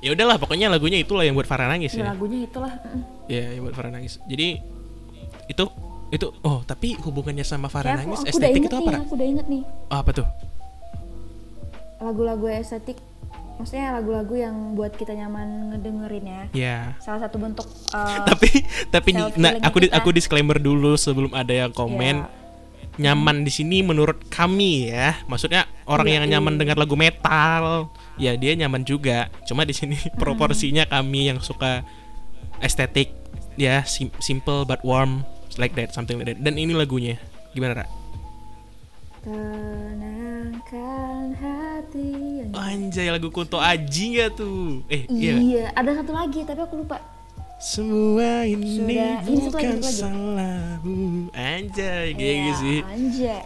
Ya 0.03 0.13
udahlah 0.13 0.37
pokoknya 0.37 0.67
lagunya 0.69 1.01
itulah 1.01 1.23
yang 1.25 1.33
buat 1.33 1.49
Farah 1.49 1.67
nangis 1.67 1.95
ya, 1.95 2.05
ya. 2.05 2.13
lagunya 2.13 2.45
itulah. 2.45 2.71
Ya 3.31 3.55
yang 3.55 3.63
buat 3.65 3.75
Farah 3.75 3.91
nangis. 3.91 4.19
Jadi 4.29 4.59
itu 5.47 5.63
itu 6.07 6.27
oh 6.43 6.63
tapi 6.63 6.95
hubungannya 6.99 7.43
sama 7.43 7.67
Farah 7.67 7.95
aku, 7.95 7.99
nangis 8.03 8.19
aku 8.23 8.37
udah 8.39 8.47
estetik 8.47 8.61
itu 8.63 8.75
apa 8.75 8.89
nih 8.91 9.01
aku 9.03 9.13
udah 9.15 9.27
inget 9.27 9.47
nih. 9.47 9.61
Oh, 9.91 9.97
apa 9.99 10.11
tuh? 10.15 10.27
Lagu-lagu 11.97 12.45
estetik 12.47 12.97
maksudnya 13.57 13.89
lagu-lagu 13.97 14.37
yang 14.37 14.77
buat 14.77 14.93
kita 14.93 15.17
nyaman 15.17 15.73
ngedengerinnya 15.73 16.53
ya. 16.53 16.93
Salah 17.01 17.25
satu 17.25 17.41
bentuk 17.41 17.65
uh, 17.91 18.21
tapi 18.29 18.49
tapi 18.93 19.09
nah, 19.17 19.27
aku 19.65 19.77
di- 19.81 19.89
kita. 19.89 19.97
aku 19.97 20.09
disclaimer 20.13 20.57
dulu 20.61 20.93
sebelum 20.93 21.33
ada 21.33 21.51
yang 21.51 21.73
komen. 21.73 22.21
ya, 22.21 22.36
nyaman 22.97 23.45
di 23.45 23.51
sini 23.53 23.81
menurut 23.81 24.25
kami 24.27 24.89
ya. 24.89 25.21
Maksudnya 25.25 25.65
orang 25.85 26.05
Iya, 26.05 26.15
yang 26.21 26.25
nyaman 26.37 26.57
dengar 26.57 26.75
lagu 26.75 26.97
metal 26.97 27.93
ya 28.17 28.33
dia 28.33 28.53
nyaman 28.53 28.81
juga. 28.83 29.29
Cuma 29.45 29.63
di 29.63 29.73
sini 29.73 29.95
proporsinya 30.21 30.85
kami 30.85 31.29
yang 31.29 31.39
suka 31.39 31.85
estetik 32.59 33.13
ya 33.57 33.85
sim- 33.85 34.13
simple 34.17 34.65
but 34.65 34.81
warm 34.81 35.21
like 35.57 35.73
that 35.73 35.93
something 35.93 36.17
like 36.17 36.29
that. 36.29 36.41
Dan 36.41 36.57
ini 36.57 36.73
lagunya. 36.73 37.17
Gimana 37.53 37.81
Ra? 37.81 37.85
Tenangkan 39.97 41.35
hati 41.35 42.09
yang 42.41 42.49
Anjay 42.53 43.09
lagu 43.09 43.27
Kunto 43.27 43.57
Aji 43.57 44.15
nggak 44.15 44.29
tuh? 44.37 44.81
Eh 44.87 45.03
Iya, 45.09 45.33
iya 45.35 45.65
ada 45.73 45.93
satu 45.93 46.13
lagi 46.13 46.41
tapi 46.41 46.61
aku 46.61 46.85
lupa. 46.85 47.01
Semua 47.57 48.45
ini 48.45 48.77
Sudah, 48.77 49.17
ini 49.25 49.49
bukan 49.49 49.75
lagi. 49.75 49.89
salahmu 49.91 51.33
anjay 51.33 52.13
GG 52.13 52.21
Iya, 52.21 52.53
sih. 52.53 52.79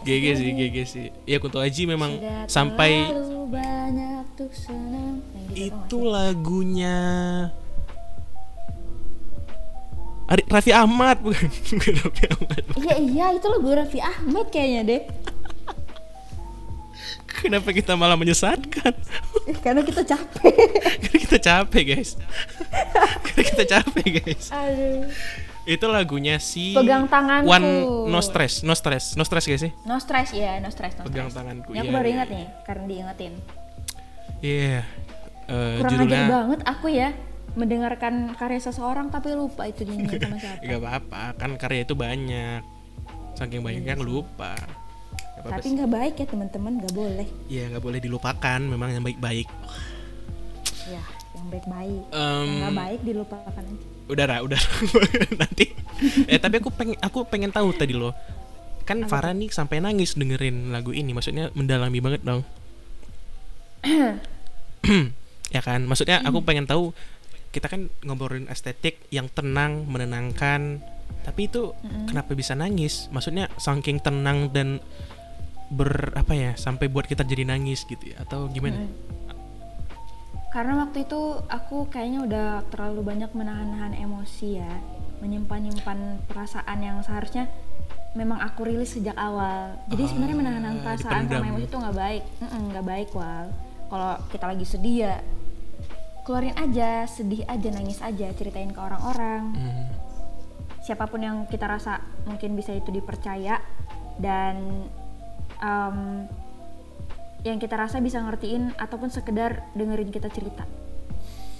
GG 0.04 0.26
sih. 0.36 0.50
GG 0.52 0.76
sih 0.84 1.06
ya 1.24 1.36
Kunto 1.36 1.56
Aji 1.58 1.88
memang 1.88 2.20
Sudah 2.20 2.44
sampai 2.44 3.08
banyak 3.48 4.24
senang. 4.52 5.20
Tau 5.24 5.52
itu 5.54 5.98
lagunya 6.02 6.96
Ari, 10.24 10.44
Raffi 10.46 10.72
Ahmad 10.72 11.20
bukan 11.20 11.48
bukan 11.72 11.92
Raffi 11.98 12.24
Ahmad 12.26 12.62
Iya 12.76 12.94
iya 13.00 13.26
itu 13.32 13.46
lagu 13.46 13.68
Raffi 13.70 13.98
Ahmad 13.98 14.46
kayaknya 14.48 14.80
deh. 14.84 15.02
Kenapa 17.34 17.70
kita 17.70 17.92
malah 17.92 18.14
menyesatkan 18.14 18.92
Karena 19.58 19.80
kita 19.80 20.02
capek. 20.02 20.54
karena 21.02 21.18
kita 21.18 21.38
capek 21.38 21.82
guys 21.88 22.10
karena 23.22 23.42
kita 23.44 23.64
capek 23.66 24.06
guys 24.18 24.44
Aduh. 24.48 25.08
itu 25.64 25.86
lagunya 25.86 26.36
si 26.36 26.72
Pegang 26.72 27.06
tanganku. 27.06 27.46
One 27.46 27.68
No 28.06 28.18
Stress 28.18 28.60
No 28.60 28.72
Stress 28.72 29.14
No 29.14 29.22
Stress 29.22 29.46
guys 29.46 29.62
sih 29.62 29.72
No 29.82 29.96
stress 29.96 30.30
ya, 30.30 30.58
no 30.58 30.68
stress, 30.68 30.92
no 30.94 31.04
pegang 31.04 31.26
stress. 31.26 31.38
tanganku 31.38 31.70
Ini 31.70 31.78
aku 31.78 31.84
Iya, 31.84 31.92
baru 31.92 32.04
iya. 32.04 32.12
ingat 32.12 32.28
nih 32.28 32.46
karena 32.62 32.84
diingetin. 32.84 33.32
iya 34.40 34.80
Eh, 35.44 35.78
Kurang 35.78 35.90
judulnya 35.92 36.18
ajar 36.18 36.30
banget 36.32 36.60
aku 36.64 36.86
ya 36.88 37.08
mendengarkan 37.52 38.14
karya 38.32 38.58
seseorang 38.58 39.10
tapi 39.10 39.30
lupa 39.32 39.66
itu 39.66 39.82
dinyanyiin 39.82 40.22
sama 40.22 40.38
siapa. 40.42 40.62
Gak 40.62 40.80
apa-apa, 40.80 41.22
kan 41.36 41.50
karya 41.56 41.82
itu 41.82 41.92
banyak. 41.92 42.62
Saking 43.34 43.60
banyaknya 43.60 43.98
lupa. 43.98 44.56
Gak 45.32 45.40
apa-apa 45.40 45.52
Tapi 45.54 45.64
sih. 45.64 45.74
nggak 45.74 45.90
baik 45.90 46.14
ya 46.14 46.26
teman-teman, 46.26 46.72
nggak 46.78 46.94
boleh. 46.94 47.26
Iya 47.46 47.64
nggak 47.72 47.82
boleh 47.82 47.98
dilupakan, 47.98 48.60
memang 48.60 48.88
yang 48.90 49.02
baik-baik. 49.02 49.48
Ya, 50.84 51.02
yang 51.32 51.46
baik-baik. 51.48 52.02
Em, 52.08 52.20
Yang 52.44 52.58
nggak 52.58 52.76
baik 52.76 53.00
dilupakan 53.02 53.62
aja. 53.62 53.84
udah 54.04 54.24
Ra, 54.26 54.36
udah 54.42 54.60
nanti. 55.40 55.66
eh 56.26 56.36
tapi 56.36 56.58
aku 56.58 56.68
pengen 56.68 56.98
aku 56.98 57.18
pengen 57.24 57.48
tahu 57.48 57.72
tadi 57.72 57.94
loh. 57.94 58.12
Kan 58.82 59.06
Farah 59.06 59.30
nih 59.30 59.48
sampai 59.48 59.78
nangis 59.78 60.12
dengerin 60.12 60.68
lagu 60.68 60.90
ini, 60.90 61.14
maksudnya 61.14 61.48
mendalami 61.54 62.02
banget 62.02 62.20
dong. 62.20 62.42
ya 65.48 65.60
kan, 65.60 65.86
maksudnya 65.86 66.20
aku 66.20 66.42
pengen 66.42 66.66
tahu 66.66 66.90
kita 67.52 67.68
kan 67.68 67.92
ngobrolin 68.02 68.48
estetik 68.48 68.98
yang 69.08 69.28
tenang, 69.28 69.84
menenangkan. 69.86 70.82
Tapi 71.22 71.46
itu 71.46 71.70
kenapa 72.08 72.32
bisa 72.32 72.52
nangis? 72.52 73.06
Maksudnya 73.08 73.46
saking 73.54 74.00
tenang 74.00 74.50
dan 74.50 74.82
ber 75.72 76.12
apa 76.12 76.36
ya 76.36 76.52
sampai 76.54 76.92
buat 76.92 77.08
kita 77.08 77.24
jadi 77.24 77.48
nangis 77.48 77.88
gitu 77.88 78.12
ya 78.12 78.20
atau 78.22 78.46
gimana? 78.52 78.84
Karena 80.52 80.84
waktu 80.84 81.08
itu 81.08 81.40
aku 81.48 81.88
kayaknya 81.88 82.20
udah 82.28 82.48
terlalu 82.68 83.00
banyak 83.00 83.32
menahan-nahan 83.32 83.96
emosi 83.96 84.60
ya, 84.60 84.72
menyimpan-nyimpan 85.24 86.28
perasaan 86.28 86.78
yang 86.84 87.00
seharusnya 87.00 87.48
memang 88.12 88.36
aku 88.44 88.68
rilis 88.68 88.92
sejak 88.92 89.16
awal. 89.16 89.72
Jadi 89.88 90.12
sebenarnya 90.12 90.36
menahan 90.36 90.76
perasaan 90.84 91.24
dipendam. 91.24 91.40
sama 91.40 91.48
emosi 91.56 91.64
itu 91.64 91.76
nggak 91.80 91.96
baik, 91.96 92.22
nggak 92.68 92.84
baik 92.84 93.08
wal. 93.16 93.46
Kalau 93.88 94.12
kita 94.28 94.44
lagi 94.44 94.66
sedih 94.68 94.96
ya 95.08 95.14
keluarin 96.22 96.54
aja, 96.54 97.08
sedih 97.08 97.42
aja, 97.48 97.68
nangis 97.72 97.98
aja, 98.04 98.28
ceritain 98.36 98.70
ke 98.70 98.80
orang-orang. 98.80 99.42
Hmm. 99.56 99.86
siapa 100.82 101.06
pun 101.06 101.22
yang 101.22 101.46
kita 101.46 101.70
rasa 101.70 102.02
mungkin 102.26 102.58
bisa 102.58 102.74
itu 102.74 102.90
dipercaya 102.90 103.62
dan 104.18 104.82
em, 105.62 106.26
yang 107.42 107.58
kita 107.58 107.74
rasa 107.74 107.98
bisa 107.98 108.18
ngertiin 108.18 108.74
ataupun 108.76 109.08
sekedar 109.08 109.66
dengerin 109.72 110.10
kita 110.10 110.26
cerita. 110.28 110.66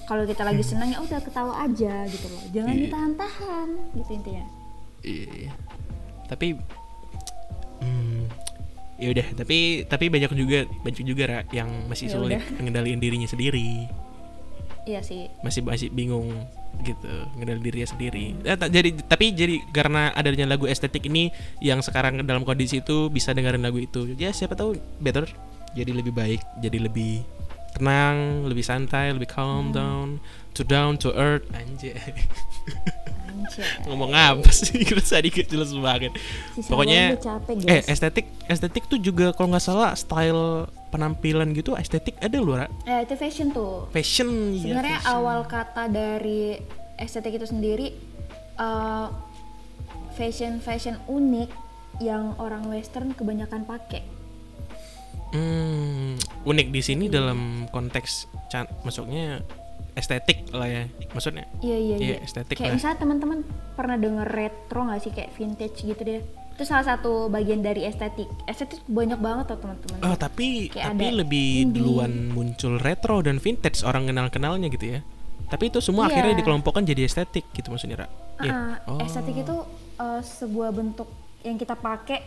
Kalau 0.04 0.26
kita 0.26 0.42
lagi 0.42 0.62
senang 0.74 0.90
ya 0.90 0.98
udah 0.98 1.20
ketawa 1.22 1.62
aja 1.62 2.06
gitu 2.06 2.26
loh, 2.28 2.42
jangan 2.50 2.74
Iya. 2.74 2.82
ditahan-tahan 2.86 3.68
gitu 3.94 4.10
intinya. 4.12 4.46
Iya. 5.02 5.26
iya. 5.46 5.52
Tapi 6.26 6.46
hmm, 7.82 8.22
ya 8.98 9.08
udah, 9.10 9.26
tapi 9.34 9.58
tapi 9.86 10.04
banyak 10.06 10.30
juga 10.34 10.58
banyak 10.82 11.02
juga 11.02 11.24
Ra, 11.26 11.38
yang 11.50 11.68
masih 11.86 12.06
Ya 12.10 12.14
sulit 12.14 12.38
mengendalikan 12.58 12.98
dirinya 13.02 13.26
sendiri. 13.26 13.86
Iya 14.82 15.00
sih. 15.02 15.30
Masih 15.46 15.62
masih 15.62 15.88
bingung 15.94 16.32
gitu 16.82 17.12
mengendalikan 17.36 17.62
dirinya 17.62 17.88
sendiri. 17.88 18.26
Eh, 18.42 18.56
jadi 18.58 18.90
tapi 19.06 19.30
jadi 19.30 19.62
karena 19.70 20.10
adanya 20.16 20.50
lagu 20.50 20.66
estetik 20.66 21.06
ini 21.06 21.30
yang 21.62 21.78
sekarang 21.84 22.24
dalam 22.26 22.42
kondisi 22.42 22.82
itu 22.82 23.06
bisa 23.12 23.30
dengerin 23.30 23.62
lagu 23.62 23.78
itu. 23.78 24.10
Ya 24.18 24.34
siapa 24.34 24.58
tahu 24.58 24.74
better 24.98 25.28
jadi 25.72 25.94
lebih 25.94 26.12
baik, 26.12 26.42
jadi 26.60 26.82
lebih 26.82 27.22
tenang, 27.78 28.44
lebih 28.44 28.64
santai, 28.66 29.14
lebih 29.14 29.30
calm 29.30 29.72
down, 29.72 30.20
to 30.52 30.66
down 30.66 30.98
to 31.00 31.14
earth. 31.16 31.46
Anjay. 31.54 31.96
ngomong 33.88 34.12
apa 34.14 34.48
sih 34.54 34.86
kerasa 34.86 35.18
dikit 35.20 35.48
jelas 35.50 35.74
banget 35.74 36.14
Sisa 36.54 36.68
pokoknya 36.72 37.18
capek, 37.18 37.54
eh 37.66 37.82
estetik 37.90 38.26
estetik 38.46 38.84
tuh 38.86 39.00
juga 39.00 39.34
kalau 39.34 39.52
nggak 39.52 39.64
salah 39.64 39.92
style 39.98 40.68
penampilan 40.92 41.50
gitu 41.50 41.72
estetik 41.72 42.20
ada 42.20 42.36
loh 42.36 42.54
Ra. 42.54 42.68
Eh, 42.84 43.02
itu 43.02 43.16
fashion 43.16 43.48
tuh. 43.48 43.88
fashion 43.88 44.28
ya 44.52 44.76
Sebenarnya 44.76 44.98
fashion. 45.00 45.16
awal 45.16 45.38
kata 45.44 45.84
dari 45.88 46.60
estetik 46.94 47.32
itu 47.34 47.46
sendiri 47.46 47.96
eh, 48.54 49.06
fashion 50.12 50.60
fashion 50.60 51.00
unik 51.06 51.48
yang 51.98 52.36
orang 52.36 52.68
western 52.68 53.10
kebanyakan 53.10 53.64
pakai. 53.64 54.04
Hmm, 55.30 56.12
unik 56.42 56.68
di 56.68 56.80
sini 56.80 57.08
dalam 57.08 57.64
konteks 57.66 58.28
can 58.46 58.68
maksudnya 58.82 59.40
estetik 59.92 60.44
lah 60.50 60.64
ya 60.64 60.84
maksudnya 61.10 61.48
Iya 61.58 61.76
iya 61.78 61.96
Iya, 61.96 62.08
iya. 62.10 62.18
estetik 62.20 62.56
kayak 62.56 62.68
lah. 62.68 62.76
misalnya 62.76 62.98
teman-teman 62.98 63.38
pernah 63.72 63.96
denger 63.96 64.24
retro 64.26 64.80
nggak 64.82 65.00
sih 65.00 65.08
kayak 65.10 65.32
vintage 65.32 65.78
gitu 65.82 66.00
deh. 66.00 66.20
Itu 66.62 66.70
salah 66.70 66.86
satu 66.88 67.26
bagian 67.26 67.58
dari 67.58 67.82
estetik. 67.82 68.30
Estetik 68.46 68.86
banyak 68.86 69.18
banget 69.18 69.50
tuh 69.50 69.58
teman-teman. 69.58 69.98
oh 70.00 70.14
tapi 70.14 70.70
Kayak 70.70 70.94
tapi 70.94 71.04
ada 71.04 71.18
lebih 71.18 71.46
indie. 71.60 71.82
duluan 71.82 72.30
muncul 72.30 72.78
retro 72.78 73.18
dan 73.18 73.36
vintage 73.36 73.82
orang 73.82 74.06
kenal 74.06 74.30
kenalnya 74.30 74.70
gitu 74.70 74.94
ya 74.94 75.00
tapi 75.50 75.68
itu 75.68 75.82
semua 75.82 76.06
Iya. 76.06 76.14
akhirnya 76.14 76.38
dikelompokkan 76.38 76.80
jadi 76.82 77.02
estetik 77.02 77.50
gitu 77.50 77.68
maksudnya 77.68 77.98
Ra. 77.98 78.08
Iya. 78.38 78.52
Ah, 78.54 78.74
Oh. 78.86 79.02
Estetik 79.02 79.36
itu 79.36 79.56
uh, 79.98 80.22
sebuah 80.22 80.70
bentuk 80.70 81.10
yang 81.42 81.58
kita 81.58 81.74
pakai 81.74 82.22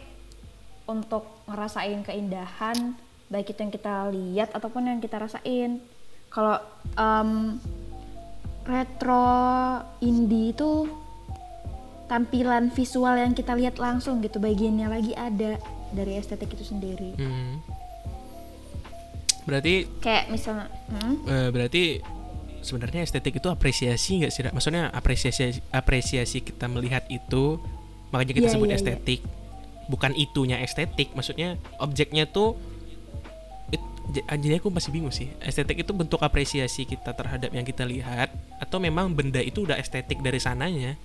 untuk 0.86 1.24
ngerasain 1.46 2.04
keindahan, 2.04 2.94
baik 3.26 3.50
itu 3.50 3.60
yang 3.62 3.72
kita 3.72 3.96
lihat 4.12 4.52
ataupun 4.52 4.86
yang 4.86 5.00
kita 5.00 5.18
rasain. 5.18 5.80
Kalau 6.28 6.60
em, 6.94 7.56
retro 8.62 9.26
indie 10.00 10.52
itu 10.52 10.86
tampilan 12.06 12.70
visual 12.70 13.18
yang 13.18 13.34
kita 13.34 13.58
lihat 13.58 13.82
langsung 13.82 14.22
gitu, 14.22 14.38
bagiannya 14.38 14.88
lagi 14.90 15.14
ada 15.18 15.58
dari 15.90 16.18
estetik 16.20 16.54
itu 16.54 16.66
sendiri. 16.66 17.18
Hmm. 17.18 17.62
berarti 19.46 19.86
Kayak 20.02 20.34
misalnya, 20.34 20.66
hmm? 20.90 21.16
Eh, 21.30 21.50
berarti 21.54 21.84
sebenarnya 22.66 23.06
estetik 23.06 23.38
itu 23.38 23.46
apresiasi 23.46 24.18
nggak 24.18 24.34
sih? 24.34 24.42
Maksudnya 24.50 24.90
apresiasi 24.90 25.62
apresiasi 25.70 26.42
kita 26.42 26.66
melihat 26.66 27.06
itu 27.14 27.62
makanya 28.10 28.34
kita 28.42 28.48
Iya, 28.50 28.54
sebut 28.58 28.68
iya, 28.70 28.74
iya. 28.74 28.82
estetik. 28.82 29.22
Bukan 29.86 30.18
itunya 30.18 30.58
estetik, 30.66 31.14
maksudnya 31.14 31.62
objeknya 31.78 32.26
tuh 32.26 32.58
it- 33.70 34.18
jadi 34.42 34.58
aku 34.58 34.74
masih 34.74 34.90
bingung 34.90 35.14
sih. 35.14 35.30
Estetik 35.46 35.86
itu 35.86 35.94
bentuk 35.94 36.26
apresiasi 36.26 36.90
kita 36.90 37.14
terhadap 37.14 37.54
yang 37.54 37.62
kita 37.62 37.86
lihat 37.86 38.34
atau 38.58 38.82
memang 38.82 39.14
benda 39.14 39.46
itu 39.46 39.62
udah 39.62 39.78
estetik 39.78 40.26
dari 40.26 40.42
sananya? 40.42 40.98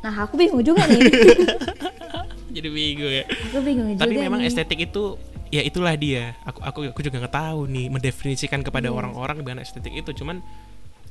Nah 0.00 0.14
aku 0.18 0.34
bingung 0.34 0.60
juga 0.60 0.84
nih, 0.84 1.00
Jadi 2.56 2.68
bingung 2.68 3.12
ya. 3.12 3.24
aku 3.26 3.58
bingung 3.60 3.88
juga 3.92 4.02
Tapi 4.02 4.14
memang 4.16 4.40
nih. 4.40 4.48
estetik 4.48 4.80
itu 4.82 5.16
ya 5.48 5.60
itulah 5.60 5.92
dia. 5.92 6.32
Aku 6.42 6.60
aku 6.60 6.78
aku 6.88 7.00
juga 7.00 7.18
nggak 7.18 7.34
tahu 7.34 7.66
nih 7.66 7.86
mendefinisikan 7.88 8.60
kepada 8.60 8.88
Iya. 8.88 8.94
orang-orang 8.94 9.36
dengan 9.38 9.56
estetik 9.60 9.92
itu. 9.92 10.10
Cuman 10.14 10.40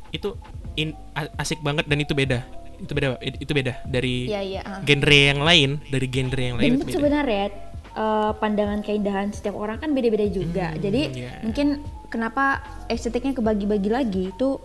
itu 0.10 0.34
in- 0.76 0.98
asik 1.38 1.60
banget 1.60 1.86
dan 1.86 2.00
itu 2.00 2.12
beda. 2.12 2.41
Itu 2.76 2.91
beda 2.91 3.08
itu 3.21 3.52
beda 3.52 3.74
dari 3.86 4.28
Iya 4.28 4.41
iya. 4.41 4.62
ah. 4.63 4.80
genre 4.82 5.19
yang 5.28 5.39
lain, 5.39 5.69
dari 5.86 6.08
genre 6.08 6.41
yang 6.43 6.58
lain 6.58 6.69
Dan 6.76 6.88
sebenarnya 6.88 7.45
eh, 7.93 8.32
pandangan 8.36 8.80
keindahan 8.82 9.30
setiap 9.30 9.56
orang 9.56 9.78
kan 9.78 9.91
beda-beda 9.91 10.26
juga. 10.26 10.71
Hmm, 10.71 10.82
Jadi 10.82 11.02
iya. 11.15 11.32
mungkin 11.41 11.80
kenapa 12.08 12.60
estetiknya 12.88 13.32
kebagi-bagi 13.34 13.89
lagi 13.89 14.24
itu 14.30 14.58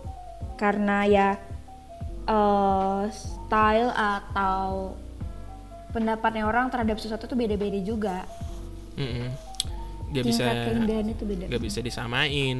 karena 0.55 1.05
ya 1.05 1.27
eh, 2.23 3.03
style 3.09 3.91
atau 3.91 4.95
pendapatnya 5.91 6.43
orang 6.43 6.71
terhadap 6.71 6.97
sesuatu 6.97 7.25
tuh 7.25 7.35
beda-beda 7.35 7.79
juga. 7.79 8.23
Mm-mm. 8.95 9.27
Nggak 10.11 10.25
bisa 10.25 10.43
Tingkat 10.43 10.67
keindahan 10.67 11.07
itu 11.07 11.23
beda. 11.23 11.43
nggak 11.47 11.63
bisa 11.63 11.79
disamain 11.79 12.59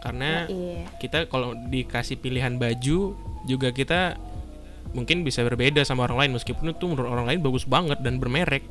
karena 0.00 0.46
Iya. 0.46 0.84
kita 0.96 1.18
kalau 1.26 1.52
dikasih 1.66 2.16
pilihan 2.16 2.56
baju 2.56 3.16
juga 3.44 3.68
kita 3.70 4.16
mungkin 4.94 5.20
bisa 5.20 5.42
berbeda 5.42 5.82
sama 5.82 6.06
orang 6.06 6.24
lain 6.24 6.32
meskipun 6.38 6.72
itu 6.72 6.84
menurut 6.86 7.10
orang 7.10 7.26
lain 7.26 7.40
bagus 7.42 7.66
banget 7.66 8.00
dan 8.00 8.16
bermerek 8.16 8.64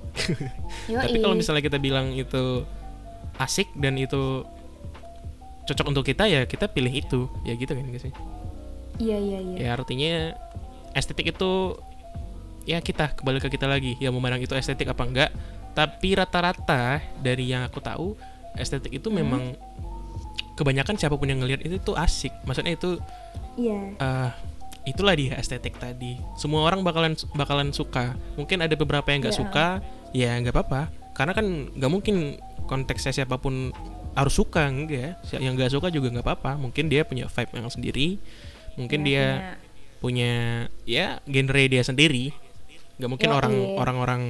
tapi 0.90 1.18
kalau 1.20 1.36
misalnya 1.36 1.62
kita 1.62 1.78
bilang 1.78 2.16
itu 2.16 2.66
asik 3.38 3.68
dan 3.78 4.00
itu 4.00 4.42
cocok 5.66 5.86
untuk 5.86 6.06
kita 6.08 6.26
ya 6.26 6.48
kita 6.48 6.66
pilih 6.66 6.90
itu 6.90 7.28
ya 7.44 7.54
gitu 7.54 7.78
kan 7.78 7.86
guys 7.86 8.06
Iya 8.96 9.18
iya 9.20 9.40
iya. 9.44 9.56
ya 9.60 9.70
artinya 9.76 10.14
estetik 10.96 11.36
itu 11.36 11.76
ya 12.64 12.80
kita 12.80 13.14
kembali 13.16 13.44
ke 13.44 13.50
kita 13.54 13.68
lagi. 13.68 14.00
Ya 14.00 14.10
memandang 14.10 14.42
itu 14.42 14.56
estetik 14.56 14.88
apa 14.90 15.04
enggak? 15.04 15.32
Tapi 15.76 16.16
rata-rata 16.16 17.04
dari 17.20 17.52
yang 17.52 17.68
aku 17.68 17.84
tahu 17.84 18.16
estetik 18.56 18.96
itu 18.96 19.12
memang 19.12 19.54
kebanyakan 20.56 20.96
siapa 20.96 21.20
pun 21.20 21.28
yang 21.28 21.44
ngelihat 21.44 21.62
itu 21.68 21.78
tuh 21.84 22.00
asik. 22.00 22.32
Maksudnya 22.48 22.80
itu 22.80 22.96
Iya. 23.60 24.00
eh 24.00 24.32
itulah 24.88 25.16
dia 25.16 25.36
estetik 25.36 25.76
tadi. 25.76 26.16
Semua 26.40 26.64
orang 26.64 26.80
bakalan 26.84 27.14
bakalan 27.36 27.76
suka. 27.76 28.16
Mungkin 28.40 28.64
ada 28.64 28.74
beberapa 28.80 29.12
yang 29.12 29.20
nggak 29.28 29.36
Iya. 29.36 29.42
suka 29.44 29.68
ya 30.16 30.32
nggak 30.40 30.56
apa-apa. 30.56 30.82
Karena 31.12 31.36
kan 31.36 31.46
nggak 31.76 31.92
mungkin 31.92 32.40
konteksnya 32.66 33.12
siapa 33.12 33.36
pun 33.36 33.76
harus 34.16 34.32
suka 34.32 34.64
enggak. 34.72 35.20
Si- 35.28 35.36
yang 35.36 35.60
nggak 35.60 35.76
suka 35.76 35.92
juga 35.92 36.08
nggak 36.08 36.24
apa-apa. 36.24 36.56
Mungkin 36.56 36.88
dia 36.88 37.04
punya 37.04 37.28
vibe 37.28 37.52
yang 37.60 37.68
sendiri 37.68 38.16
mungkin 38.76 39.00
Ya, 39.02 39.06
dia 39.06 39.26
punya- 39.26 39.56
punya 39.98 40.32
ya 40.86 41.06
genre 41.26 41.64
dia 41.66 41.82
sendiri 41.82 42.30
nggak 42.96 43.10
mungkin 43.10 43.28
Yoi. 43.28 43.36
orang 43.36 43.54
orang-orang 43.76 44.22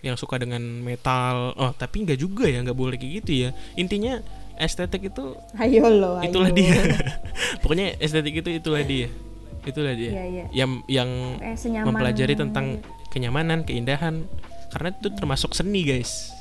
yang 0.00 0.16
suka 0.16 0.34
dengan 0.34 0.58
metal 0.80 1.54
oh 1.54 1.70
tapi 1.70 2.02
nggak 2.02 2.16
juga 2.16 2.44
ya 2.44 2.58
nggak 2.60 2.74
boleh 2.74 2.96
kayak 2.96 3.22
gitu 3.22 3.32
ya 3.40 3.50
intinya 3.74 4.18
estetik 4.56 5.04
itu 5.04 5.36
Ayo 5.54 5.86
lo. 5.86 6.18
ayo. 6.18 6.26
itulah 6.26 6.50
dia 6.50 6.74
pokoknya 7.62 7.94
estetik 7.98 8.34
itu 8.36 8.50
itulah 8.52 8.82
dia 8.82 9.06
itulah 9.62 9.94
dia 9.94 10.10
Iya 10.10 10.24
iya. 10.24 10.44
yang 10.52 10.82
yang 10.88 11.10
senyaman 11.54 11.94
mempelajari 11.94 12.34
tentang 12.34 12.82
kenyamanan 13.08 13.62
keindahan 13.62 14.26
karena 14.70 14.90
itu 14.90 15.08
termasuk 15.12 15.52
seni 15.52 15.84
guys 15.84 16.34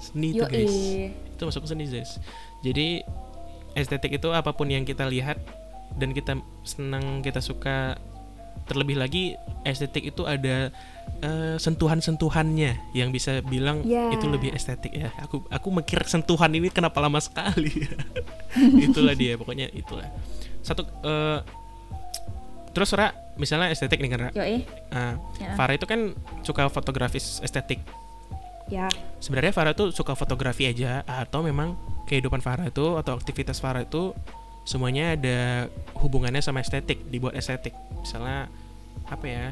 seni 0.00 0.32
itu 0.32 0.42
Yoi. 0.42 0.50
guys 0.50 0.74
itu 1.36 1.42
masuk 1.42 1.62
seni 1.62 1.86
guys 1.86 2.18
jadi 2.60 3.06
estetik 3.72 4.16
itu 4.16 4.32
apa 4.32 4.50
pun 4.50 4.66
yang 4.66 4.82
kita 4.82 5.04
lihat 5.04 5.38
dan 5.94 6.10
kita 6.10 6.34
senang 6.62 7.22
kita 7.22 7.38
suka 7.38 7.94
terlebih 8.66 8.98
lagi 8.98 9.38
estetik 9.62 10.10
itu 10.10 10.26
ada 10.26 10.74
eh, 11.22 11.56
sentuhan-sentuhannya 11.56 12.92
yang 12.92 13.14
bisa 13.14 13.38
bilang 13.40 13.86
Ya. 13.86 14.10
itu 14.10 14.26
lebih 14.26 14.50
estetik 14.50 14.90
ya 14.90 15.14
aku 15.22 15.46
aku 15.46 15.68
mikir 15.70 16.02
sentuhan 16.04 16.50
ini 16.50 16.66
kenapa 16.68 16.98
lama 16.98 17.22
sekali 17.22 17.70
itulah 18.86 19.14
dia 19.14 19.38
pokoknya 19.38 19.70
itulah 19.70 20.10
satu 20.66 20.82
eh, 20.82 21.38
terus 22.74 22.90
Ra 22.92 23.14
misalnya 23.38 23.70
estetik 23.70 24.02
nih 24.02 24.10
kan 24.10 24.20
Ra 24.20 24.30
Yoi. 24.34 24.66
Nah, 24.90 25.14
Ya. 25.38 25.54
Farah 25.54 25.76
itu 25.76 25.86
kan 25.86 26.12
suka 26.42 26.66
fotografis 26.66 27.38
estetik 27.40 27.78
Ya. 28.66 28.90
sebenarnya 29.22 29.54
Farah 29.54 29.78
tuh 29.78 29.94
suka 29.94 30.18
fotografi 30.18 30.66
aja 30.66 31.06
atau 31.06 31.38
memang 31.40 31.78
kehidupan 32.04 32.42
Farah 32.42 32.66
itu 32.66 32.98
atau 32.98 33.14
aktivitas 33.14 33.62
Farah 33.62 33.86
itu 33.86 34.10
semuanya 34.66 35.14
ada 35.14 35.70
hubungannya 35.96 36.42
sama 36.42 36.58
estetik 36.58 37.06
dibuat 37.06 37.32
estetik 37.32 37.72
misalnya 37.96 38.50
apa 39.06 39.24
ya 39.24 39.44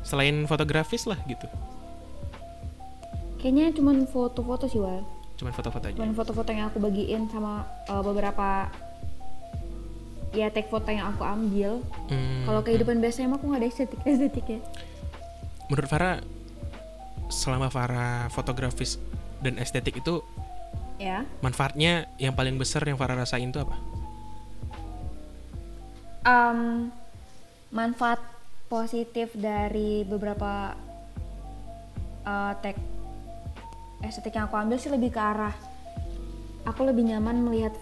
selain 0.00 0.42
fotografis 0.44 1.04
lah 1.04 1.20
gitu 1.24 1.44
Kayaknya 3.36 3.74
cuman 3.74 4.06
foto-foto 4.06 4.64
sih 4.64 4.78
Wal. 4.78 5.02
cuman 5.34 5.50
foto-foto 5.50 5.84
aja 5.84 5.96
Cuman 5.98 6.14
foto-foto 6.14 6.48
yang 6.48 6.70
aku 6.70 6.78
bagiin 6.78 7.26
sama 7.26 7.66
uh, 7.86 7.98
beberapa 8.00 8.70
ya 10.30 10.48
tag 10.48 10.64
foto 10.66 10.88
yang 10.88 11.10
aku 11.10 11.20
ambil. 11.20 11.82
Hmm, 12.06 12.46
Kalau 12.46 12.62
kehidupan 12.62 12.96
biasa 12.96 13.26
emang 13.26 13.36
aku 13.36 13.50
nggak 13.50 13.60
ada 13.60 13.68
estetik 13.68 14.00
estetik 14.08 14.46
ya. 14.48 14.60
menurut 15.66 15.88
Farah 15.88 16.22
selama 17.28 17.66
Farah 17.66 18.28
fotografis 18.28 18.96
dan 19.38 19.58
estetik 19.58 19.98
itu 19.98 20.22
Ya. 20.96 21.26
manfaatnya 21.42 22.06
yang 22.16 22.30
paling 22.30 22.54
besar 22.54 22.86
yang 22.86 22.94
Farah 22.94 23.18
rasain 23.18 23.44
itu 23.44 23.58
apa? 23.58 23.74
Em, 26.22 26.90
manfaat 27.74 28.22
positif 28.70 29.34
dari 29.34 30.06
beberapa 30.06 30.72
uh, 32.22 32.52
tag 32.62 32.78
estetik 34.06 34.38
yang 34.38 34.46
aku 34.46 34.56
ambil 34.56 34.78
sih 34.78 34.90
lebih 34.90 35.12
ke 35.12 35.20
arah 35.20 35.54
aku 36.66 36.86
lebih 36.86 37.10
nyaman 37.10 37.42
melihat 37.42 37.74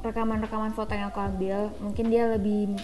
rekaman-rekaman 0.00 0.72
foto 0.72 0.96
yang 0.96 1.12
aku 1.12 1.20
ambil. 1.20 1.68
Mungkin 1.82 2.08
dia 2.08 2.30
lebih 2.30 2.78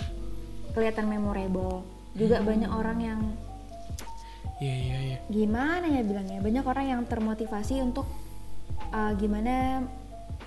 kelihatan 0.76 1.08
memorable. 1.08 1.80
Juga 2.16 2.40
banyak 2.44 2.68
orang 2.68 2.98
yang 3.00 3.20
Iya 4.56 4.72
iya 4.72 4.98
iya. 5.04 5.18
gimana 5.28 5.84
ya 5.84 6.00
bilangnya? 6.00 6.40
Banyak 6.40 6.64
orang 6.64 6.86
yang 6.88 7.02
termotivasi 7.04 7.76
untuk 7.84 8.08
uh, 8.88 9.12
gimana 9.20 9.84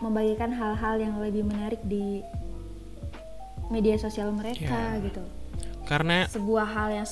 membagikan 0.02 0.49
hal-hal 0.49 0.97
yang 0.97 1.21
lebih 1.21 1.45
menarik 1.45 1.78
di 1.86 2.25
media 3.70 3.96
sosial 3.96 4.30
mereka 4.30 4.98
Ya. 4.98 5.02
gitu 5.02 5.22
Karena 5.86 6.26
sebuah 6.26 6.68
hal 6.68 6.90
yang 6.94 7.08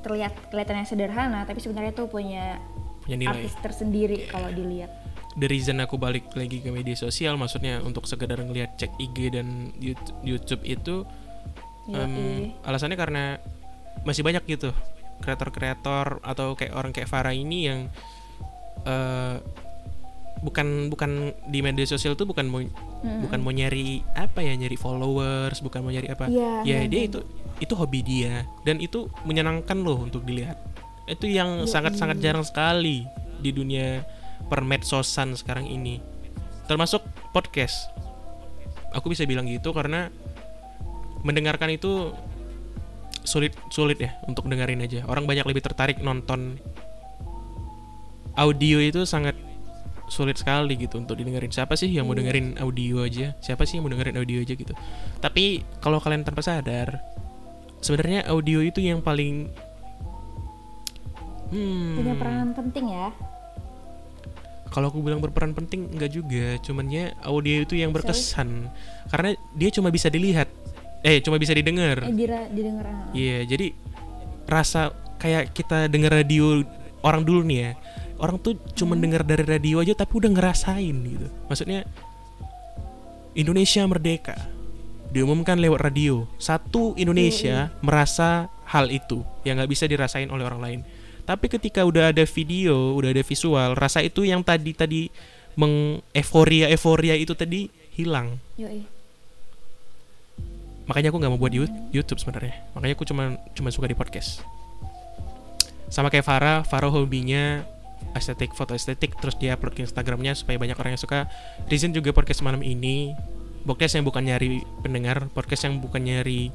terlihat 0.00 0.32
kelihatannya 0.48 0.84
sederhana 0.84 1.44
tapi 1.44 1.60
sebenarnya 1.60 1.92
tuh 1.92 2.06
punya 2.06 2.56
punya 3.02 3.16
nilai. 3.18 3.32
artis 3.34 3.54
tersendiri 3.58 4.26
kalau 4.26 4.48
dilihat 4.48 4.90
The 5.32 5.48
reason 5.48 5.80
aku 5.80 5.96
balik 5.96 6.28
lagi 6.32 6.60
ke 6.60 6.68
media 6.68 6.92
sosial 6.92 7.36
maksudnya 7.36 7.80
untuk 7.80 8.04
sekedar 8.04 8.36
ngelihat 8.36 8.76
cek 8.76 8.92
IG 8.98 9.32
dan 9.32 9.72
YouTube, 10.20 10.60
itu 10.62 11.08
em, 11.88 11.96
Yoi. 11.96 12.52
alasannya 12.62 12.96
karena 12.96 13.40
masih 14.04 14.20
banyak 14.20 14.44
gitu 14.44 14.76
kreator-kreator 15.20 16.20
atau 16.20 16.52
kayak 16.52 16.74
orang 16.74 16.92
kayak 16.92 17.08
Farah 17.08 17.32
ini 17.32 17.64
yang 17.64 17.80
eh, 18.84 19.36
bukan 20.42 20.90
bukan 20.90 21.30
di 21.46 21.62
media 21.62 21.86
sosial 21.86 22.18
tuh 22.18 22.26
bukan 22.26 22.50
mau 22.50 22.58
bukan 23.22 23.38
mau 23.38 23.54
nyari 23.54 24.02
apa 24.18 24.42
ya 24.42 24.58
nyari 24.58 24.74
followers 24.74 25.62
bukan 25.62 25.86
mau 25.86 25.94
nyari 25.94 26.10
apa. 26.10 26.26
Iya, 26.26 26.66
ya 26.66 26.82
iya, 26.82 26.90
dia 26.90 27.00
iya. 27.06 27.08
itu 27.08 27.18
itu 27.62 27.72
hobi 27.78 28.02
dia. 28.02 28.42
Dan 28.66 28.82
itu 28.82 29.06
menyenangkan 29.22 29.78
loh 29.78 30.02
untuk 30.02 30.26
dilihat. 30.26 30.58
Itu 31.06 31.30
yang 31.30 31.70
sangat-sangat 31.70 32.18
jarang 32.18 32.42
sekali 32.42 33.06
di 33.38 33.50
dunia 33.54 34.02
permedsosan 34.50 35.38
sekarang 35.38 35.70
ini. 35.70 36.02
Termasuk 36.66 37.06
podcast. 37.30 37.86
Aku 38.92 39.08
bisa 39.08 39.24
bilang 39.24 39.46
gitu 39.46 39.70
karena 39.72 40.12
mendengarkan 41.22 41.70
itu 41.70 42.12
sulit 43.22 43.54
sulit 43.70 44.02
ya 44.02 44.18
untuk 44.26 44.50
dengerin 44.50 44.82
aja. 44.82 45.06
Orang 45.06 45.30
banyak 45.30 45.46
lebih 45.46 45.62
tertarik 45.62 46.02
nonton 46.02 46.58
audio 48.34 48.82
itu 48.82 49.06
sangat 49.06 49.38
sulit 50.10 50.38
sekali 50.38 50.74
gitu 50.78 50.98
untuk 50.98 51.18
didengerin. 51.18 51.50
Siapa 51.52 51.78
sih 51.78 51.90
yang 51.90 52.08
mau 52.08 52.16
dengerin 52.16 52.58
audio 52.58 53.04
aja? 53.06 53.34
Siapa 53.38 53.66
sih 53.68 53.78
yang 53.78 53.86
mau 53.86 53.92
dengerin 53.92 54.16
audio 54.18 54.38
aja 54.42 54.54
gitu? 54.54 54.74
Tapi 55.22 55.62
kalau 55.82 56.02
kalian 56.02 56.26
tanpa 56.26 56.42
sadar 56.42 57.02
sebenarnya 57.82 58.30
audio 58.30 58.62
itu 58.62 58.78
yang 58.78 59.02
paling 59.02 59.50
hmm, 61.50 61.98
punya 61.98 62.14
peranan 62.16 62.50
penting 62.54 62.86
ya. 62.88 63.10
Kalau 64.72 64.88
aku 64.88 65.04
bilang 65.04 65.20
berperan 65.20 65.52
penting 65.52 65.92
enggak 65.92 66.16
juga. 66.16 66.56
Cuman 66.64 66.88
ya 66.88 67.12
audio 67.28 67.60
itu 67.60 67.76
yang 67.76 67.92
berkesan. 67.92 68.72
karena 69.12 69.36
dia 69.52 69.68
cuma 69.68 69.92
bisa 69.92 70.08
dilihat. 70.08 70.48
Eh 71.04 71.20
cuma 71.20 71.36
bisa 71.36 71.52
didengar. 71.52 72.08
Eh 72.08 72.14
dira 72.14 72.48
didengar 72.48 72.88
ah. 72.88 73.12
Iya, 73.12 73.44
jadi 73.44 73.76
rasa 74.48 74.96
kayak 75.20 75.52
kita 75.52 75.92
denger 75.92 76.24
radio 76.24 76.64
orang 77.04 77.20
dulu 77.26 77.44
nih 77.44 77.58
ya. 77.68 77.72
Orang 78.22 78.38
tuh 78.38 78.54
cuma 78.78 78.94
denger 78.94 79.26
dari 79.26 79.42
radio 79.42 79.82
aja 79.82 79.98
tapi 79.98 80.22
udah 80.22 80.30
ngerasain 80.30 80.94
gitu. 80.94 81.26
Maksudnya 81.50 81.82
Indonesia 83.34 83.82
merdeka 83.82 84.36
diumumkan 85.10 85.58
lewat 85.58 85.82
radio. 85.82 86.30
Satu 86.38 86.94
Indonesia 86.94 87.74
merasa 87.82 88.46
hal 88.70 88.88
itu 88.94 89.26
yang 89.42 89.58
nggak 89.58 89.70
bisa 89.74 89.90
dirasain 89.90 90.30
oleh 90.30 90.46
orang 90.46 90.62
lain. 90.62 90.80
Tapi 91.26 91.50
ketika 91.50 91.82
udah 91.82 92.14
ada 92.14 92.22
video, 92.22 92.94
udah 92.94 93.10
ada 93.10 93.22
visual, 93.26 93.74
rasa 93.74 94.02
itu 94.06 94.22
yang 94.22 94.42
tadi 94.46 94.70
tadi 94.70 95.10
meng-euforia 95.52 96.72
euforia 96.72 97.12
itu 97.12 97.36
tadi 97.36 97.68
hilang 97.92 98.40
Yoi. 98.56 98.88
makanya 100.88 101.12
aku 101.12 101.20
nggak 101.20 101.32
mau 101.32 101.40
buat 101.40 101.52
You- 101.52 101.68
YouTube 101.92 102.20
sebenarnya 102.24 102.56
makanya 102.72 102.94
aku 102.96 103.04
cuma 103.04 103.36
cuma 103.52 103.68
suka 103.68 103.84
di 103.84 103.92
podcast 103.92 104.40
sama 105.92 106.08
kayak 106.08 106.24
Farah 106.24 106.64
Farah 106.64 106.88
hobinya 106.88 107.68
estetik 108.12 108.52
foto 108.52 108.72
estetik 108.72 109.16
terus 109.16 109.34
dia 109.34 109.54
upload 109.54 109.72
ke 109.72 109.82
Instagramnya 109.82 110.32
supaya 110.32 110.56
banyak 110.56 110.76
orang 110.76 110.94
yang 110.94 111.02
suka 111.02 111.26
Rizin 111.66 111.90
juga 111.90 112.12
podcast 112.12 112.40
malam 112.40 112.60
ini 112.60 113.12
podcast 113.62 113.94
yang 113.94 114.04
bukan 114.04 114.22
nyari 114.22 114.60
pendengar 114.80 115.30
podcast 115.30 115.64
yang 115.64 115.78
bukan 115.78 116.02
nyari 116.02 116.50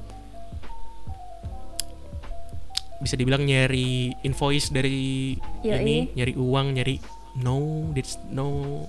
bisa 2.98 3.14
dibilang 3.14 3.46
nyari 3.46 4.10
invoice 4.22 4.70
dari 4.70 5.38
Yoi. 5.62 5.78
ini 5.78 5.96
nyari 6.14 6.34
uang 6.34 6.68
nyari 6.74 6.98
no 7.38 7.58
that's 7.94 8.18
no 8.28 8.82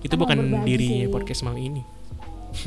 itu 0.00 0.08
Emang 0.10 0.20
bukan 0.22 0.38
dirinya 0.64 1.04
sih. 1.04 1.12
podcast 1.12 1.40
malam 1.42 1.60
ini 1.60 1.82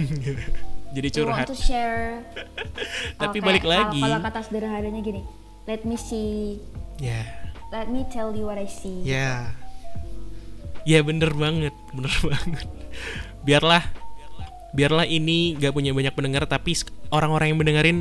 Jadi 0.90 1.08
curhat. 1.12 1.46
to 1.46 1.54
share. 1.54 2.26
Tapi 3.22 3.38
Oh, 3.38 3.46
balik 3.46 3.62
lagi. 3.62 4.02
Kalau 4.02 4.26
kata 4.26 4.42
sederhananya 4.42 4.98
gini, 5.00 5.22
let 5.66 5.86
me 5.86 5.94
see, 5.94 6.58
Ya. 6.98 7.22
Let 7.70 7.88
me 7.88 8.06
tell 8.08 8.32
you 8.32 8.46
what 8.46 8.56
I 8.56 8.66
see. 8.66 9.02
Ya. 9.04 9.54
Ya 10.84 11.00
bener 11.02 11.30
banget, 11.32 11.74
bener 11.92 12.14
banget. 12.32 12.68
Biarlah 13.44 13.84
biarlah 14.70 15.02
ini 15.04 15.58
gak 15.58 15.74
punya 15.74 15.90
banyak 15.92 16.14
pendengar 16.14 16.46
tapi 16.46 16.78
orang-orang 17.10 17.54
yang 17.54 17.60
mendengarin 17.60 17.98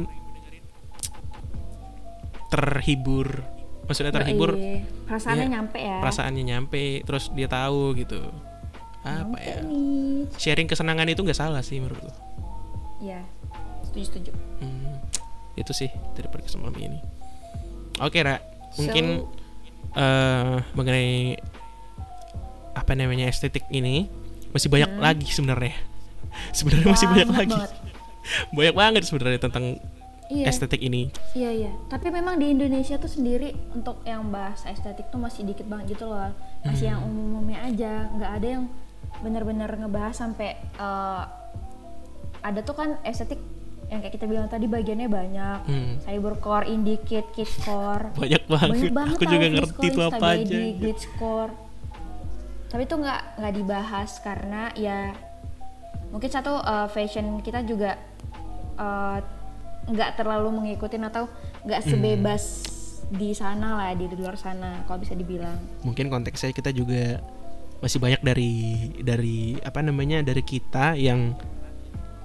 terhibur. 2.49 3.45
Maksudnya 3.85 4.13
terhibur 4.13 4.53
Yoi. 4.53 4.85
Perasaannya 5.09 5.43
Iya, 5.43 5.53
nyampe 5.57 5.79
ya. 5.81 5.97
perasaannya 5.99 6.43
nyampe 6.45 6.83
terus 7.03 7.33
dia 7.33 7.49
tahu 7.49 7.97
gitu. 7.97 8.21
Apa 9.01 9.25
Nyampe 9.25 9.41
ya? 9.41 9.57
nih. 9.65 10.21
Sharing 10.37 10.69
kesenangan 10.69 11.09
itu 11.09 11.25
nggak 11.25 11.39
salah 11.39 11.65
sih 11.65 11.81
menurutku. 11.81 12.13
Ya, 13.01 13.25
setuju 13.81 14.05
setuju. 14.13 14.31
Hmm, 14.61 15.01
itu 15.57 15.73
sih 15.73 15.89
dari 16.13 16.29
podcast 16.29 16.61
malam 16.61 16.77
ini. 16.77 17.01
Oke, 17.99 18.21
Ra. 18.21 18.37
Mungkin 18.77 19.25
So- 19.25 19.29
eh 19.93 20.57
mengenai 20.73 21.39
apa 22.73 22.93
namanya 22.95 23.27
estetik 23.27 23.67
ini 23.69 24.07
masih 24.51 24.69
banyak 24.69 24.91
lagi 24.97 25.29
sebenarnya. 25.29 25.75
Sebenarnya 26.57 26.87
masih 26.89 27.07
banyak, 27.09 27.29
lagi. 27.29 27.53
Hmm. 27.53 27.61
banget. 27.61 27.73
Banyak 28.57 28.75
banget 28.77 29.03
sebenarnya 29.05 29.41
tentang 29.41 29.65
Iya. 30.29 30.45
estetik 30.53 30.85
ini. 30.85 31.09
Iya 31.33 31.51
iya. 31.51 31.73
Tapi 31.89 32.13
memang 32.13 32.37
di 32.37 32.53
Indonesia 32.53 33.01
tuh 33.01 33.09
sendiri 33.09 33.49
untuk 33.73 34.05
yang 34.05 34.29
bahas 34.29 34.61
estetik 34.69 35.09
tuh 35.09 35.17
masih 35.17 35.49
dikit 35.49 35.65
banget 35.65 35.97
gitu 35.97 36.05
loh. 36.05 36.37
Masih 36.61 36.93
yang 36.93 37.01
Hmm. 37.01 37.09
umum-umumnya 37.09 37.65
aja. 37.65 38.13
Nggak 38.13 38.33
ada 38.37 38.47
yang 38.47 38.65
benar-benar 39.25 39.73
ngebahas 39.73 40.13
sampai 40.13 40.53
eh, 40.61 41.23
ada 42.39 42.61
tuh 42.61 42.77
kan 42.77 43.01
estetik 43.03 43.41
yang 43.89 44.05
kayak 44.05 44.15
kita 44.21 44.27
bilang 44.29 44.47
tadi 44.53 44.69
bagiannya 44.69 45.09
banyak. 45.09 45.59
Hmm. 45.65 45.93
Cybercore, 46.05 46.69
indicate, 46.69 47.29
kitcore. 47.33 48.13
Banyak 48.13 48.45
banget. 48.45 48.69
Banyak 48.77 48.93
banget 48.93 49.17
Aku 49.17 49.25
juga 49.25 49.47
ngerti 49.49 49.87
itu 49.89 50.01
apa 50.05 50.27
aja. 50.37 50.59
Glitchcore. 50.77 51.53
Tapi 52.69 52.83
itu 52.85 52.95
nggak 53.01 53.21
nggak 53.41 53.55
dibahas 53.57 54.11
karena 54.21 54.63
ya 54.77 55.17
mungkin 56.13 56.29
satu 56.29 56.61
uh, 56.61 56.89
fashion 56.93 57.41
kita 57.41 57.65
juga 57.65 57.97
uh, 58.77 59.21
nggak 59.89 60.21
terlalu 60.21 60.53
mengikuti 60.53 61.01
atau 61.01 61.33
nggak 61.65 61.81
Hmm. 61.85 61.91
sebebas 61.97 62.45
di 63.09 63.33
sana 63.33 63.81
lah 63.81 63.97
di 63.97 64.05
luar 64.13 64.37
sana 64.37 64.85
kalau 64.85 65.01
bisa 65.01 65.17
dibilang. 65.17 65.57
Mungkin 65.81 66.13
konteksnya 66.13 66.53
kita 66.53 66.77
juga 66.77 67.25
masih 67.81 68.03
banyak 68.03 68.21
dari 68.21 68.53
dari 69.01 69.57
apa 69.65 69.81
namanya 69.81 70.21
dari 70.21 70.45
kita 70.45 70.93
yang 70.93 71.33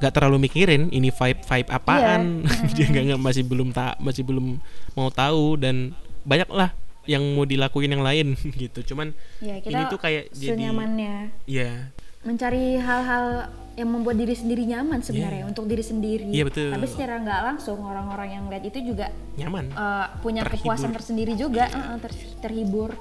nggak 0.03 0.13
terlalu 0.13 0.43
mikirin 0.43 0.91
ini 0.91 1.07
vibe 1.09 1.39
vibe 1.41 1.69
apaan. 1.71 2.43
Dia 2.75 2.85
nggak 2.85 3.03
nggak- 3.07 3.21
masih 3.23 3.43
belum 3.43 3.71
tak 3.71 3.95
masih 3.97 4.21
belum 4.21 4.59
mau 4.91 5.07
tahu 5.07 5.55
dan 5.55 5.95
banyak 6.21 6.51
lah 6.51 6.75
yang 7.03 7.23
mau 7.31 7.43
dilakuin 7.43 7.87
yang 7.89 8.03
lain 8.03 8.35
gitu. 8.61 8.83
Cuman 8.85 9.15
Ya 9.39 9.57
kita 9.57 9.71
ini 9.71 9.83
tuh 9.87 9.97
kayak 9.97 10.23
jadi 10.29 10.59
senyamannya. 10.59 11.31
Ya 11.47 11.87
mencari 12.23 12.75
hal-hal 12.75 13.51
yang 13.73 13.89
membuat 13.89 14.15
diri 14.15 14.31
sendiri 14.31 14.63
nyaman 14.63 14.99
sebenarnya 14.99 15.43
untuk 15.43 15.65
diri 15.65 15.81
sendiri. 15.81 16.29
Iya, 16.29 16.45
betul. 16.45 16.71
Tapi 16.71 16.85
secara 16.85 17.19
nggak 17.19 17.39
langsung 17.43 17.81
orang-orang 17.81 18.29
yang 18.31 18.43
lihat 18.47 18.63
itu 18.63 18.79
juga 18.85 19.11
nyaman. 19.35 19.71
uh, 19.71 20.07
punya 20.19 20.39
Terhibur. 20.41 20.71
kepuasan 20.71 20.91
tersendiri 20.93 21.33
juga, 21.33 21.67
uh, 21.67 21.79
uh, 21.89 21.97
ter- 21.99 22.31
terhibur. 22.39 22.95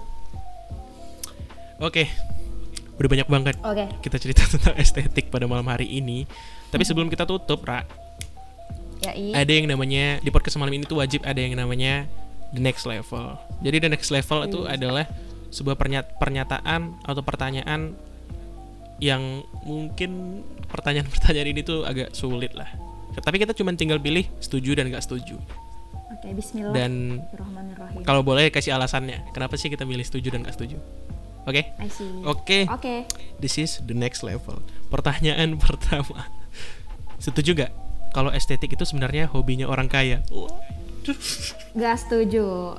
oke. 1.79 2.05
Udah 2.93 3.09
banyak 3.09 3.29
banget 3.29 3.57
Oke. 3.59 3.85
kita 4.01 4.17
cerita 4.17 4.43
tentang 4.53 4.75
estetik 4.77 5.27
pada 5.29 5.47
malam 5.47 5.65
hari 5.65 5.89
ini 5.89 6.29
tapi 6.73 6.83
sebelum 6.83 7.07
kita 7.07 7.23
tutup 7.23 7.63
Ra 7.63 7.85
Ya 9.03 9.13
i. 9.13 9.35
ada 9.35 9.51
yang 9.51 9.67
namanya 9.67 10.19
di 10.19 10.31
podcast 10.31 10.57
malam 10.57 10.73
ini 10.73 10.83
tuh 10.83 10.99
wajib 10.99 11.21
ada 11.23 11.37
yang 11.37 11.53
namanya 11.53 12.07
the 12.51 12.63
next 12.63 12.87
level. 12.87 13.35
Jadi 13.61 13.77
the 13.79 13.91
next 13.91 14.09
level 14.09 14.47
itu 14.47 14.63
adalah 14.65 15.05
sebuah 15.51 15.75
pernya- 15.75 16.07
pernyataan 16.17 17.03
atau 17.03 17.21
pertanyaan 17.21 17.93
yang 19.03 19.43
mungkin 19.67 20.41
pertanyaan-pertanyaan 20.71 21.49
ini 21.51 21.61
tuh 21.61 21.83
agak 21.83 22.15
sulit 22.15 22.55
lah. 22.55 22.71
Tapi 23.13 23.43
kita 23.43 23.53
cuma 23.53 23.75
tinggal 23.75 23.99
pilih 23.99 24.25
setuju 24.39 24.79
dan 24.79 24.89
gak 24.89 25.03
setuju. 25.03 25.37
Oke, 26.15 26.33
bismillah. 26.33 26.71
Dan 26.71 27.19
kalau 28.07 28.23
boleh 28.23 28.49
kasih 28.49 28.73
alasannya, 28.73 29.35
kenapa 29.35 29.59
sih 29.59 29.67
kita 29.67 29.83
milih 29.83 30.07
setuju 30.07 30.31
dan 30.31 30.47
gak 30.47 30.55
setuju? 30.55 30.79
Oke? 31.43 31.75
See. 31.91 32.23
Oke. 32.23 32.71
Oke. 32.71 32.95
This 33.37 33.59
is 33.59 33.83
the 33.83 33.93
next 33.93 34.23
level. 34.23 34.63
Pertanyaan 34.89 35.59
pertama. 35.67 36.31
Setuju 37.23 37.55
gak 37.55 37.71
kalau 38.11 38.35
estetik 38.35 38.75
itu 38.75 38.83
sebenarnya 38.83 39.31
hobinya 39.31 39.71
orang 39.71 39.87
kaya? 39.87 40.27
Waduh. 40.29 41.17
Gak 41.79 41.97
setuju. 42.03 42.77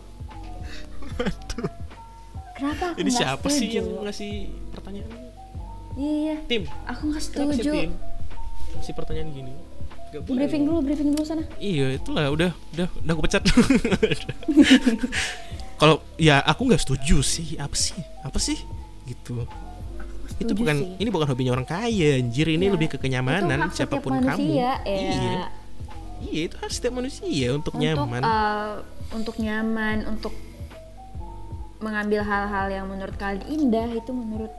Kenapa 2.53 2.83
aku 2.93 2.97
Ini 3.01 3.09
nggak 3.09 3.21
siapa 3.23 3.47
sih 3.49 3.67
setuju? 3.71 3.77
yang 3.79 3.87
ngasih 4.05 4.31
pertanyaan? 4.75 5.09
ini? 5.09 5.29
Iya, 5.93 6.35
Tim, 6.49 6.63
aku 6.89 7.01
nggak 7.09 7.23
kenapa 7.31 7.51
sih 7.53 7.61
setuju. 7.63 7.71
Tim? 7.71 7.91
Kasih 8.73 8.93
pertanyaan 8.97 9.29
gini. 9.31 9.53
Gak 10.13 10.21
boleh. 10.27 10.37
Briefing 10.45 10.63
dulu, 10.69 10.79
briefing 10.85 11.09
dulu 11.15 11.23
sana. 11.25 11.43
Iya, 11.57 11.97
itulah 11.97 12.29
udah 12.29 12.51
udah 12.77 12.87
udah 13.01 13.11
aku 13.15 13.21
pecat. 13.25 13.41
Kalau 15.81 16.05
ya 16.21 16.39
aku 16.45 16.69
nggak 16.69 16.81
setuju 16.81 17.25
sih. 17.25 17.57
Apa 17.57 17.73
sih? 17.73 17.97
Apa 18.21 18.37
sih? 18.37 18.57
Gitu. 19.09 19.43
Itu 20.43 20.53
bukan 20.53 20.75
sih. 20.77 20.99
ini 20.99 21.09
bukan 21.09 21.27
hobinya 21.27 21.51
orang 21.53 21.65
kaya 21.65 22.09
anjir 22.17 22.47
ini 22.47 22.65
Iya. 22.67 22.73
lebih 22.75 22.87
ke 22.91 22.97
kenyamanan 22.97 23.59
Itu 23.67 23.75
siapa 23.79 23.97
pun 23.97 24.11
kamu 24.13 24.27
manusia, 24.27 24.71
ya. 24.83 24.97
iya 24.99 25.43
iya 26.23 26.41
itu 26.47 26.55
hak 26.55 26.69
setiap 26.69 26.93
manusia 26.93 27.47
untuk, 27.51 27.73
untuk 27.73 27.83
nyaman 27.83 28.21
eh, 28.21 28.71
untuk 29.11 29.35
nyaman 29.37 29.97
untuk 30.07 30.33
mengambil 31.79 32.23
hal-hal 32.23 32.67
yang 32.71 32.85
menurut 32.87 33.15
kalian 33.17 33.43
indah 33.45 33.91
itu 33.91 34.11
menurut 34.11 34.51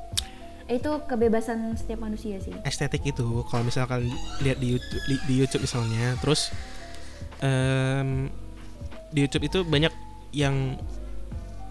itu 0.64 0.88
kebebasan 1.04 1.72
setiap 1.74 2.00
manusia 2.00 2.36
sih 2.40 2.52
estetik 2.64 3.04
itu 3.04 3.24
kalau 3.48 3.64
misalkan 3.64 4.08
lihat 4.40 4.56
di 4.56 4.76
YouTube 4.76 5.04
di, 5.04 5.14
di 5.24 5.34
YouTube 5.40 5.62
misalnya 5.64 6.16
terus 6.20 6.52
em, 7.40 8.28
di 9.08 9.24
YouTube 9.24 9.44
itu 9.44 9.58
banyak 9.60 9.92
yang 10.32 10.76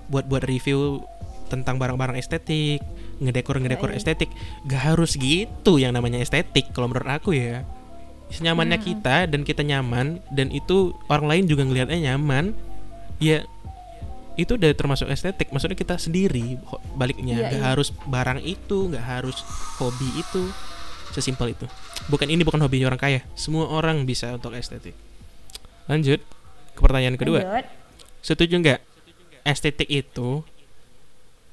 buat 0.07 0.26
buat 0.26 0.41
review 0.41 1.01
tentang 1.49 1.78
barang-barang 1.78 2.18
estetik 2.18 2.82
ngedekor 3.22 3.59
ngedekor 3.61 3.89
Iya. 3.93 3.99
estetik. 4.01 4.30
Gak 4.66 4.93
harus 4.93 5.18
gitu 5.18 5.78
yang 5.78 5.93
namanya 5.93 6.22
estetik 6.22 6.72
kalau 6.74 6.89
menurut 6.89 7.09
aku 7.09 7.36
ya. 7.36 7.68
Senyamannya 8.34 8.82
kita 8.82 9.30
dan 9.30 9.45
kita 9.45 9.61
nyaman 9.61 10.18
dan 10.34 10.49
itu 10.49 10.97
orang 11.05 11.28
lain 11.30 11.43
juga 11.45 11.68
ngelihatnya 11.68 12.14
nyaman. 12.14 12.57
Ya 13.22 13.45
itu 14.34 14.57
udah 14.57 14.74
termasuk 14.74 15.09
estetik. 15.14 15.53
Maksudnya 15.53 15.78
kita 15.78 16.01
sendiri 16.01 16.57
baliknya. 16.97 17.38
Iya, 17.38 17.45
nggak 17.53 17.61
iya. 17.61 17.70
harus 17.70 17.93
barang 18.09 18.41
itu 18.41 18.89
nggak 18.89 19.05
harus 19.05 19.38
hobi 19.78 20.09
itu. 20.18 20.49
Sesimpel 21.14 21.53
itu. 21.53 21.70
Bukan 22.09 22.26
ini 22.26 22.41
bukan 22.41 22.57
hobi 22.66 22.82
orang 22.82 22.97
kaya. 22.97 23.22
Semua 23.38 23.70
orang 23.70 24.09
bisa 24.09 24.34
untuk 24.34 24.57
estetik. 24.57 24.97
Lanjut 25.86 26.18
ke 26.74 26.80
pertanyaan 26.82 27.18
kedua. 27.22 27.41
Lanjut. 27.45 27.70
setuju 28.24 28.55
nggak? 28.57 28.82
Estetik 29.43 29.91
itu 29.91 30.41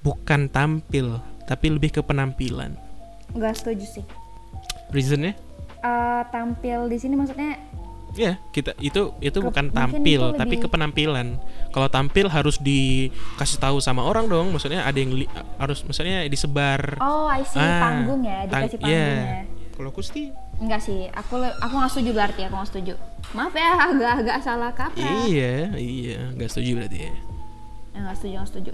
bukan 0.00 0.48
tampil 0.48 1.20
tapi 1.50 1.66
lebih 1.68 1.90
ke 1.90 2.00
penampilan. 2.00 2.78
Nggak 3.30 3.54
setuju 3.56 3.84
sih. 3.90 4.04
Reasonnya? 4.88 5.34
Eh, 5.76 6.22
tampil 6.28 6.86
di 6.86 6.96
sini 6.96 7.14
maksudnya 7.14 7.58
ya 8.10 8.34
kita 8.50 8.74
itu 8.80 9.14
itu 9.18 9.32
Ke- 9.32 9.44
bukan 9.44 9.70
tampil 9.70 10.02
itu 10.26 10.34
tapi 10.34 10.54
lebih- 10.54 10.62
ke 10.62 10.68
penampilan. 10.68 11.26
Kalau 11.70 11.86
tampil 11.86 12.26
harus 12.26 12.58
dikasih 12.58 13.58
tahu 13.58 13.78
sama 13.78 14.02
orang 14.02 14.26
dong 14.26 14.50
maksudnya 14.50 14.82
ada 14.82 14.94
yang 14.94 15.14
li- 15.16 15.30
harus 15.56 15.82
maksudnya 15.82 16.22
disebar. 16.24 16.98
Oh 16.98 17.26
I 17.26 17.42
see 17.42 17.56
Ah, 17.56 17.78
panggung 17.80 18.22
ya 18.22 18.46
tang- 18.46 18.66
dikasih 18.66 18.78
iya. 18.82 19.06
panggungnya 19.06 19.42
kalau 19.72 19.88
aku 19.88 20.02
sih 20.04 20.28
enggak 20.60 20.84
sih 20.84 21.08
aku 21.08 21.34
aku 21.40 21.72
nggak 21.72 21.88
setuju 21.88 22.10
berarti 22.12 22.40
aku 22.44 22.54
nggak 22.54 22.68
setuju. 22.68 22.94
Maaf 23.30 23.54
ya 23.54 23.70
agak 23.80 24.12
agak 24.20 24.38
salah 24.42 24.70
kaprah 24.70 25.24
iya 25.24 25.70
iya 25.72 26.18
nggak 26.34 26.50
setuju 26.50 26.70
berarti 26.76 26.98
ya. 27.00 27.12
Ya, 27.90 27.98
nggak 28.02 28.16
setuju 28.16 28.34
nggak 28.36 28.50
setuju 28.50 28.72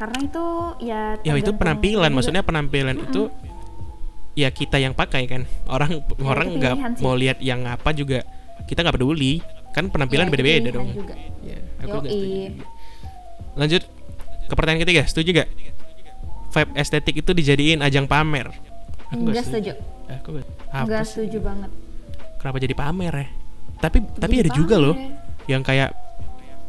karena 0.00 0.18
itu 0.18 0.44
ya 0.80 1.00
ya 1.20 1.32
itu 1.36 1.52
penampilan. 1.52 2.08
juga. 2.08 2.16
maksudnya 2.16 2.40
penampilan 2.40 2.96
itu 2.98 3.28
ya 4.32 4.48
kita 4.48 4.80
yang 4.80 4.96
pakai 4.96 5.28
kan. 5.28 5.44
Orang 5.66 6.00
orang 6.22 6.48
itu 6.48 6.56
nggak 6.56 6.74
mau 6.98 7.12
lihat 7.12 7.38
yang 7.38 7.68
apa 7.68 7.92
juga 7.92 8.24
kita 8.64 8.80
nggak 8.80 8.96
peduli. 8.96 9.44
Kan 9.70 9.86
penampilan 9.86 10.26
Ya, 10.26 10.28
itu 10.28 10.34
beda-beda 10.34 10.68
dong. 10.72 10.88
juga. 10.90 11.14
ya 11.44 11.58
aku 11.78 11.96
setuju. 12.02 12.64
Lanjut 13.54 13.82
ke 14.48 14.54
pertanyaan 14.56 14.82
ketiga. 14.82 15.02
Setuju 15.04 15.28
gak 15.36 15.48
vibe 16.50 16.72
estetik 16.74 17.14
itu 17.14 17.30
dijadiin 17.30 17.78
ajang 17.78 18.08
pamer. 18.08 18.50
Aku 19.10 19.22
Nggak 19.22 19.44
setuju. 19.44 19.72
aku 20.08 20.42
apa 20.72 20.86
nggak 20.88 21.04
setuju 21.06 21.38
banget. 21.38 21.70
Kenapa 22.40 22.56
jadi 22.58 22.74
pamer 22.74 23.14
ya? 23.14 23.28
Tapi 23.78 23.98
tapi 24.16 24.34
Jadi 24.38 24.42
ada 24.42 24.52
juga 24.56 24.76
loh 24.76 24.96
ya. 24.96 25.54
yang 25.54 25.62
kayak 25.62 25.92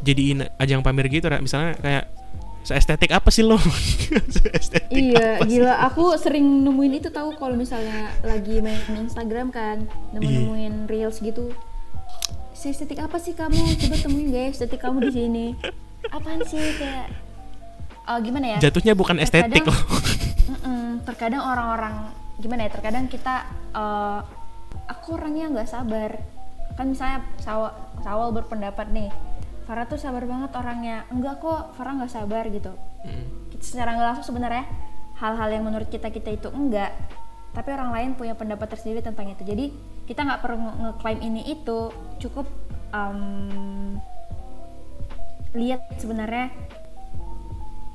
jadiin 0.02 0.46
ajang 0.58 0.82
pamer 0.82 1.06
gitu 1.08 1.26
misalnya 1.40 1.74
kayak 1.78 2.06
seestetik 2.62 3.10
apa 3.10 3.30
sih 3.30 3.42
lo 3.42 3.58
seestetik 4.38 4.92
Iya, 4.92 5.42
apa 5.42 5.46
sih? 5.48 5.58
gila. 5.58 5.74
Aku 5.90 6.04
sering 6.16 6.46
nemuin 6.62 7.02
itu 7.02 7.10
tahu 7.10 7.34
kalau 7.36 7.58
misalnya 7.58 8.14
lagi 8.22 8.62
main 8.62 8.78
Instagram 9.02 9.50
kan, 9.50 9.86
Iya. 9.86 10.20
nemu-nemuin 10.20 10.74
reels 10.86 11.18
gitu. 11.20 11.50
Estetik 12.62 13.02
apa 13.02 13.18
sih 13.18 13.34
kamu? 13.34 13.58
Coba 13.58 13.96
temuin 13.98 14.30
guys, 14.30 14.62
estetik 14.62 14.78
kamu 14.78 15.10
di 15.10 15.12
sini. 15.12 15.46
Apaan 16.14 16.46
sih 16.46 16.62
kayak 16.78 17.10
oh, 18.06 18.22
gimana 18.22 18.54
ya? 18.54 18.70
jatuhnya 18.70 18.94
bukan 18.94 19.18
estetik 19.18 19.66
loh 19.66 19.74
terkadang 21.10 21.42
orang-orang 21.42 22.14
gimana 22.38 22.70
ya? 22.70 22.70
Terkadang 22.70 23.10
kita 23.10 23.50
eh, 23.74 24.20
aku 24.86 25.18
orangnya 25.18 25.50
nggak 25.50 25.70
sabar. 25.70 26.22
Kan 26.78 26.94
misalnya 26.94 27.26
Sawal, 27.42 27.74
Sawal 28.00 28.30
berpendapat 28.32 28.94
nih, 28.94 29.10
Farah 29.72 29.88
tuh 29.88 29.96
sabar 29.96 30.28
banget 30.28 30.52
orangnya. 30.52 31.08
Enggak 31.08 31.40
kok, 31.40 31.72
Farah 31.74 31.96
nggak 31.96 32.12
sabar 32.12 32.44
gitu 32.46 32.76
Mm. 33.02 33.56
secara 33.58 33.96
nggak 33.96 34.08
langsung 34.12 34.28
sebenarnya 34.30 34.68
hal-hal 35.16 35.50
yang 35.50 35.64
menurut 35.64 35.88
kita 35.88 36.10
kita 36.10 36.30
itu 36.30 36.52
enggak 36.52 36.92
tapi 37.50 37.72
orang 37.72 37.90
lain 37.90 38.10
punya 38.14 38.34
pendapat 38.34 38.68
tersendiri 38.70 39.00
tentang 39.00 39.28
itu 39.28 39.42
jadi 39.42 39.74
kita 40.06 40.22
nggak 40.22 40.40
perlu 40.40 40.58
nge- 40.58 40.78
ngeklaim 40.82 41.20
ini 41.20 41.42
itu 41.48 41.90
cukup 42.18 42.46
em, 42.92 43.98
lihat 45.52 45.82
sebenarnya 45.96 46.54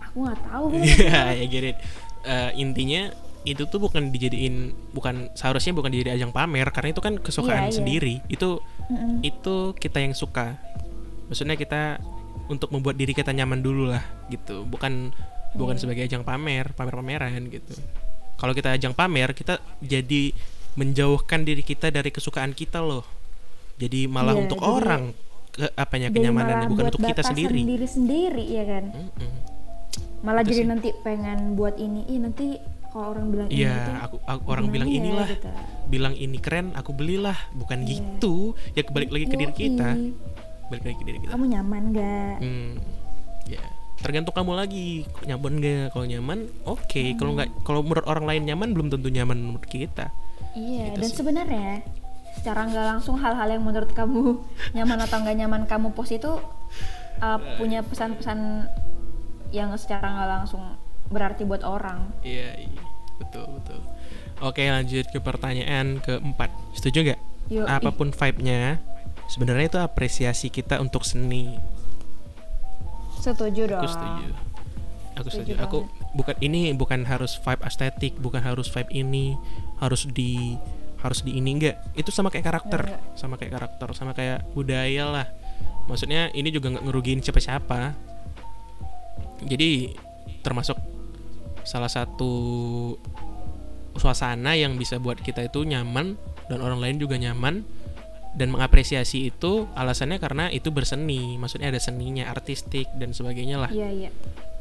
aku 0.03 0.17
nggak 0.23 0.41
tahu 0.45 0.65
ya 1.03 1.45
get 1.45 1.65
it. 1.67 1.79
Eh, 2.23 2.51
intinya 2.57 3.09
itu 3.43 3.63
tuh 3.65 3.79
bukan 3.79 4.11
dijadiin 4.11 4.57
bukan 4.91 5.31
seharusnya 5.33 5.71
bukan 5.71 5.89
dijadi 5.89 6.19
ajang 6.19 6.31
pamer 6.31 6.67
karena 6.69 6.91
itu 6.91 6.99
kan 6.99 7.15
kesukaan 7.17 7.67
Iya, 7.67 7.71
iya. 7.71 7.77
sendiri. 7.79 8.15
Itu 8.27 8.59
Mm-mm. 8.91 9.23
itu 9.23 9.55
kita 9.73 10.03
yang 10.03 10.13
suka. 10.13 10.59
Maksudnya 11.27 11.55
kita 11.55 11.99
untuk 12.47 12.71
membuat 12.71 12.95
diri 12.95 13.11
kita 13.11 13.31
nyaman 13.31 13.59
dulu 13.59 13.91
lah 13.91 14.03
gitu. 14.29 14.63
Bukan 14.63 15.11
bukan 15.53 15.77
sebagai 15.77 16.05
ajang 16.05 16.23
pamer, 16.23 16.71
pamer-pameran 16.73 17.41
gitu. 17.49 17.75
Kalau 18.37 18.53
kita 18.53 18.71
ajang 18.71 18.93
pamer, 18.93 19.33
kita 19.33 19.57
jadi 19.79 20.31
menjauhkan 20.75 21.41
diri 21.41 21.61
kita 21.61 21.89
dari 21.89 22.11
kesukaan 22.11 22.53
kita 22.53 22.79
loh. 22.79 23.03
Jadi 23.77 24.05
malah 24.07 24.33
Iya, 24.33 24.43
untuk 24.43 24.59
jadi- 24.59 24.71
orang 24.71 25.03
ke 25.49 25.65
apanya 25.73 26.09
kenyamanannya 26.09 26.57
malah 26.59 26.69
bukan 26.69 26.85
buat 26.85 26.93
untuk 26.93 27.09
kita 27.09 27.23
sendiri. 27.25 27.57
diri 27.59 27.89
sendiri 27.89 28.45
ya 28.45 28.65
kan 28.67 28.85
Mm-mm. 28.93 29.31
malah 30.21 30.45
Itu 30.45 30.53
jadi 30.53 30.63
sih. 30.63 30.69
nanti 30.69 30.89
pengen 31.01 31.57
buat 31.57 31.77
ini 31.77 32.05
ih 32.07 32.21
nanti 32.21 32.61
kalau 32.87 33.13
orang 33.13 33.27
bilang 33.31 33.49
ini 33.49 33.57
Iya, 33.59 33.73
itu 33.75 33.93
aku, 33.99 34.17
aku 34.23 34.45
orang 34.47 34.67
bilang 34.69 34.89
ya, 34.89 34.97
inilah, 34.99 35.29
gitu. 35.29 35.49
bilang 35.87 36.15
ini 36.15 36.37
keren, 36.37 36.73
aku 36.73 36.93
belilah. 36.93 37.37
Bukan 37.53 37.79
Iya. 37.79 37.89
gitu. 37.91 38.35
Ya 38.73 38.83
kebalik 38.83 39.09
lagi 39.09 39.27
ke 39.27 39.37
diri 39.39 39.55
kita, 39.55 39.89
balik 40.67 40.85
lagi 40.85 40.97
ke 40.97 41.05
diri 41.05 41.19
kita. 41.23 41.31
kamu 41.33 41.47
nyaman 41.53 41.83
gak 41.91 42.37
Hmm, 42.41 42.71
ya 43.47 43.63
tergantung 43.97 44.37
kamu 44.37 44.53
lagi 44.55 44.87
nyaman 45.25 45.53
gak. 45.57 45.85
Kalau 45.91 46.05
nyaman, 46.05 46.39
oke. 46.69 47.03
Kalau 47.17 47.33
nggak, 47.33 47.49
kalau 47.65 47.81
menurut 47.81 48.05
orang 48.05 48.29
lain 48.29 48.43
nyaman, 48.45 48.77
belum 48.77 48.89
tentu 48.93 49.09
nyaman 49.09 49.41
menurut 49.41 49.65
kita. 49.65 50.13
Iya, 50.53 50.93
Gitu 50.93 51.01
dan 51.01 51.09
sih. 51.09 51.17
sebenarnya 51.17 51.71
secara 52.37 52.69
nggak 52.69 52.87
langsung 52.93 53.17
hal-hal 53.17 53.49
yang 53.49 53.65
menurut 53.65 53.91
kamu 53.97 54.37
nyaman 54.77 55.01
atau 55.01 55.17
nggak 55.25 55.37
nyaman 55.41 55.63
kamu 55.65 55.97
post 55.97 56.13
itu 56.13 56.29
uh, 57.19 57.39
punya 57.57 57.81
pesan-pesan 57.81 58.69
yang 59.51 59.73
secara 59.81 60.13
nggak 60.13 60.29
langsung 60.29 60.63
berarti 61.09 61.49
buat 61.49 61.65
orang. 61.65 62.13
Iya, 62.21 62.69
iya. 62.69 62.83
betul 63.17 63.49
betul. 63.49 63.81
Oke, 64.45 64.61
lanjut 64.69 65.09
ke 65.09 65.19
pertanyaan 65.19 66.05
keempat. 66.05 66.53
Setuju 66.77 66.99
nggak? 67.09 67.21
Apa 67.65 67.89
pun 67.89 68.13
vibe-nya, 68.13 68.77
sebenarnya 69.27 69.67
itu 69.71 69.79
apresiasi 69.79 70.49
kita 70.51 70.79
untuk 70.79 71.03
seni. 71.03 71.55
Setuju 73.21 73.63
dong. 73.67 73.83
Aku 73.83 73.91
setuju. 73.91 74.27
Aku 75.17 75.29
Setuju 75.33 75.53
setuju. 75.57 75.65
Aku 75.65 75.79
bukan 76.15 76.37
ini 76.45 76.71
bukan 76.77 77.03
harus 77.09 77.41
vibe 77.41 77.63
estetik, 77.65 78.15
bukan 78.21 78.45
harus 78.45 78.69
vibe 78.69 78.93
ini, 78.93 79.35
harus 79.81 80.07
di 80.07 80.55
harus 81.01 81.23
di 81.23 81.39
ini 81.39 81.57
enggak. 81.57 81.77
Itu 81.95 82.11
sama 82.11 82.29
kayak 82.33 82.47
karakter, 82.47 82.83
Enggak, 82.83 83.03
sama 83.19 83.35
kayak 83.39 83.53
karakter, 83.57 83.89
sama 83.95 84.13
kayak 84.13 84.45
budaya 84.53 85.05
lah. 85.09 85.27
Maksudnya 85.87 86.35
ini 86.35 86.51
juga 86.51 86.73
nggak 86.75 86.85
ngerugiin 86.85 87.21
siapa-siapa. 87.23 87.95
Jadi 89.47 89.95
termasuk 90.43 90.79
salah 91.67 91.91
satu 91.91 92.33
suasana 93.97 94.55
yang 94.55 94.77
bisa 94.77 95.01
buat 95.01 95.19
kita 95.19 95.49
itu 95.49 95.65
nyaman 95.67 96.15
dan 96.47 96.59
orang 96.63 96.79
lain 96.79 96.97
juga 97.01 97.19
nyaman 97.19 97.65
dan 98.37 98.53
mengapresiasi 98.53 99.33
itu 99.33 99.65
alasannya 99.73 100.21
karena 100.21 100.53
itu 100.53 100.69
berseni 100.69 101.41
maksudnya 101.41 101.73
ada 101.73 101.81
seninya 101.81 102.29
artistik 102.29 102.87
dan 103.01 103.17
sebagainya 103.17 103.57
lah. 103.57 103.71
Iya 103.73 103.89
iya. 103.91 104.11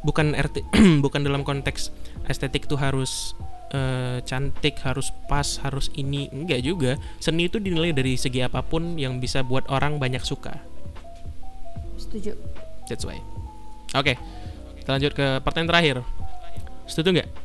bukan 0.01 0.31
RT 0.31 0.63
bukan 1.05 1.21
dalam 1.27 1.43
konteks 1.43 1.91
estetik 2.31 2.71
tuh 2.71 2.79
harus 2.79 3.35
eh, 3.75 4.23
cantik 4.23 4.79
harus 4.81 5.11
pas 5.27 5.59
harus 5.61 5.91
ini. 5.99 6.31
Enggak 6.31 6.63
juga. 6.63 6.91
Seni 7.19 7.51
itu 7.51 7.59
dinilai 7.59 7.91
dari 7.91 8.15
segi 8.15 8.39
apa 8.39 8.63
pun 8.63 8.95
yang 8.95 9.19
bisa 9.19 9.43
buat 9.43 9.67
orang 9.67 9.99
banyak 9.99 10.23
suka. 10.23 10.55
Setuju. 11.99 12.33
that's 12.87 13.03
why. 13.03 13.19
Oke 13.97 14.15
kita 14.85 15.01
lanjut 15.01 15.13
ke 15.17 15.27
pertanyaan 15.41 15.69
terakhir. 15.73 15.95
Setuju 16.85 17.17
nggak 17.17 17.44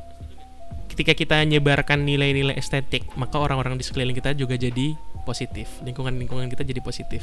ketika 0.91 1.13
kita 1.13 1.37
nyebarkan 1.41 2.03
nilai-nilai 2.03 2.55
estetik 2.55 3.07
maka 3.15 3.37
orang-orang 3.37 3.75
di 3.75 3.83
sekeliling 3.83 4.13
kita 4.13 4.33
juga 4.33 4.55
jadi 4.55 4.95
positif 5.23 5.71
lingkungan-lingkungan 5.81 6.49
kita 6.49 6.63
jadi 6.63 6.81
positif 6.81 7.23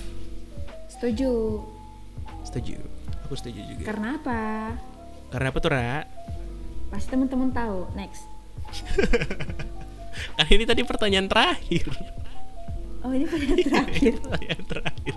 Setuju. 0.87 1.61
setuju 2.41 2.79
aku 3.21 3.33
setuju 3.33 3.59
juga 3.67 3.83
Karena 3.85 4.15
apa? 4.15 4.41
karena 5.27 5.47
apa 5.51 5.59
tuh 5.59 5.69
Ra? 5.69 6.07
Pasti 6.87 7.11
teman-teman 7.11 7.51
tahu. 7.51 7.83
Next. 7.93 8.23
kan 10.33 10.47
ini 10.55 10.63
tadi 10.63 10.81
pertanyaan 10.81 11.27
terakhir 11.27 11.91
Oh 13.03 13.11
ini 13.11 13.23
pertanyaan 13.23 13.61
terakhir. 13.67 14.13
pertanyaan 14.17 14.63
terakhir 14.65 15.15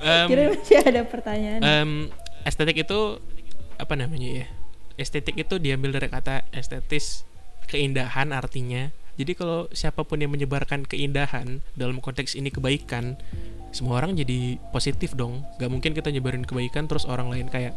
Em, 0.00 0.26
Kira 0.26 0.42
masih 0.48 0.78
ada 0.80 1.02
pertanyaan. 1.04 1.60
em, 1.60 1.90
estetik 2.42 2.80
itu 2.80 3.00
apa 3.76 3.94
namanya 3.94 4.44
ya 4.44 4.46
estetik 4.96 5.36
itu 5.36 5.56
diambil 5.56 5.92
dari 5.92 6.06
kata 6.06 6.46
estetis 6.50 7.26
keindahan 7.70 8.34
artinya. 8.34 8.90
Jadi 9.14 9.32
kalau 9.38 9.70
siapa 9.70 10.02
pun 10.02 10.18
yang 10.18 10.34
menyebarkan 10.34 10.82
keindahan 10.88 11.62
dalam 11.78 12.02
konteks 12.02 12.34
ini 12.34 12.50
kebaikan 12.50 13.14
semua 13.70 14.02
orang 14.02 14.18
jadi 14.18 14.58
positif 14.74 15.14
dong. 15.14 15.46
Gak 15.62 15.70
mungkin 15.70 15.94
kita 15.94 16.10
nyebarin 16.10 16.42
kebaikan 16.42 16.90
terus 16.90 17.06
orang 17.06 17.30
lain 17.30 17.46
kayak 17.46 17.76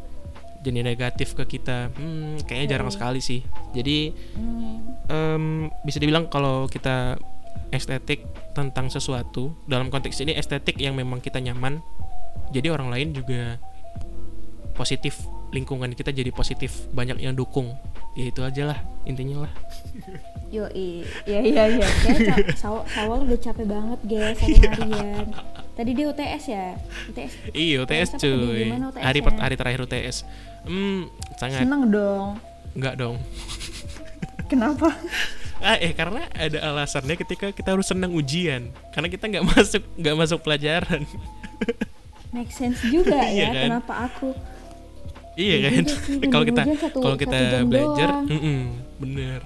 jadi 0.64 0.80
negatif 0.82 1.36
ke 1.36 1.60
kita. 1.60 1.92
Hmm, 1.94 2.40
kayaknya 2.48 2.80
jarang 2.80 2.90
Mm. 2.90 2.96
sekali 2.96 3.20
sih. 3.20 3.44
Jadi 3.76 4.16
Hmm, 4.34 4.80
em, 5.12 5.46
bisa 5.84 6.00
dibilang 6.00 6.32
kalau 6.32 6.66
kita 6.66 7.20
estetik 7.70 8.24
tentang 8.54 8.88
sesuatu 8.88 9.54
dalam 9.66 9.90
konteks 9.90 10.22
ini 10.22 10.38
estetik 10.38 10.78
yang 10.78 10.94
memang 10.94 11.20
kita 11.20 11.42
nyaman 11.42 11.82
jadi 12.54 12.70
orang 12.70 12.94
lain 12.94 13.18
juga 13.18 13.58
positif 14.78 15.26
lingkungan 15.54 15.94
kita 15.94 16.14
jadi 16.14 16.30
positif 16.30 16.86
banyak 16.94 17.22
yang 17.22 17.34
dukung 17.34 17.74
ya 18.14 18.26
itu 18.26 18.40
aja 18.40 18.64
lah 18.66 18.80
intinya 19.04 19.46
lah 19.46 19.54
Yo 20.54 20.70
iya 21.26 21.42
iya 21.42 21.64
iya. 21.68 21.88
Kayak 22.00 22.20
ca- 22.24 22.54
saw- 22.56 22.86
Sawal 22.86 23.26
udah 23.26 23.40
capek 23.42 23.66
banget 23.66 24.00
guys 24.06 24.38
satu 24.38 24.54
harian. 24.86 25.26
Tadi 25.74 25.92
dia 25.92 26.06
UTS 26.08 26.44
ya? 26.46 26.66
UTS. 27.10 27.32
iya 27.52 27.76
UTS 27.82 28.10
tadi? 28.12 28.22
cuy 28.22 28.62
UTS 28.70 29.02
hari 29.02 29.20
per- 29.20 29.42
hari 29.42 29.56
terakhir 29.56 29.80
UTS 29.84 30.18
hmm 30.64 31.10
sangat 31.36 31.66
Seneng 31.66 31.90
dong. 31.90 32.38
enggak 32.72 32.96
dong 32.96 33.18
Kenapa? 34.52 34.94
ah 35.58 35.74
eh 35.76 35.90
karena 35.92 36.28
ada 36.30 36.60
alasannya 36.62 37.16
ketika 37.16 37.50
kita 37.50 37.72
harus 37.72 37.88
senang 37.88 38.12
ujian 38.12 38.68
karena 38.92 39.08
kita 39.08 39.26
nggak 39.26 39.46
masuk 39.48 39.82
nggak 39.96 40.16
masuk 40.16 40.40
pelajaran 40.40 41.02
Make 42.30 42.52
sense 42.52 42.78
juga 42.84 43.24
Iya 43.24 43.40
ya 43.40 43.48
kan? 43.50 43.64
kenapa 43.72 43.94
aku 44.06 44.30
Iya 45.34 45.56
Iya 45.58 45.70
kan? 45.74 45.84
juga 45.86 45.98
sih, 45.98 46.18
Kalau 46.30 46.46
bimbing 46.46 46.78
kita 46.78 46.92
kalau 46.94 47.16
kita 47.18 47.40
belajar, 47.66 48.10
bener. 49.02 49.42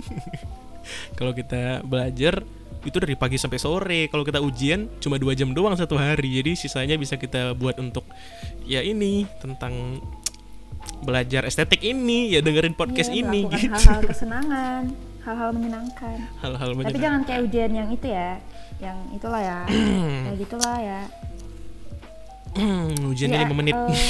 kalau 1.18 1.32
kita 1.32 1.62
belajar 1.84 2.34
itu 2.80 2.96
dari 2.96 3.16
pagi 3.16 3.36
sampai 3.36 3.58
sore. 3.60 4.00
Kalau 4.08 4.24
kita 4.24 4.40
ujian 4.40 4.88
cuma 5.00 5.20
dua 5.20 5.36
jam 5.36 5.52
doang 5.52 5.76
satu 5.76 5.96
hari. 6.00 6.40
Jadi 6.40 6.56
sisanya 6.56 6.96
bisa 6.96 7.20
kita 7.20 7.52
buat 7.56 7.76
untuk 7.76 8.04
ya 8.64 8.80
ini 8.80 9.28
tentang 9.40 10.00
belajar 11.04 11.44
estetik 11.44 11.80
ini 11.84 12.32
ya 12.32 12.40
dengerin 12.40 12.72
podcast 12.76 13.12
iya, 13.12 13.24
ini 13.24 13.40
gitu. 13.48 13.68
hal-hal 13.72 14.00
kesenangan, 14.04 14.82
hal-hal 15.24 15.50
menyenangkan. 15.52 16.16
Hal-hal 16.40 16.68
Tapi 16.72 16.76
menyenangkan. 16.76 17.04
jangan 17.04 17.20
kayak 17.28 17.40
ujian 17.48 17.70
yang 17.72 17.88
itu 17.92 18.06
ya, 18.08 18.30
yang 18.80 18.98
itulah 19.12 19.42
ya, 19.44 19.58
kayak 20.24 20.36
gitulah 20.40 20.76
ya. 20.80 21.00
Hmm, 22.50 22.90
ujiannya 23.06 23.36
Ya, 23.36 23.46
5 23.46 23.54
menit. 23.54 23.74
eh, 23.74 23.94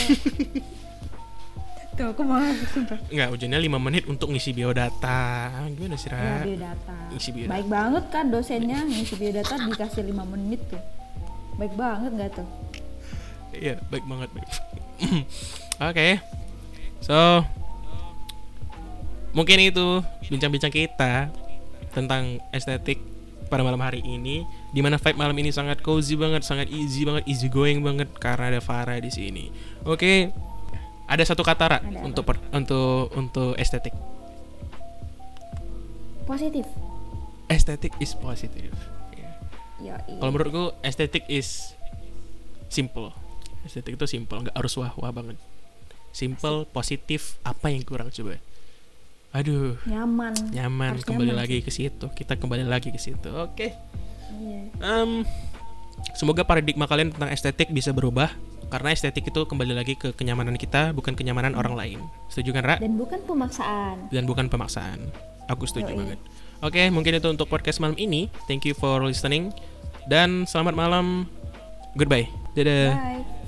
Tuh 1.92 2.06
aku 2.08 2.22
malah 2.24 2.56
sumpah. 2.66 2.96
Enggak, 3.08 3.28
ujiannya 3.30 3.60
5 3.60 3.76
menit 3.76 4.04
untuk 4.06 4.32
ngisi 4.32 4.50
biodata. 4.50 5.52
Gimana 5.68 5.94
sih, 5.94 6.08
Ya 6.08 6.16
Ra? 6.16 6.40
biodata. 6.40 6.96
Isi 7.12 7.30
biodata. 7.30 7.52
Baik 7.52 7.66
banget 7.68 8.04
kan 8.08 8.24
dosennya 8.26 8.78
ngisi 8.82 9.14
biodata 9.14 9.54
dikasih 9.60 10.02
5 10.02 10.24
menit 10.24 10.60
tuh. 10.66 10.80
Baik 11.54 11.76
banget 11.76 12.10
nggak 12.10 12.30
tuh? 12.32 12.48
Iya, 13.52 13.76
baik 13.86 14.04
banget, 14.06 14.28
baik. 14.32 14.48
Oke. 15.90 16.08
So, 17.00 17.44
mungkin 19.30 19.60
itu 19.60 20.00
bincang-bincang 20.24 20.70
kita 20.70 21.28
tentang 21.90 22.40
estetik 22.50 23.02
pada 23.50 23.66
malam 23.66 23.82
hari 23.82 23.98
ini 24.06 24.46
di 24.70 24.80
mana 24.80 24.96
vibe 24.96 25.18
malam 25.18 25.34
ini 25.34 25.50
sangat 25.50 25.82
cozy 25.82 26.14
banget, 26.14 26.46
sangat 26.46 26.70
easy 26.70 27.02
banget, 27.02 27.26
easy 27.26 27.50
going 27.50 27.82
banget 27.82 28.06
karena 28.22 28.54
ada 28.56 28.60
Farah 28.62 29.02
di 29.02 29.10
sini. 29.10 29.50
Oke. 29.82 30.30
Ada 31.10 31.34
satu 31.34 31.42
kata 31.42 31.64
Ra, 31.66 31.78
Ada 31.82 32.06
untuk 32.06 32.22
per- 32.22 32.38
untuk 32.54 33.10
untuk 33.18 33.58
estetik. 33.58 33.90
Positif. 36.22 36.62
Estetik 37.50 37.90
is 37.98 38.14
positive. 38.14 38.70
Ya. 39.18 39.30
Ya, 39.82 39.94
Kalau 40.06 40.30
menurutku 40.30 40.70
estetik 40.86 41.26
is 41.26 41.74
simple. 42.70 43.10
Estetik 43.66 43.98
itu 43.98 44.06
simple, 44.06 44.46
nggak 44.46 44.54
harus 44.54 44.78
wah-wah 44.78 45.10
banget. 45.10 45.34
Simple, 46.14 46.70
positif, 46.70 47.42
apa 47.42 47.74
yang 47.74 47.82
kurang 47.82 48.14
coba? 48.14 48.38
Aduh, 49.30 49.78
nyaman. 49.86 50.34
nyaman 50.50 50.98
Harus 50.98 51.06
kembali 51.06 51.30
nyaman 51.30 51.40
lagi 51.46 51.56
sih. 51.58 51.64
ke 51.64 51.70
situ. 51.70 52.06
Kita 52.10 52.34
kembali 52.34 52.66
lagi 52.66 52.90
ke 52.90 52.98
situ. 52.98 53.30
Oke. 53.30 53.70
Iya. 54.34 54.60
Em, 54.82 55.22
semoga 56.18 56.42
paradigma 56.42 56.90
kalian 56.90 57.14
tentang 57.14 57.30
estetik 57.30 57.70
bisa 57.70 57.94
berubah 57.94 58.30
karena 58.70 58.94
estetik 58.94 59.26
itu 59.26 59.40
kembali 59.46 59.74
lagi 59.74 59.94
ke 59.98 60.14
kenyamanan 60.14 60.54
kita, 60.54 60.94
bukan 60.94 61.14
kenyamanan 61.18 61.58
orang 61.58 61.74
lain. 61.74 61.98
Setuju 62.30 62.54
kan, 62.54 62.62
Ra? 62.62 62.76
Dan 62.78 62.94
bukan 62.98 63.18
pemaksaan. 63.26 64.10
dan 64.10 64.24
bukan 64.26 64.46
pemaksaan. 64.46 64.98
Aku 65.50 65.66
setuju 65.66 65.90
Yoi. 65.90 65.98
banget. 65.98 66.18
Oke, 66.62 66.82
mungkin 66.94 67.18
itu 67.18 67.26
untuk 67.26 67.50
podcast 67.50 67.82
malam 67.82 67.98
ini. 67.98 68.30
Thank 68.46 68.66
you 68.70 68.74
for 68.78 69.02
listening 69.02 69.50
dan 70.06 70.46
selamat 70.46 70.74
malam. 70.78 71.26
Goodbye. 71.98 72.30
Dadah. 72.54 72.94
Bye. 72.94 73.39